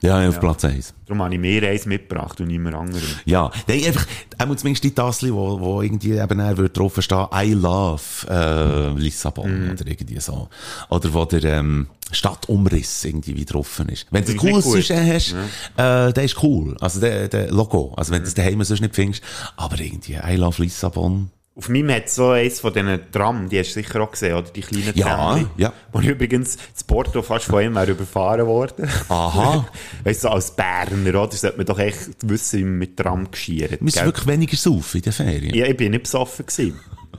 Ja, 0.00 0.28
auf 0.28 0.38
Platz 0.38 0.64
1. 0.64 0.94
Darum 1.06 1.22
habe 1.22 1.34
ich 1.34 1.40
mehr 1.40 1.62
eins 1.68 1.86
mitgebracht 1.86 2.40
und 2.40 2.46
niemand 2.46 2.76
anderen. 2.76 3.08
Ja, 3.24 3.50
nein, 3.66 3.84
einfach, 3.84 4.06
einmal 4.36 4.56
zumindest 4.56 4.84
die 4.84 4.94
Tassli, 4.94 5.32
wo, 5.32 5.58
wo 5.58 5.82
irgendwie 5.82 6.12
eben 6.12 6.40
eher 6.40 6.56
würde 6.56 6.70
drauf 6.70 6.96
stehen, 7.00 7.26
I 7.34 7.52
love, 7.52 8.02
äh, 8.28 8.90
Lissabon, 8.98 9.70
oder 9.72 9.86
irgendwie 9.86 10.20
so. 10.20 10.48
Oder 10.88 11.12
wo 11.12 11.24
der, 11.24 11.44
ähm, 11.44 11.88
Stadtumriss 12.10 13.04
irgendwie 13.04 13.36
wie 13.36 13.44
drauf 13.44 13.82
ist. 13.86 14.06
Wenn 14.10 14.24
du 14.24 14.32
ein 14.32 14.36
cooles. 14.38 14.64
Sujet 14.64 14.90
hast, 14.90 15.34
äh, 15.76 16.12
der 16.12 16.24
ist 16.24 16.42
cool. 16.42 16.76
Also 16.80 17.00
der, 17.00 17.28
der 17.28 17.50
Logo. 17.50 17.92
Also 17.96 18.12
wenn 18.12 18.20
du 18.20 18.24
das 18.24 18.34
daheim 18.34 18.62
sonst 18.64 18.80
nicht 18.80 18.94
findest. 18.94 19.22
Aber 19.56 19.78
irgendwie, 19.78 20.14
I 20.14 20.36
love 20.36 20.62
Lissabon. 20.62 21.30
Auf 21.58 21.68
meinem 21.68 21.90
hat 21.90 22.08
so 22.08 22.30
eins 22.30 22.60
von 22.60 22.72
diesen 22.72 23.10
Tram, 23.10 23.48
die 23.48 23.58
hast 23.58 23.70
du 23.74 23.82
sicher 23.82 24.00
auch 24.00 24.12
gesehen, 24.12 24.34
oder? 24.36 24.48
Die 24.48 24.60
kleinen 24.60 24.92
Ja, 24.94 25.06
Tramli. 25.16 25.46
ja. 25.56 25.72
Wo 25.90 25.98
ich 25.98 26.06
übrigens 26.06 26.56
das 26.72 26.84
Porto 26.84 27.20
fast 27.20 27.46
von 27.46 27.60
ihm 27.64 27.74
wäre 27.74 27.90
überfahren 27.90 28.46
worden. 28.46 28.88
Aha. 29.08 29.66
weißt 30.04 30.22
du, 30.22 30.28
als 30.28 30.54
Berner, 30.54 31.20
oder? 31.20 31.32
Sollte 31.32 31.56
man 31.56 31.66
doch 31.66 31.80
echt 31.80 32.10
wissen, 32.22 32.60
wie 32.60 32.64
man 32.64 32.78
mit 32.78 32.96
Tram 32.96 33.28
geschiert. 33.28 33.72
Wir 33.80 33.92
gell? 33.92 34.04
wirklich 34.04 34.26
weniger 34.28 34.56
saufen 34.56 34.98
in 34.98 35.02
den 35.02 35.12
Ferien. 35.12 35.52
Ja, 35.54 35.66
ich 35.66 35.76
bin 35.76 35.90
nicht 35.90 36.04
besoffen 36.04 36.46
gewesen. 36.46 36.78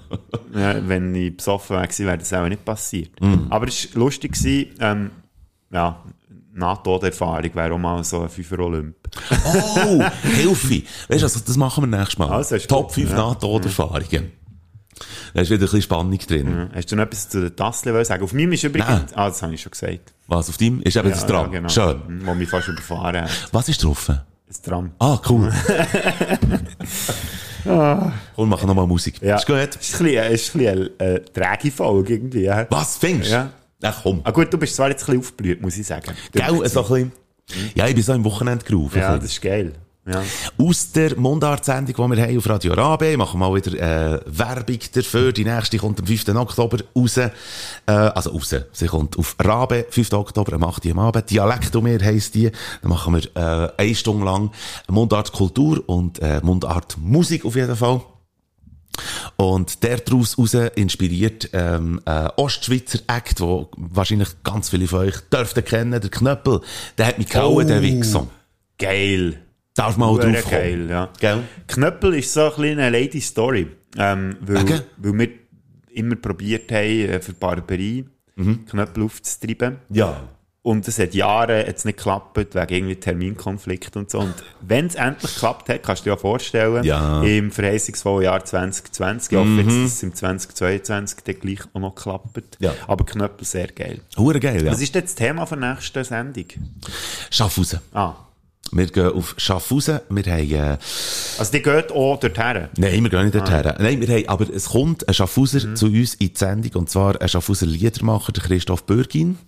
ja, 0.55 0.87
wenn 0.87 1.13
ich 1.15 1.35
besoffen 1.35 1.75
wäre, 1.75 1.89
wäre 1.99 2.17
das 2.17 2.31
auch 2.31 2.47
nicht 2.47 2.63
passiert. 2.63 3.19
Mhm. 3.19 3.47
Aber 3.49 3.67
es 3.67 3.93
war 3.93 3.99
lustig, 4.05 4.31
gewesen, 4.31 4.67
ähm, 4.79 5.11
ja, 5.71 6.01
Nahtoderfahrung 6.53 7.53
wäre 7.55 7.73
auch 7.73 7.77
mal 7.77 8.03
so 8.03 8.21
ein 8.21 8.29
Fünfer 8.29 8.59
Olymp. 8.59 8.95
Oh, 9.45 10.03
Hilfe. 10.23 10.83
Weißt 11.07 11.21
du, 11.21 11.25
also, 11.25 11.39
das 11.45 11.57
machen 11.57 11.89
wir 11.89 11.97
nächstes 11.97 12.17
Mal. 12.17 12.29
Also, 12.29 12.57
Top 12.57 12.87
gut. 12.87 12.95
5 12.95 13.09
Ja. 13.11 13.17
NATO-Erfahrungen. 13.17 14.31
Da 15.33 15.41
ist 15.41 15.49
wieder 15.49 15.59
ein 15.59 15.61
bisschen 15.61 15.81
Spannung 15.83 16.17
drin. 16.17 16.69
Hast 16.73 16.91
du 16.91 16.95
noch 16.95 17.03
etwas 17.03 17.29
zu 17.29 17.39
den 17.39 17.55
Tasseln 17.55 17.93
wollen 17.95 18.03
sagen? 18.05 18.23
Auf 18.23 18.33
meinem 18.33 18.51
ist 18.51 18.63
übrigens, 18.63 18.89
Nein. 18.89 19.05
ah, 19.13 19.29
das 19.29 19.41
habe 19.41 19.53
ich 19.53 19.61
schon 19.61 19.71
gesagt. 19.71 20.13
Was, 20.27 20.49
auf 20.49 20.57
deinem 20.57 20.81
ist 20.81 20.97
eben 20.97 21.09
das 21.09 21.25
Tram. 21.25 21.51
genau. 21.51 21.69
Schön. 21.69 22.01
Mhm, 22.07 22.25
Wo 22.25 22.33
mich 22.33 22.49
fast 22.49 22.67
überfahren 22.67 23.21
hat. 23.21 23.29
Was 23.51 23.69
ist 23.69 23.83
drauf? 23.83 24.11
Das 24.47 24.61
Tram. 24.61 24.91
Ah, 24.99 25.19
cool. 25.29 25.53
Komm, 27.63 28.11
wir 28.35 28.45
machen 28.45 28.67
nochmal 28.67 28.87
Musik. 28.87 29.21
Ja. 29.21 29.35
Ist 29.37 29.45
gut. 29.45 29.55
Ist 29.57 30.01
ein 30.01 30.05
bisschen, 30.05 30.31
ist 30.33 30.55
ein 30.55 30.59
bisschen 30.59 30.67
eine, 30.67 30.91
eine 30.99 31.25
träge 31.25 31.71
Folge 31.71 32.13
irgendwie. 32.13 32.43
Ja. 32.43 32.65
Was, 32.69 32.97
findest 32.97 33.31
du? 33.31 33.35
Ja. 33.35 33.49
Ach 33.81 33.99
komm. 34.03 34.21
Ah 34.23 34.31
gut, 34.31 34.51
du 34.53 34.57
bist 34.57 34.75
zwar 34.75 34.89
jetzt 34.89 35.03
ein 35.03 35.05
bisschen 35.05 35.19
aufgeblüht, 35.19 35.61
muss 35.61 35.77
ich 35.77 35.87
sagen. 35.87 36.11
Gell, 36.31 36.69
so 36.69 36.83
ein 36.83 36.87
bisschen. 36.89 37.11
Ja, 37.75 37.87
ich 37.87 37.95
bin 37.95 38.03
so 38.03 38.13
im 38.13 38.23
Wochenende 38.23 38.65
gerufen. 38.65 38.99
Ja, 38.99 39.17
das 39.17 39.31
ist 39.31 39.41
geil. 39.41 39.73
Ja. 40.05 40.23
Aus 40.57 40.91
der 40.91 41.19
Mundart-Sendung, 41.19 42.09
die 42.09 42.15
wir 42.15 42.23
haben 42.23 42.37
auf 42.37 42.49
Radio 42.49 42.73
Rabe, 42.73 43.15
machen 43.15 43.39
wir 43.39 43.49
mal 43.49 43.55
wieder 43.55 43.73
äh, 43.73 44.19
Werbung 44.25 44.79
dafür. 44.93 45.31
Die 45.31 45.43
nächste 45.45 45.77
kommt 45.77 45.99
am 45.99 46.07
5. 46.07 46.29
Oktober 46.29 46.79
raus. 46.95 47.17
Äh, 47.17 47.31
also 47.85 48.31
raus. 48.31 48.55
Sie 48.71 48.87
kommt 48.87 49.17
auf 49.19 49.35
Rabe, 49.39 49.85
5. 49.89 50.13
Oktober, 50.13 50.53
am 50.53 50.63
8. 50.63 50.85
Uhr 50.85 50.91
am 50.93 50.99
Abend. 50.99 51.29
Dialekt 51.29 51.75
um 51.75 51.83
mir 51.83 51.99
heisst 52.03 52.33
die. 52.33 52.49
Dann 52.81 52.89
machen 52.89 53.13
wir 53.13 53.35
äh, 53.35 53.71
eine 53.77 53.95
Stunde 53.95 54.25
lang 54.25 54.51
Mundart-Kultur 54.87 55.83
und 55.87 56.19
äh, 56.19 56.39
Mundart-Musik 56.41 57.45
auf 57.45 57.55
jeden 57.55 57.75
Fall. 57.75 58.01
Und 59.35 59.83
der 59.83 59.97
daraus 59.97 60.37
raus 60.37 60.53
inspiriert 60.53 61.49
ähm, 61.53 62.01
äh, 62.05 62.29
Ostschweizer 62.35 62.99
Act, 63.07 63.41
wo 63.41 63.69
wahrscheinlich 63.77 64.29
ganz 64.43 64.69
viele 64.69 64.87
von 64.87 64.99
euch 64.99 65.17
dürften 65.33 65.63
kennen, 65.63 65.99
der 65.99 66.09
Knöppel. 66.09 66.61
Der 66.97 67.07
hat 67.07 67.17
mich 67.17 67.29
gehauen, 67.29 67.67
der 67.67 67.81
Wichser. 67.81 68.27
Geil. 68.77 69.41
Darf 69.75 69.97
mal 69.97 70.09
Hure 70.09 70.31
drauf 70.31 70.43
kommen. 70.43 70.51
geil, 70.51 70.89
ja. 70.89 71.09
Gell? 71.19 71.43
Knöppel 71.67 72.15
ist 72.15 72.33
so 72.33 72.53
ein 72.55 72.63
eine 72.63 72.89
Lady 72.89 73.21
Story. 73.21 73.67
Ähm, 73.97 74.35
weil, 74.41 74.67
Wegen? 74.67 74.81
weil 74.97 75.17
wir 75.19 75.29
immer 75.91 76.15
probiert 76.15 76.71
haben, 76.71 76.83
äh, 77.09 77.19
für 77.21 77.33
die 77.33 77.39
Barberie 77.39 78.05
Mhm. 78.35 78.65
Knöppel 78.65 79.03
aufzutreiben. 79.03 79.79
Ja. 79.89 80.29
Und 80.69 80.87
es 80.87 80.99
hat 80.99 81.15
Jahre 81.15 81.65
jetzt 81.65 81.83
nicht 81.85 81.97
geklappt, 81.97 82.37
wegen 82.37 82.53
irgendwie 82.75 82.95
Terminkonflikt 82.95 83.97
und 83.97 84.11
so. 84.11 84.19
Und 84.19 84.35
wenn 84.61 84.85
es 84.85 84.93
endlich 84.93 85.33
geklappt 85.33 85.67
hat, 85.67 85.81
kannst 85.81 86.01
du 86.01 86.09
dir 86.09 86.09
ja 86.11 86.17
vorstellen, 86.17 86.83
Ja. 86.83 87.23
im 87.23 87.49
verheißungsvollen 87.51 88.25
Jahr 88.25 88.45
2020, 88.45 89.31
ich 89.31 89.37
hoffe 89.39 89.49
jetzt, 89.49 89.67
dass 89.67 89.93
es 89.93 90.03
im 90.03 90.13
2022 90.13 91.23
dann 91.23 91.39
gleich 91.39 91.59
auch 91.73 91.79
noch 91.79 91.95
klappt. 91.95 92.57
Ja. 92.59 92.73
Aber 92.87 93.03
Knöppel 93.03 93.45
sehr 93.47 93.67
geil. 93.69 94.01
Hure 94.15 94.39
geil, 94.39 94.63
ja. 94.63 94.71
Was 94.71 94.79
ist 94.81 94.93
denn 94.93 95.01
das 95.01 95.15
Thema 95.15 95.47
für 95.47 95.55
die 95.57 95.65
nächste 95.65 96.03
Sendung? 96.03 96.45
Schaffhausen. 97.31 97.79
Ah, 97.93 98.13
Wir 98.71 98.85
gehen 98.85 99.07
auf 99.11 99.33
Schaffhausen. 99.37 100.01
Wir 100.11 100.23
haben, 100.31 100.51
äh, 100.51 100.77
also 101.39 101.51
die 101.51 101.61
geht 101.63 101.91
auch 101.91 102.19
dorthin. 102.19 102.67
nein, 102.77 103.01
wir 103.03 103.09
gehen 103.09 103.23
nicht 103.25 103.33
dorthin. 103.35 103.73
Nein, 103.79 103.99
wir 104.01 104.07
haben, 104.15 104.29
aber 104.29 104.47
es 104.53 104.65
kommt 104.69 105.07
ein 105.07 105.13
Schaffhauser 105.15 105.73
zu 105.73 105.87
uns 105.87 106.13
in 106.13 106.27
die 106.27 106.37
Sendung, 106.37 106.73
und 106.81 106.89
zwar 106.91 107.19
ein 107.19 107.27
Schaffhauser 107.27 107.65
Liedermacher, 107.65 108.31
der 108.33 108.43
Christoph 108.43 108.83
Bürgin. 108.85 109.39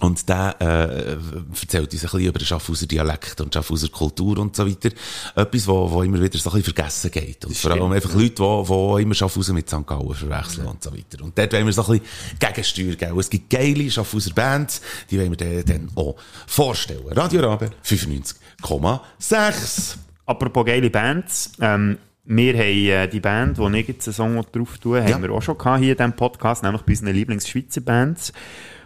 Und 0.00 0.28
der 0.28 0.56
äh, 0.58 1.16
erzählt 1.60 1.92
uns 1.92 1.94
ein 1.94 2.00
bisschen 2.00 2.20
über 2.20 2.38
den 2.38 2.46
Schaffhauser 2.46 2.86
Dialekt 2.86 3.40
und 3.40 3.54
Schaffhauser 3.54 3.88
Kultur 3.88 4.38
und 4.38 4.56
so 4.56 4.66
weiter. 4.66 4.88
Etwas, 5.36 5.66
wo, 5.68 5.90
wo 5.90 6.02
immer 6.02 6.20
wieder 6.20 6.38
so 6.38 6.50
ein 6.50 6.56
bisschen 6.56 6.74
vergessen 6.74 7.10
geht. 7.10 7.44
Und 7.44 7.56
vor 7.56 7.70
allem 7.70 7.80
stimmt, 7.82 7.94
einfach 7.94 8.14
Leute, 8.14 8.30
die, 8.30 8.96
die 8.96 9.02
immer 9.02 9.14
Schaffhausen 9.14 9.54
mit 9.54 9.68
St. 9.68 9.86
Gallen 9.86 10.14
verwechseln 10.14 10.66
und 10.66 10.82
so 10.82 10.92
weiter. 10.92 11.22
Und 11.22 11.38
dort 11.38 11.52
wollen 11.52 11.66
wir 11.66 11.72
so 11.72 11.86
ein 11.86 12.00
bisschen 12.00 12.38
Gegensteuer 12.40 12.94
geben. 12.96 13.20
Es 13.20 13.30
gibt 13.30 13.50
geile 13.50 13.90
Schaffhauser 13.90 14.32
Bands, 14.34 14.80
die 15.10 15.18
wollen 15.20 15.30
wir 15.30 15.36
dann, 15.62 15.64
dann 15.66 15.90
auch 15.94 16.16
vorstellen. 16.46 17.06
Radio 17.08 17.42
Rabe 17.42 17.70
95,6. 17.84 19.96
Apropos 20.26 20.64
geile 20.66 20.90
Bands, 20.90 21.52
ähm, 21.60 21.98
wir 22.24 22.54
haben 22.54 22.62
äh, 22.88 23.08
die 23.08 23.20
Band, 23.20 23.58
die 23.58 23.78
ich 23.80 23.88
jetzt 23.88 24.06
einen 24.08 24.14
Song 24.14 24.44
drauf 24.52 24.78
tue, 24.78 25.00
Ja. 25.00 25.14
haben 25.14 25.22
wir 25.22 25.32
auch 25.32 25.42
schon 25.42 25.58
gehabt 25.58 25.80
hier 25.82 25.92
in 25.92 25.98
diesem 25.98 26.16
Podcast, 26.16 26.62
nämlich 26.62 26.82
bei 26.82 26.92
unseren 26.92 27.14
Lieblings-Schweizer 27.14 27.80
Bands. 27.80 28.32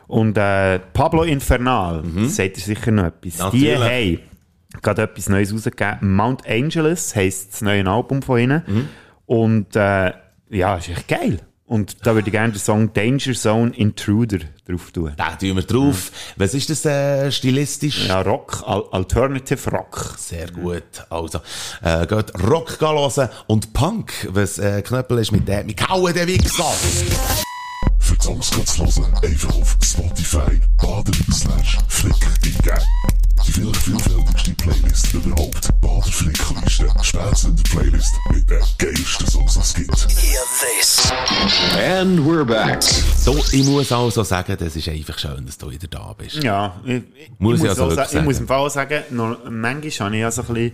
Und 0.08 0.36
äh, 0.38 0.78
Pablo 0.92 1.22
Infernal, 1.24 2.02
das 2.14 2.36
sagt 2.36 2.56
ihr 2.58 2.62
sicher 2.64 2.90
noch 2.92 3.04
etwas. 3.06 3.50
Die 3.52 3.64
Mhm. 3.66 3.80
Natürlich. 3.80 4.18
haben 4.18 4.80
gerade 4.82 5.02
etwas 5.02 5.28
Neues 5.28 5.52
rausgegeben. 5.52 6.14
Mount 6.14 6.46
Angeles 6.46 7.14
heisst 7.16 7.54
das 7.54 7.62
neue 7.62 7.86
Album 7.86 8.22
von 8.22 8.38
ihnen. 8.38 8.62
Mhm. 8.66 8.88
Und 9.26 9.74
äh, 9.76 10.12
ja, 10.50 10.76
ist 10.76 10.88
echt 10.88 11.08
geil. 11.08 11.40
Und 11.68 12.06
da 12.06 12.14
würde 12.14 12.28
ich 12.28 12.32
gerne 12.32 12.52
den 12.52 12.60
Song 12.60 12.92
Danger 12.92 13.32
Zone 13.34 13.74
Intruder 13.74 14.38
drauf 14.68 14.92
tun. 14.92 15.12
Da 15.16 15.30
tun 15.30 15.56
wir 15.56 15.62
drauf. 15.64 16.12
Was 16.36 16.54
ist 16.54 16.70
das 16.70 16.84
äh, 16.84 17.32
stilistisch? 17.32 18.06
Ja, 18.06 18.20
Rock, 18.20 18.62
Al 18.64 18.84
Alternative 18.92 19.70
Rock. 19.72 20.14
Sehr 20.16 20.48
gut. 20.52 20.84
Also, 21.10 21.40
äh, 21.82 22.06
geht 22.06 22.32
Rock 22.48 22.80
hören 22.80 23.28
und 23.48 23.72
Punk, 23.72 24.28
was 24.30 24.58
äh, 24.60 24.80
Knöppel 24.82 25.18
ist 25.18 25.32
mit 25.32 25.48
dem, 25.48 25.66
mit 25.66 25.76
Kauen 25.76 26.14
der 26.14 26.28
Wichser. 26.28 26.72
Songs 28.26 28.50
zu 28.50 28.84
hören, 28.84 29.14
einfach 29.22 29.54
auf 29.54 29.76
Spotify 29.84 30.60
baden 30.78 31.14
slash 31.32 31.78
flick 31.86 32.12
eingeben. 32.44 32.82
Die 33.46 33.52
vielleicht 33.52 33.76
vielfältigste 33.76 34.50
Playlist 34.54 35.14
überhaupt. 35.14 35.80
Bader 35.80 36.10
Flickliste. 36.10 36.88
Spätzende 37.02 37.62
Playlist 37.62 38.12
mit 38.32 38.50
den 38.50 38.60
geilsten 38.78 39.28
Songs, 39.28 39.54
die 39.54 39.60
es 39.60 40.08
gibt. 40.08 41.12
And 41.78 42.18
we're 42.18 42.44
back. 42.44 42.82
So, 42.82 43.36
ich 43.52 43.64
muss 43.64 43.92
also 43.92 44.24
sagen, 44.24 44.56
das 44.58 44.74
ist 44.74 44.88
einfach 44.88 45.18
schön, 45.20 45.46
dass 45.46 45.56
du 45.56 45.70
wieder 45.70 45.86
da 45.86 46.12
bist. 46.18 46.42
Ja, 46.42 46.80
ich, 46.84 46.94
ich, 46.96 47.30
Muss 47.38 47.58
ich, 47.58 47.64
ich 47.64 47.70
also 47.70 47.84
auch 47.84 47.90
wirklich 47.90 48.08
sagen, 48.08 48.18
ich 48.18 48.24
muss 48.24 48.40
im 48.40 48.48
Fall 48.48 48.58
auch 48.58 48.68
sagen, 48.68 49.04
noch, 49.10 49.38
manchmal 49.48 50.08
habe 50.08 50.16
ich 50.16 50.22
ja 50.22 50.30
so 50.32 50.42
ein 50.42 50.48
bisschen 50.48 50.72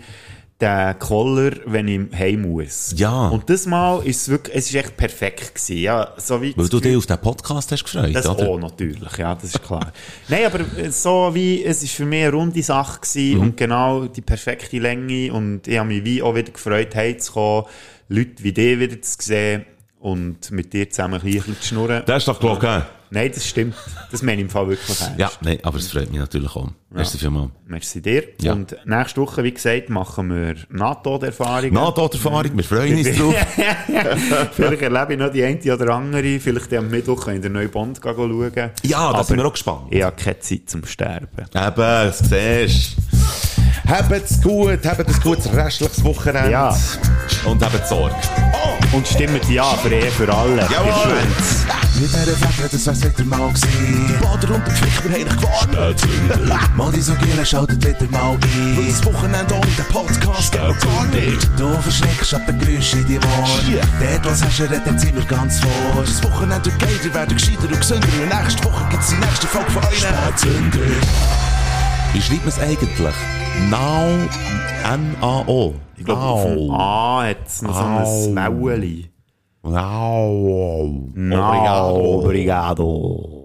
den 0.62 0.98
Koller, 0.98 1.50
wenn 1.66 1.88
ich 1.88 2.00
heim 2.18 2.42
muss. 2.42 2.94
Ja. 2.96 3.28
Und 3.28 3.50
das 3.50 3.66
Mal 3.66 3.98
ist 4.06 4.22
es 4.22 4.28
wirklich, 4.28 4.56
es 4.56 4.66
ist 4.70 4.74
echt 4.76 4.96
perfekt 4.96 5.54
gewesen. 5.54 5.78
Ja, 5.78 6.12
so 6.16 6.40
wie 6.40 6.56
Weil 6.56 6.64
das 6.64 6.70
du 6.70 6.80
dich 6.80 6.96
auf 6.96 7.04
den 7.06 7.18
Podcast 7.18 7.70
hast 7.72 7.84
gefreut, 7.84 8.14
das 8.14 8.26
oder? 8.26 8.48
auch 8.48 8.58
natürlich, 8.58 9.16
ja, 9.18 9.34
das 9.34 9.44
ist 9.44 9.62
klar. 9.62 9.92
Nein, 10.28 10.46
aber 10.46 10.60
äh, 10.78 10.90
so 10.90 11.30
wie, 11.34 11.62
es 11.64 11.82
ist 11.82 11.92
für 11.94 12.06
mich 12.06 12.22
eine 12.24 12.32
runde 12.32 12.62
Sache 12.62 13.00
gewesen 13.00 13.34
Mhm. 13.36 13.40
und 13.42 13.56
genau 13.56 14.04
die 14.06 14.20
perfekte 14.22 14.78
Länge 14.78 15.32
und 15.32 15.68
ich 15.68 15.76
habe 15.78 15.88
mich 15.88 16.04
wie 16.04 16.22
auch 16.22 16.34
wieder 16.34 16.52
gefreut, 16.52 16.94
heimzukommen, 16.94 17.64
Leute 18.08 18.42
wie 18.44 18.52
dich 18.52 18.78
wieder 18.78 19.00
zu 19.02 19.16
sehen 19.20 19.64
und 20.00 20.50
mit 20.50 20.72
dir 20.72 20.88
zusammen 20.88 21.20
ein 21.20 21.30
bisschen 21.30 21.60
zu 21.60 21.68
schnurren. 21.68 22.02
Das 22.06 22.18
ist 22.22 22.28
doch 22.28 22.40
gelogen. 22.40 22.82
Nein, 23.12 23.30
das 23.34 23.46
stimmt. 23.46 23.74
Das 24.10 24.22
meine 24.22 24.36
ich 24.36 24.46
im 24.46 24.48
Fall 24.48 24.68
wirklich 24.68 24.98
ernst. 24.98 25.18
Ja, 25.18 25.30
nein, 25.42 25.58
aber 25.62 25.76
es 25.76 25.92
freut 25.92 26.10
mich 26.10 26.18
natürlich 26.18 26.56
auch. 26.56 26.68
Merci 26.88 27.18
vielmals. 27.18 27.50
Merci 27.66 28.00
dir. 28.00 28.24
Ja. 28.40 28.54
Und 28.54 28.74
nächste 28.86 29.20
Woche, 29.20 29.44
wie 29.44 29.52
gesagt, 29.52 29.90
machen 29.90 30.30
wir 30.30 30.54
NATO-Erfahrungen. 30.70 31.74
NATO-Erfahrung, 31.74 32.56
wir 32.56 32.64
freuen 32.64 32.96
uns 32.96 33.18
drauf. 33.18 33.34
Vielleicht 34.52 34.82
erlebe 34.82 35.12
ich 35.12 35.18
noch 35.18 35.30
die 35.30 35.44
eine 35.44 35.74
oder 35.74 35.94
andere. 35.94 36.40
Vielleicht 36.40 36.72
am 36.72 36.88
Mittwoch 36.88 37.26
wir 37.26 37.38
den 37.38 37.52
neuen 37.52 37.70
Bond 37.70 38.00
schauen. 38.02 38.52
Ja, 38.54 38.70
da 38.82 39.08
Aber 39.10 39.24
sind 39.24 39.36
wir 39.36 39.44
auch 39.44 39.52
gespannt. 39.52 39.88
Ich 39.90 40.02
habe 40.02 40.16
keine 40.16 40.38
Zeit 40.40 40.70
zum 40.70 40.86
Sterben. 40.86 41.28
Eben, 41.38 41.76
das 41.76 42.18
siehst. 42.18 42.96
Habt's 43.88 44.40
gut, 44.40 44.86
habt 44.86 45.08
ein 45.08 45.20
gutes 45.22 45.52
restliches 45.52 46.04
Wochenende. 46.04 46.50
Ja. 46.50 46.76
Und 47.44 47.62
habt 47.62 47.86
Sorge. 47.88 48.14
Und 48.92 49.06
stimmt 49.06 49.48
ja 49.48 49.64
für 49.76 49.88
Ehe 49.88 50.10
für 50.10 50.32
alle. 50.32 50.62
Jawohl. 50.62 51.16
Mit 51.94 52.10
dieser 52.10 52.36
Fächer, 52.36 52.68
das 52.70 52.86
wär's 52.86 53.04
wieder 53.04 53.24
mal 53.24 53.48
gewesen. 53.48 54.06
Die 54.08 54.24
Bader 54.24 54.54
und 54.54 54.66
der 54.66 54.74
Flick, 54.74 55.04
wir 55.04 55.12
haben 55.12 55.28
dich 55.28 55.36
gewarnt. 55.36 56.76
Mal 56.76 56.92
die 56.92 57.00
so 57.00 57.14
Giele 57.14 57.44
schaltet 57.44 57.84
wieder 57.84 58.10
mal 58.10 58.32
ein. 58.32 58.76
Weil 58.76 58.86
das 58.86 59.04
Wochenende 59.04 59.54
ohne 59.54 59.66
den 59.66 59.84
Podcast 59.86 60.52
geht 60.52 60.60
gar 60.60 61.06
nicht. 61.06 61.50
Du 61.58 61.74
verschreckst 61.82 62.34
ab 62.34 62.46
den 62.46 62.58
Geräuschen 62.58 63.00
in 63.00 63.06
die 63.06 63.18
Ohren. 63.18 63.88
Dort, 64.00 64.24
was 64.24 64.42
hast 64.42 64.58
du 64.58 64.62
redet, 64.64 65.00
sind 65.00 65.14
wir 65.14 65.24
ganz 65.24 65.60
vor. 65.60 66.02
Das 66.04 66.22
Wochenende 66.24 66.64
wird 66.66 66.78
geil, 66.78 67.00
ihr 67.04 67.14
werdet 67.14 67.36
gescheiter 67.36 67.68
und 67.68 67.80
gesünder. 67.80 68.08
Und 68.08 68.42
nächste 68.42 68.64
Woche 68.64 68.84
gibt's 68.90 69.08
die 69.08 69.16
nächste 69.16 69.46
Folge 69.46 69.70
von 69.70 69.84
euch. 69.84 69.98
Spätzünder. 69.98 70.78
Wie 72.12 72.22
schreibt 72.22 72.44
man 72.44 72.48
es 72.48 72.58
eigentlich? 72.58 73.41
Now, 73.70 74.06
N-A-O. 74.94 75.74
Ich 75.96 76.04
glaube, 76.04 76.20
auf 76.22 76.44
dem 76.44 76.70
A 76.70 77.24
hat 77.24 77.46
es 77.46 77.62
noch 77.62 77.74
so 77.74 78.34
ein 78.34 78.64
Wellen. 78.64 79.08
Wow. 79.62 81.10
No, 81.14 82.18
obrigado. 82.18 83.41